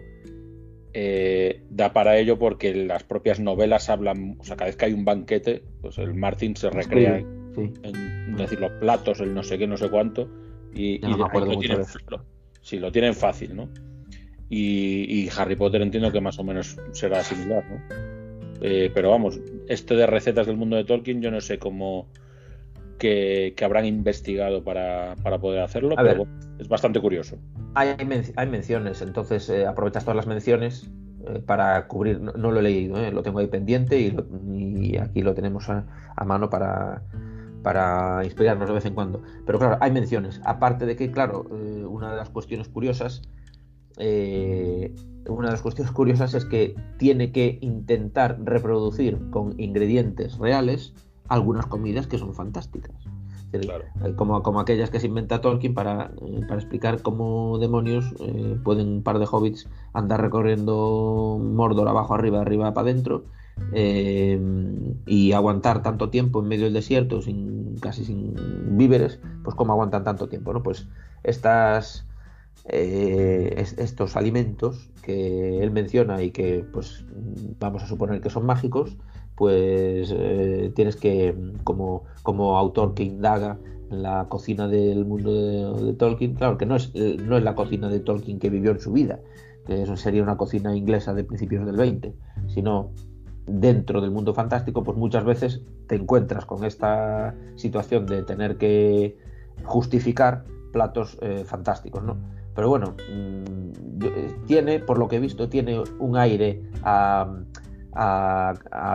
eh, 0.93 1.61
da 1.69 1.93
para 1.93 2.17
ello 2.17 2.39
porque 2.39 2.73
las 2.73 3.03
propias 3.03 3.39
novelas 3.39 3.91
hablan, 3.91 4.37
o 4.39 4.43
sea, 4.45 4.55
cada 4.55 4.69
vez 4.69 4.77
que 4.77 4.85
hay 4.85 4.93
un 4.93 5.05
banquete, 5.05 5.61
pues 5.79 5.99
el 5.99 6.15
Martin 6.15 6.55
se 6.55 6.71
recrea 6.71 7.23
en 7.57 8.35
decir 8.35 8.59
los 8.59 8.71
platos, 8.73 9.19
el 9.19 9.33
no 9.33 9.43
sé 9.43 9.57
qué, 9.57 9.67
no 9.67 9.77
sé 9.77 9.89
cuánto, 9.89 10.29
y, 10.73 11.05
y 11.05 11.17
lo 11.17 11.29
tienen, 11.59 11.83
sí, 12.61 12.79
lo 12.79 12.91
tienen 12.91 13.13
fácil, 13.13 13.55
¿no? 13.55 13.69
Y, 14.49 15.27
Harry 15.37 15.55
Potter 15.55 15.81
entiendo 15.81 16.11
que 16.11 16.21
más 16.21 16.37
o 16.39 16.43
menos 16.43 16.77
será 16.91 17.23
similar, 17.23 17.63
¿no? 17.69 17.81
Eh, 18.61 18.91
pero 18.93 19.09
vamos, 19.09 19.39
este 19.67 19.95
de 19.95 20.05
recetas 20.05 20.47
del 20.47 20.57
mundo 20.57 20.75
de 20.75 20.85
Tolkien, 20.85 21.21
yo 21.21 21.31
no 21.31 21.41
sé 21.41 21.59
cómo 21.59 22.07
que, 22.97 23.53
habrán 23.63 23.85
investigado 23.85 24.63
para, 24.63 25.15
poder 25.41 25.61
hacerlo, 25.61 25.95
pero 25.97 26.27
es 26.59 26.67
bastante 26.67 26.99
curioso. 26.99 27.37
Hay, 27.73 27.95
hay 28.35 28.47
menciones, 28.47 29.01
entonces 29.01 29.49
eh, 29.49 29.65
aprovechas 29.65 30.05
todas 30.05 30.15
las 30.15 30.27
menciones 30.27 30.89
eh, 31.27 31.41
para 31.45 31.87
cubrir. 31.87 32.21
No, 32.21 32.51
lo 32.51 32.59
he 32.59 32.63
leído, 32.63 33.11
lo 33.11 33.23
tengo 33.23 33.39
ahí 33.39 33.47
pendiente 33.47 33.99
y, 33.99 34.97
aquí 34.97 35.21
lo 35.21 35.33
tenemos 35.33 35.69
a, 35.69 35.85
mano 36.25 36.49
para, 36.49 37.01
para 37.65 38.23
inspirarnos 38.23 38.69
de 38.69 38.75
vez 38.75 38.85
en 38.85 38.93
cuando. 38.93 39.23
Pero 39.43 39.57
claro, 39.57 39.77
hay 39.81 39.91
menciones. 39.91 40.39
Aparte 40.45 40.85
de 40.85 40.95
que, 40.95 41.09
claro, 41.09 41.41
una 41.89 42.11
de 42.11 42.17
las 42.17 42.29
cuestiones 42.29 42.69
curiosas 42.69 43.23
eh, 43.97 44.93
una 45.27 45.47
de 45.47 45.53
las 45.53 45.61
cuestiones 45.61 45.91
curiosas 45.91 46.33
es 46.33 46.45
que 46.45 46.75
tiene 46.97 47.31
que 47.31 47.57
intentar 47.61 48.37
reproducir 48.43 49.17
con 49.31 49.59
ingredientes 49.59 50.37
reales 50.37 50.93
algunas 51.27 51.65
comidas 51.65 52.07
que 52.07 52.17
son 52.17 52.33
fantásticas. 52.33 52.95
Eh, 53.53 54.15
como, 54.17 54.43
como, 54.43 54.59
aquellas 54.59 54.89
que 54.89 54.99
se 54.99 55.07
inventa 55.07 55.39
Tolkien 55.39 55.73
para, 55.73 56.11
eh, 56.21 56.41
para 56.47 56.59
explicar 56.59 57.01
cómo 57.01 57.57
demonios 57.57 58.13
pueden 58.63 58.87
un 58.87 59.03
par 59.03 59.17
de 59.17 59.27
hobbits 59.31 59.67
andar 59.93 60.21
recorriendo 60.21 61.39
Mordor 61.41 61.87
abajo, 61.87 62.13
arriba, 62.13 62.41
arriba, 62.41 62.73
para 62.73 62.89
adentro 62.89 63.25
y 63.73 65.31
aguantar 65.33 65.81
tanto 65.81 66.09
tiempo 66.09 66.41
en 66.41 66.47
medio 66.47 66.65
del 66.65 66.73
desierto 66.73 67.21
sin 67.21 67.77
casi 67.79 68.05
sin 68.05 68.33
víveres, 68.77 69.19
pues 69.43 69.55
como 69.55 69.73
aguantan 69.73 70.03
tanto 70.03 70.27
tiempo, 70.27 70.53
¿no? 70.53 70.63
Pues 70.63 70.87
estas 71.23 72.05
eh, 72.67 73.63
estos 73.77 74.15
alimentos 74.15 74.89
que 75.03 75.61
él 75.61 75.69
menciona 75.71 76.23
y 76.23 76.31
que 76.31 76.65
pues 76.73 77.05
vamos 77.59 77.83
a 77.83 77.87
suponer 77.87 78.21
que 78.21 78.31
son 78.31 78.45
mágicos, 78.45 78.97
pues 79.35 80.11
eh, 80.11 80.71
tienes 80.75 80.95
que, 80.95 81.35
como, 81.63 82.05
como 82.23 82.57
autor 82.57 82.95
que 82.95 83.03
indaga 83.03 83.59
en 83.91 84.01
la 84.01 84.25
cocina 84.29 84.67
del 84.67 85.05
mundo 85.05 85.31
de, 85.75 85.93
Tolkien, 85.93 86.33
claro 86.33 86.57
que 86.57 86.65
no 86.65 86.75
es, 86.75 86.91
eh, 86.95 87.17
no 87.23 87.37
es 87.37 87.43
la 87.43 87.53
cocina 87.53 87.87
de 87.87 87.99
Tolkien 87.99 88.39
que 88.39 88.49
vivió 88.49 88.71
en 88.71 88.79
su 88.79 88.91
vida, 88.91 89.19
que 89.67 89.83
eso 89.83 89.95
sería 89.95 90.23
una 90.23 90.37
cocina 90.37 90.75
inglesa 90.75 91.13
de 91.13 91.23
principios 91.23 91.65
del 91.67 91.75
20, 91.75 92.15
sino 92.47 92.91
dentro 93.47 94.01
del 94.01 94.11
mundo 94.11 94.33
fantástico, 94.33 94.83
pues 94.83 94.97
muchas 94.97 95.23
veces 95.23 95.61
te 95.87 95.95
encuentras 95.95 96.45
con 96.45 96.63
esta 96.63 97.35
situación 97.55 98.05
de 98.05 98.23
tener 98.23 98.57
que 98.57 99.17
justificar 99.63 100.43
platos 100.71 101.17
fantásticos, 101.45 102.03
¿no? 102.03 102.17
Pero 102.55 102.69
bueno, 102.69 102.95
mm, 103.11 104.03
eh, 104.03 104.35
tiene, 104.47 104.79
por 104.79 104.97
lo 104.97 105.07
que 105.07 105.17
he 105.17 105.19
visto, 105.19 105.49
tiene 105.49 105.83
un 105.99 106.17
aire 106.17 106.63
a, 106.83 107.27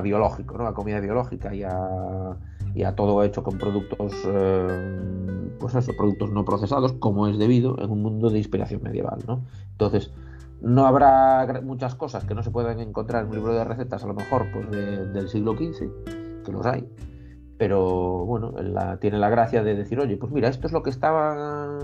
biológico, 0.02 0.58
¿no? 0.58 0.66
A 0.66 0.74
comida 0.74 0.98
biológica 1.00 1.54
y 1.54 1.62
a, 1.62 2.94
todo 2.96 3.22
hecho 3.22 3.42
con 3.42 3.58
productos, 3.58 4.12
eh, 4.26 5.50
pues 5.58 5.74
eso, 5.74 5.92
productos 5.96 6.30
no 6.32 6.44
procesados, 6.44 6.94
como 6.94 7.28
es 7.28 7.38
debido 7.38 7.78
en 7.82 7.90
un 7.90 8.02
mundo 8.02 8.30
de 8.30 8.38
inspiración 8.38 8.82
medieval, 8.82 9.18
¿no? 9.26 9.42
Entonces, 9.72 10.10
no 10.60 10.86
habrá 10.86 11.60
muchas 11.62 11.94
cosas 11.94 12.24
que 12.24 12.34
no 12.34 12.42
se 12.42 12.50
puedan 12.50 12.80
encontrar 12.80 13.22
en 13.22 13.30
un 13.30 13.36
libro 13.36 13.54
de 13.54 13.64
recetas, 13.64 14.04
a 14.04 14.06
lo 14.06 14.14
mejor, 14.14 14.46
pues 14.52 14.70
del 14.70 15.28
siglo 15.28 15.54
XV, 15.54 16.44
que 16.44 16.52
los 16.52 16.66
hay, 16.66 16.88
pero 17.60 18.24
bueno, 18.24 18.54
tiene 19.00 19.18
la 19.18 19.28
gracia 19.28 19.62
de 19.62 19.74
decir, 19.74 20.00
oye, 20.00 20.16
pues 20.16 20.32
mira, 20.32 20.48
esto 20.48 20.66
es 20.66 20.72
lo 20.72 20.82
que 20.82 20.90
estaba, 20.90 21.78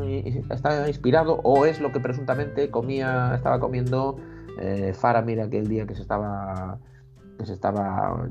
está 0.50 0.88
inspirado 0.88 1.40
o 1.42 1.66
es 1.66 1.80
lo 1.80 1.92
que 1.92 2.00
presuntamente 2.00 2.70
comía, 2.70 3.34
estaba 3.34 3.60
comiendo 3.60 4.16
eh, 4.58 4.94
Faramir 4.94 5.40
aquel 5.40 5.68
día 5.68 5.86
que 5.86 5.94
se 5.94 6.02
estaba, 6.02 6.78
que 7.38 7.44
se 7.44 7.52
estaba, 7.52 8.26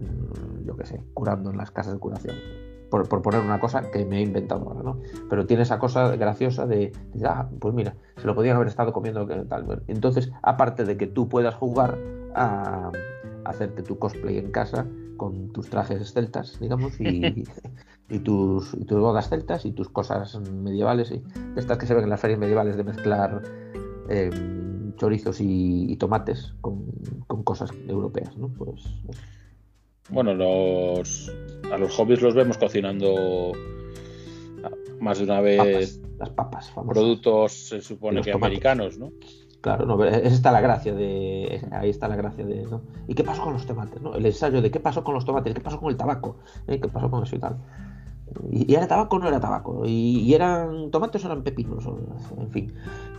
yo 0.63 0.75
qué 0.75 0.85
sé, 0.85 1.03
curando 1.13 1.51
en 1.51 1.57
las 1.57 1.69
casas 1.69 1.93
de 1.93 1.99
curación. 1.99 2.35
Por, 2.89 3.07
poner 3.21 3.41
una 3.41 3.59
cosa 3.59 3.91
que 3.91 4.05
me 4.05 4.19
he 4.19 4.21
inventado 4.21 4.69
ahora, 4.69 4.83
¿no? 4.83 5.01
Pero 5.29 5.45
tiene 5.45 5.63
esa 5.63 5.79
cosa 5.79 6.15
graciosa 6.15 6.65
de, 6.65 6.93
ah, 7.25 7.49
pues 7.59 7.73
mira, 7.73 7.95
se 8.17 8.27
lo 8.27 8.35
podían 8.35 8.55
haber 8.55 8.67
estado 8.67 8.93
comiendo 8.93 9.27
tal. 9.47 9.83
Entonces, 9.87 10.31
aparte 10.41 10.85
de 10.85 10.95
que 10.95 11.07
tú 11.07 11.27
puedas 11.27 11.55
jugar 11.55 11.97
a 12.35 12.91
hacerte 13.43 13.83
tu 13.83 13.97
cosplay 13.97 14.37
en 14.37 14.51
casa, 14.51 14.85
con 15.17 15.49
tus 15.49 15.69
trajes 15.69 16.13
celtas, 16.13 16.59
digamos, 16.59 16.99
y, 16.99 17.45
y, 18.09 18.19
tus, 18.19 18.73
y 18.73 18.85
tus 18.85 18.99
bodas 18.99 19.29
celtas 19.29 19.65
y 19.65 19.71
tus 19.71 19.89
cosas 19.89 20.39
medievales, 20.51 21.11
y 21.11 21.23
estas 21.55 21.77
que 21.77 21.85
se 21.85 21.93
ven 21.93 22.03
en 22.03 22.09
las 22.09 22.19
ferias 22.19 22.39
medievales 22.39 22.77
de 22.77 22.83
mezclar 22.83 23.41
em, 24.09 24.95
chorizos 24.95 25.37
y, 25.39 25.95
tomates 25.97 26.53
con, 26.61 26.85
cosas 27.43 27.71
europeas, 27.87 28.37
¿no? 28.37 28.47
Pues, 28.49 28.81
Bueno, 30.09 30.33
los, 30.33 31.31
a 31.71 31.77
los 31.77 31.95
hobbies 31.95 32.21
los 32.21 32.35
vemos 32.35 32.57
cocinando 32.57 33.53
más 34.99 35.17
de 35.17 35.23
una 35.25 35.41
vez 35.41 36.01
las 36.17 36.29
papas, 36.29 36.71
productos 36.87 37.51
se 37.51 37.81
supone 37.81 38.21
que 38.21 38.31
americanos, 38.31 38.97
¿no? 38.97 39.11
Claro, 39.61 39.85
no, 39.87 40.03
está 40.05 40.51
la 40.51 40.61
gracia 40.61 40.93
de. 40.93 41.59
Ahí 41.71 41.89
está 41.89 42.07
la 42.07 42.15
gracia 42.15 42.45
de. 42.45 42.63
¿no? 42.65 42.83
¿Y 43.07 43.15
qué 43.15 43.23
pasó 43.23 43.43
con 43.43 43.53
los 43.53 43.65
tomates? 43.65 43.99
¿no? 43.99 44.13
El 44.13 44.25
ensayo 44.25 44.61
de 44.61 44.69
qué 44.69 44.79
pasó 44.79 45.03
con 45.03 45.15
los 45.15 45.25
tomates, 45.25 45.55
qué 45.55 45.59
pasó 45.59 45.79
con 45.79 45.89
el 45.89 45.97
tabaco, 45.97 46.37
¿Eh? 46.67 46.79
qué 46.79 46.87
pasó 46.87 47.09
con 47.09 47.23
eso 47.23 47.35
y 47.35 47.39
tal. 47.39 47.57
¿Y, 48.51 48.75
era 48.75 48.87
tabaco 48.87 49.15
o 49.15 49.19
no 49.19 49.27
era 49.27 49.39
tabaco? 49.39 49.81
¿Y, 49.85 50.31
eran 50.35 50.91
tomates 50.91 51.23
o 51.23 51.27
eran 51.27 51.43
pepinos? 51.43 51.83
En 52.37 52.51
fin. 52.51 52.73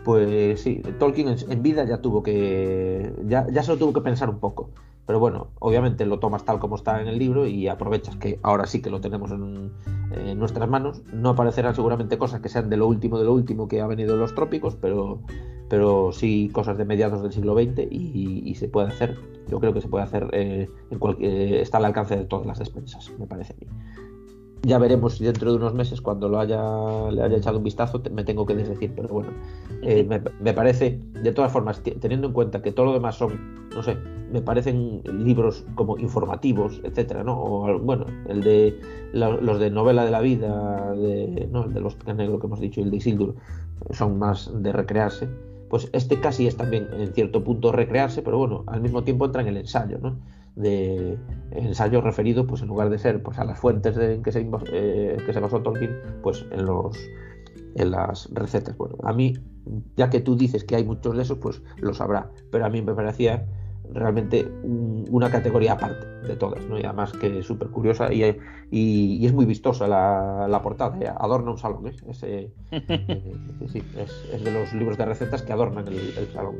Pues 0.04 0.60
sí, 0.60 0.82
Tolkien 1.00 1.34
en, 1.48 1.62
vida 1.64 1.84
ya 1.84 2.00
tuvo 2.00 2.22
que. 2.22 3.12
Ya, 3.26 3.46
ya 3.50 3.64
se 3.64 3.72
lo 3.72 3.76
tuvo 3.76 3.92
que 3.92 4.02
pensar 4.02 4.30
un 4.30 4.38
poco. 4.38 4.70
Pero 5.06 5.20
bueno, 5.20 5.48
obviamente 5.60 6.04
lo 6.04 6.18
tomas 6.18 6.44
tal 6.44 6.58
como 6.58 6.76
está 6.76 7.00
en 7.00 7.06
el 7.06 7.18
libro 7.18 7.46
y 7.46 7.68
aprovechas 7.68 8.16
que 8.16 8.40
ahora 8.42 8.66
sí 8.66 8.82
que 8.82 8.90
lo 8.90 9.00
tenemos 9.00 9.30
en, 9.30 9.70
nuestras 10.38 10.68
manos. 10.68 11.02
No 11.12 11.30
aparecerán 11.30 11.74
seguramente 11.74 12.18
cosas 12.18 12.40
que 12.40 12.48
sean 12.48 12.70
de 12.70 12.76
lo 12.76 12.86
último 12.88 13.18
de 13.18 13.24
lo 13.24 13.34
último 13.34 13.68
que 13.68 13.80
ha 13.80 13.86
venido 13.86 14.14
de 14.14 14.20
los 14.20 14.34
trópicos, 14.34 14.76
pero, 14.76 15.20
pero 15.68 16.10
sí 16.12 16.50
cosas 16.52 16.78
de 16.78 16.84
mediados 16.84 17.22
del 17.22 17.32
siglo 17.32 17.54
XX 17.54 17.86
y, 17.90 18.54
se 18.56 18.68
puede 18.68 18.88
hacer. 18.88 19.16
Yo 19.48 19.60
creo 19.60 19.72
que 19.72 19.80
se 19.80 19.88
puede 19.88 20.04
hacer 20.04 20.28
eh, 20.32 20.68
en 20.90 20.98
cualquier, 20.98 21.54
está 21.54 21.78
al 21.78 21.84
alcance 21.84 22.16
de 22.16 22.24
todas 22.24 22.46
las 22.46 22.58
despensas, 22.58 23.12
me 23.18 23.26
parece 23.26 23.52
a 23.52 23.56
mí 23.60 23.66
ya 24.66 24.78
veremos 24.78 25.16
si 25.16 25.24
dentro 25.24 25.52
de 25.52 25.58
unos 25.58 25.74
meses, 25.74 26.00
cuando 26.00 26.28
lo 26.28 26.40
haya, 26.40 26.60
le 27.12 27.22
haya 27.22 27.36
echado 27.36 27.58
un 27.58 27.64
vistazo, 27.64 28.02
me 28.10 28.24
tengo 28.24 28.44
que 28.44 28.54
desdecir. 28.54 28.92
Pero 28.96 29.08
bueno, 29.08 29.30
eh, 29.82 30.04
me, 30.40 30.52
parece, 30.52 31.00
de 31.22 31.32
todas 31.32 31.52
formas, 31.52 31.80
teniendo 32.00 32.26
en 32.26 32.32
cuenta 32.32 32.60
que 32.62 32.72
todo 32.72 32.86
lo 32.86 32.92
demás 32.92 33.14
son, 33.14 33.68
no 33.70 33.82
sé, 33.84 33.96
me 34.32 34.42
parecen 34.42 35.02
libros 35.24 35.64
como 35.76 35.96
informativos, 35.98 36.80
etcétera, 36.82 37.22
¿no? 37.22 37.40
O 37.40 37.78
bueno, 37.78 38.06
el 38.28 38.42
de 38.42 38.80
los 39.12 39.60
de 39.60 39.70
novela 39.70 40.04
de 40.04 40.10
la 40.10 40.20
vida, 40.20 40.92
de, 40.94 41.48
¿no? 41.52 41.64
el 41.64 41.72
de 41.72 41.80
los 41.80 41.96
negros 42.04 42.40
que 42.40 42.46
hemos 42.46 42.60
dicho, 42.60 42.80
el 42.80 42.90
de 42.90 42.96
Isildur, 42.96 43.36
son 43.92 44.18
más 44.18 44.50
de 44.52 44.72
recrearse. 44.72 45.28
Pues 45.70 45.88
este 45.92 46.18
casi 46.20 46.48
es 46.48 46.56
también 46.56 46.88
en 46.92 47.12
cierto 47.12 47.44
punto 47.44 47.70
recrearse, 47.70 48.22
pero 48.22 48.38
bueno, 48.38 48.64
al 48.66 48.80
mismo 48.80 49.04
tiempo 49.04 49.26
entra 49.26 49.42
en 49.42 49.48
el 49.48 49.58
ensayo, 49.58 49.98
¿no? 49.98 50.16
De 50.56 51.18
ensayo 51.52 52.00
referido, 52.00 52.46
pues 52.46 52.62
en 52.62 52.68
lugar 52.68 52.90
de 52.90 52.98
ser 52.98 53.22
pues, 53.22 53.38
a 53.38 53.44
las 53.44 53.58
fuentes 53.58 53.96
en 53.96 54.22
que 54.22 54.32
se, 54.32 54.48
eh, 54.72 55.16
que 55.24 55.32
se 55.32 55.40
basó 55.40 55.62
Tolkien, 55.62 56.00
pues 56.22 56.44
en 56.50 56.64
los 56.64 56.98
en 57.76 57.90
las 57.90 58.28
recetas. 58.32 58.76
Bueno, 58.76 58.96
a 59.04 59.12
mí, 59.12 59.34
ya 59.96 60.08
que 60.08 60.20
tú 60.20 60.34
dices 60.34 60.64
que 60.64 60.76
hay 60.76 60.84
muchos 60.84 61.14
de 61.14 61.22
esos, 61.22 61.38
pues 61.38 61.62
lo 61.76 61.92
sabrá, 61.92 62.30
pero 62.50 62.64
a 62.64 62.70
mí 62.70 62.80
me 62.80 62.94
parecía 62.94 63.46
realmente 63.92 64.46
una 64.64 65.30
categoría 65.30 65.72
aparte 65.72 66.06
de 66.26 66.36
todas, 66.36 66.64
¿no? 66.66 66.78
Y 66.78 66.84
además 66.84 67.12
que 67.12 67.38
es 67.38 67.46
súper 67.46 67.68
curiosa 67.68 68.12
y, 68.12 68.24
y, 68.70 69.24
es 69.24 69.32
muy 69.32 69.44
vistosa 69.44 69.86
la, 69.86 70.46
la 70.48 70.62
portada, 70.62 70.98
¿eh? 71.00 71.08
adorna 71.08 71.52
un 71.52 71.58
salón, 71.58 71.86
¿eh? 71.86 71.96
Ese, 72.08 72.50
eh, 72.70 73.32
sí, 73.68 73.82
es, 73.96 74.44
de 74.44 74.50
los 74.50 74.72
libros 74.72 74.98
de 74.98 75.04
recetas 75.04 75.42
que 75.42 75.52
adornan 75.52 75.86
el, 75.88 76.28
salón 76.32 76.56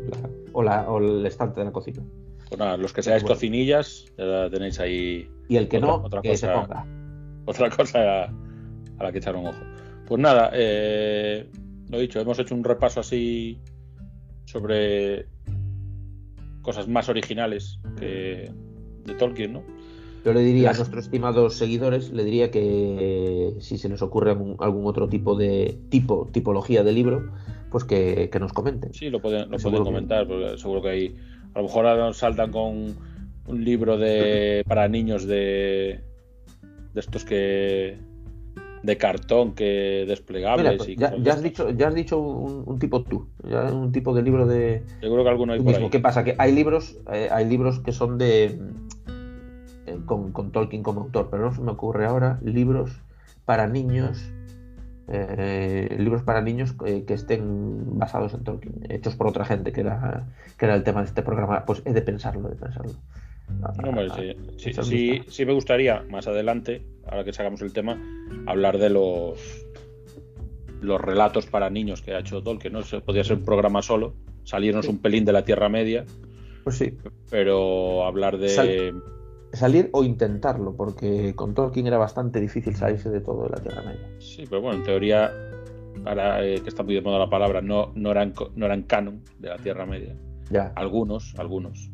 o, 0.53 0.63
la, 0.63 0.89
o 0.91 0.99
el 0.99 1.27
estante 1.27 1.61
de 1.61 1.67
la 1.67 1.73
cocina. 1.73 2.03
Pues 2.49 2.79
los 2.79 2.93
que 2.93 3.03
seáis 3.03 3.25
cocinillas, 3.25 4.07
ya 4.17 4.49
tenéis 4.51 4.79
ahí. 4.79 5.29
Y 5.49 5.57
el 5.57 5.69
que 5.69 5.81
no, 5.81 5.97
otra 5.97 6.23
que 6.23 6.31
cosa, 6.31 6.47
se 6.47 6.53
ponga. 6.53 6.87
Otra 7.45 7.71
cosa 7.71 8.25
a, 8.25 9.03
la 9.03 9.13
que 9.13 9.19
echar 9.19 9.35
un 9.35 9.49
ojo. 9.49 9.59
Pues 10.07 10.21
nada, 10.21 10.51
eh, 10.53 11.51
lo 11.91 11.99
dicho, 11.99 12.21
hemos 12.21 12.39
hecho 12.39 12.55
un 12.55 12.63
repaso 12.63 13.01
así 13.01 13.61
sobre 14.45 15.27
cosas 16.67 16.89
más 16.89 17.09
originales 17.09 17.79
que 17.97 18.51
de 19.05 19.15
Tolkien, 19.15 19.53
¿no? 19.53 19.63
Yo 20.25 20.33
le 20.33 20.41
diría 20.41 20.71
a 20.71 20.73
nuestros 20.73 21.05
estimados 21.05 21.55
seguidores, 21.55 22.11
le 22.11 22.25
diría 22.25 22.51
que 22.51 23.55
si 23.61 23.79
se 23.79 23.89
les 23.89 24.03
ocurre 24.03 24.33
algún, 24.33 24.87
otro 24.87 25.09
tipo 25.09 25.37
de 25.37 25.79
tipo, 25.89 26.29
tipología 26.33 26.83
de 26.83 26.93
libro, 26.93 27.31
pues 27.71 27.85
que, 27.85 28.29
nos 28.41 28.53
comenten. 28.53 28.93
Sí, 28.93 29.09
lo 29.09 29.21
pueden, 29.21 29.49
lo 29.49 29.59
pueden 29.59 29.85
comentar, 29.85 30.27
porque 30.27 30.59
seguro 30.59 30.83
que 30.83 30.89
hay 30.89 31.17
a 31.55 31.61
lo 31.61 31.69
mejor 31.69 32.13
saltan 32.15 32.51
con 32.51 32.97
un 33.47 33.65
libro 33.65 33.97
de 33.97 34.65
para 34.67 34.89
niños 34.89 35.25
de, 35.25 36.01
de 36.93 37.01
estos 37.01 37.25
que 37.25 37.97
de 38.87 38.97
cartón 38.97 39.55
que 39.55 40.05
desplegables. 40.09 40.63
Mira, 40.73 40.75
y 40.75 40.97
pues 40.97 41.23
ya, 41.23 41.33
has 41.33 41.43
dicho, 41.43 41.71
ya 41.71 41.89
has 41.89 41.95
dicho 41.95 42.19
un, 42.19 42.63
un 42.67 42.79
tipo 42.79 43.03
tú, 43.03 43.27
ya 43.49 43.65
un 43.73 43.93
tipo 43.93 44.15
de 44.15 44.23
libro 44.23 44.47
de 44.47 44.83
Seguro 45.01 45.23
que 45.25 45.31
alguno 45.31 45.53
hay 45.53 45.59
por 45.59 45.67
mismo. 45.69 45.85
ahí. 45.87 45.91
¿Qué 45.91 46.01
pasa? 46.01 46.25
Que 46.25 46.35
hay 46.39 46.53
libros, 46.55 46.97
eh, 47.13 47.29
hay 47.31 47.45
libros 47.47 47.81
que 47.81 47.93
son 47.93 48.17
de 48.17 48.59
eh, 49.87 49.99
con, 50.07 50.33
con 50.33 50.53
Tolkien 50.53 50.83
como 50.83 51.03
autor, 51.03 51.29
pero 51.31 51.45
no 51.47 51.55
se 51.55 51.61
me 51.61 51.73
ocurre 51.73 52.07
ahora 52.07 52.39
libros 52.43 52.91
para 53.45 53.67
niños, 53.67 54.31
eh, 55.09 55.95
libros 55.99 56.23
para 56.23 56.41
niños 56.41 56.73
que 56.73 57.15
estén 57.15 57.99
basados 57.99 58.35
en 58.35 58.45
Tolkien, 58.45 58.75
hechos 58.89 59.15
por 59.17 59.27
otra 59.29 59.45
gente, 59.45 59.73
que 59.73 59.81
era, 59.83 60.27
que 60.59 60.65
era 60.65 60.75
el 60.75 60.83
tema 60.83 61.01
de 61.03 61.07
este 61.09 61.23
programa. 61.23 61.65
Pues 61.65 61.83
he 61.85 61.93
de 61.93 62.03
pensarlo, 62.03 62.49
he 62.49 62.53
de 62.53 62.57
pensarlo. 62.57 62.93
No, 63.61 63.69
Ah, 63.69 64.17
sí, 64.17 64.33
sí, 64.57 64.59
sí, 64.59 64.67
vistazo. 64.67 65.31
sí 65.31 65.47
me 65.47 65.53
gustaría 65.53 66.03
más 66.11 66.27
adelante, 66.27 66.83
ahora 67.09 67.25
que 67.25 67.33
sacamos 67.33 67.61
el 67.63 67.73
tema, 67.73 68.01
hablar 68.47 68.79
de 68.79 68.91
los 68.91 69.63
los 70.81 71.01
relatos 71.01 71.47
para 71.47 71.71
niños 71.71 72.03
que 72.03 72.15
ha 72.15 72.19
hecho 72.21 72.43
Tolkien, 72.43 72.75
¿no? 72.75 72.81
Eso 72.81 73.01
podría 73.01 73.25
ser 73.25 73.39
un 73.39 73.45
programa 73.45 73.81
solo, 73.83 74.15
salirnos 74.45 74.85
Sí. 74.85 74.91
un 74.93 74.99
pelín 74.99 75.25
de 75.25 75.33
la 75.33 75.45
Tierra 75.45 75.69
Media, 75.69 76.05
Pues 76.65 76.77
sí, 76.77 76.97
pero 77.31 78.05
hablar 78.05 78.37
de 78.39 78.49
Sal- 78.51 79.03
salir 79.53 79.89
o 79.93 80.05
intentarlo, 80.05 80.77
porque 80.77 81.35
con 81.35 81.55
Tolkien 81.55 81.87
era 81.87 81.97
bastante 81.97 82.41
difícil 82.41 82.75
salirse 82.77 83.09
de 83.09 83.21
todo 83.21 83.45
de 83.45 83.51
la 83.51 83.57
Tierra 83.63 83.83
Media. 83.83 84.07
sí, 84.19 84.45
pero 84.49 84.61
bueno, 84.61 84.79
en 84.79 84.85
teoría 84.85 85.33
ahora 86.05 86.45
eh, 86.45 86.61
que 86.61 86.69
está 86.69 86.83
muy 86.83 86.95
de 86.95 87.01
moda 87.01 87.19
la 87.21 87.31
palabra, 87.31 87.63
no, 87.63 87.93
no 87.95 88.11
eran 88.11 88.35
no 88.55 88.67
eran 88.67 88.83
canon 88.83 89.23
de 89.39 89.49
la 89.49 89.57
Tierra 89.57 89.87
Media. 89.87 90.15
Ya. 90.51 90.73
algunos, 90.77 91.35
algunos. 91.39 91.91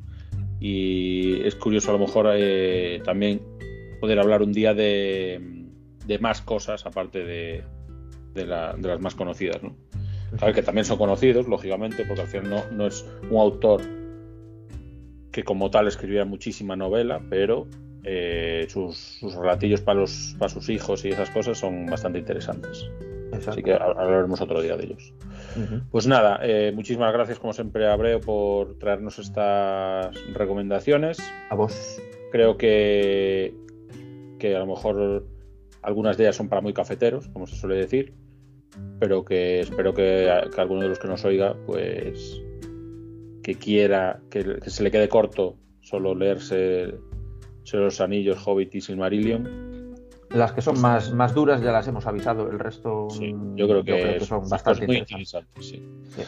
Y 0.61 1.41
es 1.47 1.55
curioso 1.55 1.91
a 1.91 1.95
lo 1.95 2.01
mejor 2.01 2.27
eh, 2.35 3.01
también 3.05 3.41
poder 4.03 4.19
hablar 4.19 4.43
un 4.43 4.53
día 4.53 4.75
de, 4.75 5.41
de 6.07 6.19
más 6.19 6.43
cosas 6.43 6.85
aparte 6.87 7.25
de, 7.25 7.63
de, 8.35 8.47
la- 8.47 8.75
de 8.77 8.89
las 8.89 9.01
más 9.01 9.15
conocidas, 9.15 9.63
¿no? 9.63 9.77
Sabes 10.39 10.57
que 10.57 10.63
también 10.63 10.85
son 10.85 10.99
conocidos, 10.99 11.47
lógicamente, 11.47 12.05
porque 12.05 12.23
al 12.23 12.27
final 12.27 12.51
no, 12.51 12.65
no 12.73 12.87
es 12.89 13.07
un 13.31 13.39
autor 13.39 13.83
que 15.31 15.45
como 15.45 15.71
tal 15.71 15.87
escribiera 15.87 16.25
muchísima 16.25 16.75
novela, 16.75 17.21
pero 17.31 17.69
eh, 18.03 18.67
sus, 18.69 18.97
sus 19.21 19.35
relatillos 19.37 19.81
para, 19.83 20.01
los, 20.01 20.35
para 20.37 20.49
sus 20.49 20.69
hijos 20.69 21.05
y 21.05 21.11
esas 21.11 21.31
cosas 21.31 21.59
son 21.59 21.87
bastante 21.87 22.19
interesantes. 22.19 22.85
Exacto. 23.27 23.51
Así 23.53 23.63
que 23.63 23.73
hablaremos 23.73 24.41
otro 24.41 24.61
día 24.61 24.77
de 24.77 24.85
ellos. 24.85 25.15
Pues 25.91 26.07
nada, 26.09 26.41
eh, 26.43 26.73
muchísimas 26.75 27.13
gracias 27.13 27.39
como 27.39 27.53
siempre 27.53 27.87
a 27.87 27.93
Abreu 27.93 28.21
por 28.21 28.79
traernos 28.79 29.19
estas 29.19 30.15
recomendaciones. 30.35 31.19
A 31.51 31.55
vos. 31.55 32.01
Creo 32.33 32.57
que, 32.57 33.55
que 34.43 34.57
a 34.57 34.59
lo 34.59 34.67
mejor 34.67 35.25
algunas 35.83 36.17
de 36.17 36.25
ellas 36.25 36.35
son 36.35 36.49
para 36.49 36.61
muy 36.61 36.73
cafeteros, 36.73 37.29
como 37.29 37.47
se 37.47 37.55
suele 37.55 37.77
decir, 37.77 38.13
pero 38.99 39.25
que 39.25 39.61
espero 39.61 39.95
que, 39.95 40.29
que 40.53 40.61
alguno 40.61 40.83
de 40.83 40.89
los 40.89 40.99
que 40.99 41.07
nos 41.07 41.25
oiga, 41.25 41.55
pues 41.65 42.43
que 43.45 43.55
quiera, 43.55 44.21
que, 44.31 44.59
que 44.61 44.69
se 44.71 44.83
le 44.83 44.91
quede 44.91 45.09
corto 45.09 45.57
solo 45.81 46.15
leerse 46.17 46.93
los 47.73 48.01
Anillos, 48.01 48.43
Hobbit 48.45 48.75
y 48.75 48.81
Silmarillion. 48.81 49.95
Las 50.31 50.53
que 50.53 50.61
son 50.61 50.81
más, 50.81 51.13
más 51.13 51.35
duras 51.35 51.61
ya 51.63 51.71
las 51.71 51.87
hemos 51.87 52.05
avisado, 52.07 52.51
el 52.51 52.59
resto 52.59 53.09
Sí, 53.11 53.33
mm, 53.33 53.55
yo 53.57 53.69
creo 53.69 53.85
que, 53.85 54.17
es- 54.17 54.27
son 54.27 54.43
es 54.43 54.51
bastante 54.51 54.87
muy 54.89 54.97
interesantes. 54.97 55.73
interesantes. 55.73 56.17
sí. 56.17 56.23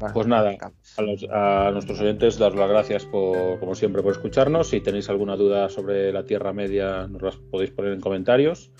Vale. 0.00 0.12
Pues 0.14 0.26
nada, 0.26 0.56
a, 0.98 1.02
los- 1.02 1.26
a 1.30 1.70
nuestros 1.72 2.00
oyentes 2.00 2.38
daros 2.38 2.58
las 2.58 2.68
gracias 2.68 3.04
por, 3.06 3.58
como 3.60 3.74
siempre, 3.74 4.02
por 4.02 4.12
escucharnos. 4.12 4.68
Si 4.68 4.80
tenéis 4.80 5.08
alguna 5.08 5.36
duda 5.36 5.68
sobre 5.68 6.12
la 6.12 6.24
Tierra 6.24 6.52
Media, 6.52 7.06
nos 7.06 7.22
las 7.22 7.36
podéis 7.36 7.70
poner 7.70 7.92
en 7.92 8.00
comentarios. 8.00 8.70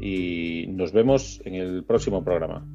Y 0.00 0.66
nos 0.68 0.92
vemos 0.92 1.40
en 1.44 1.54
el 1.54 1.84
próximo 1.84 2.24
programa. 2.24 2.66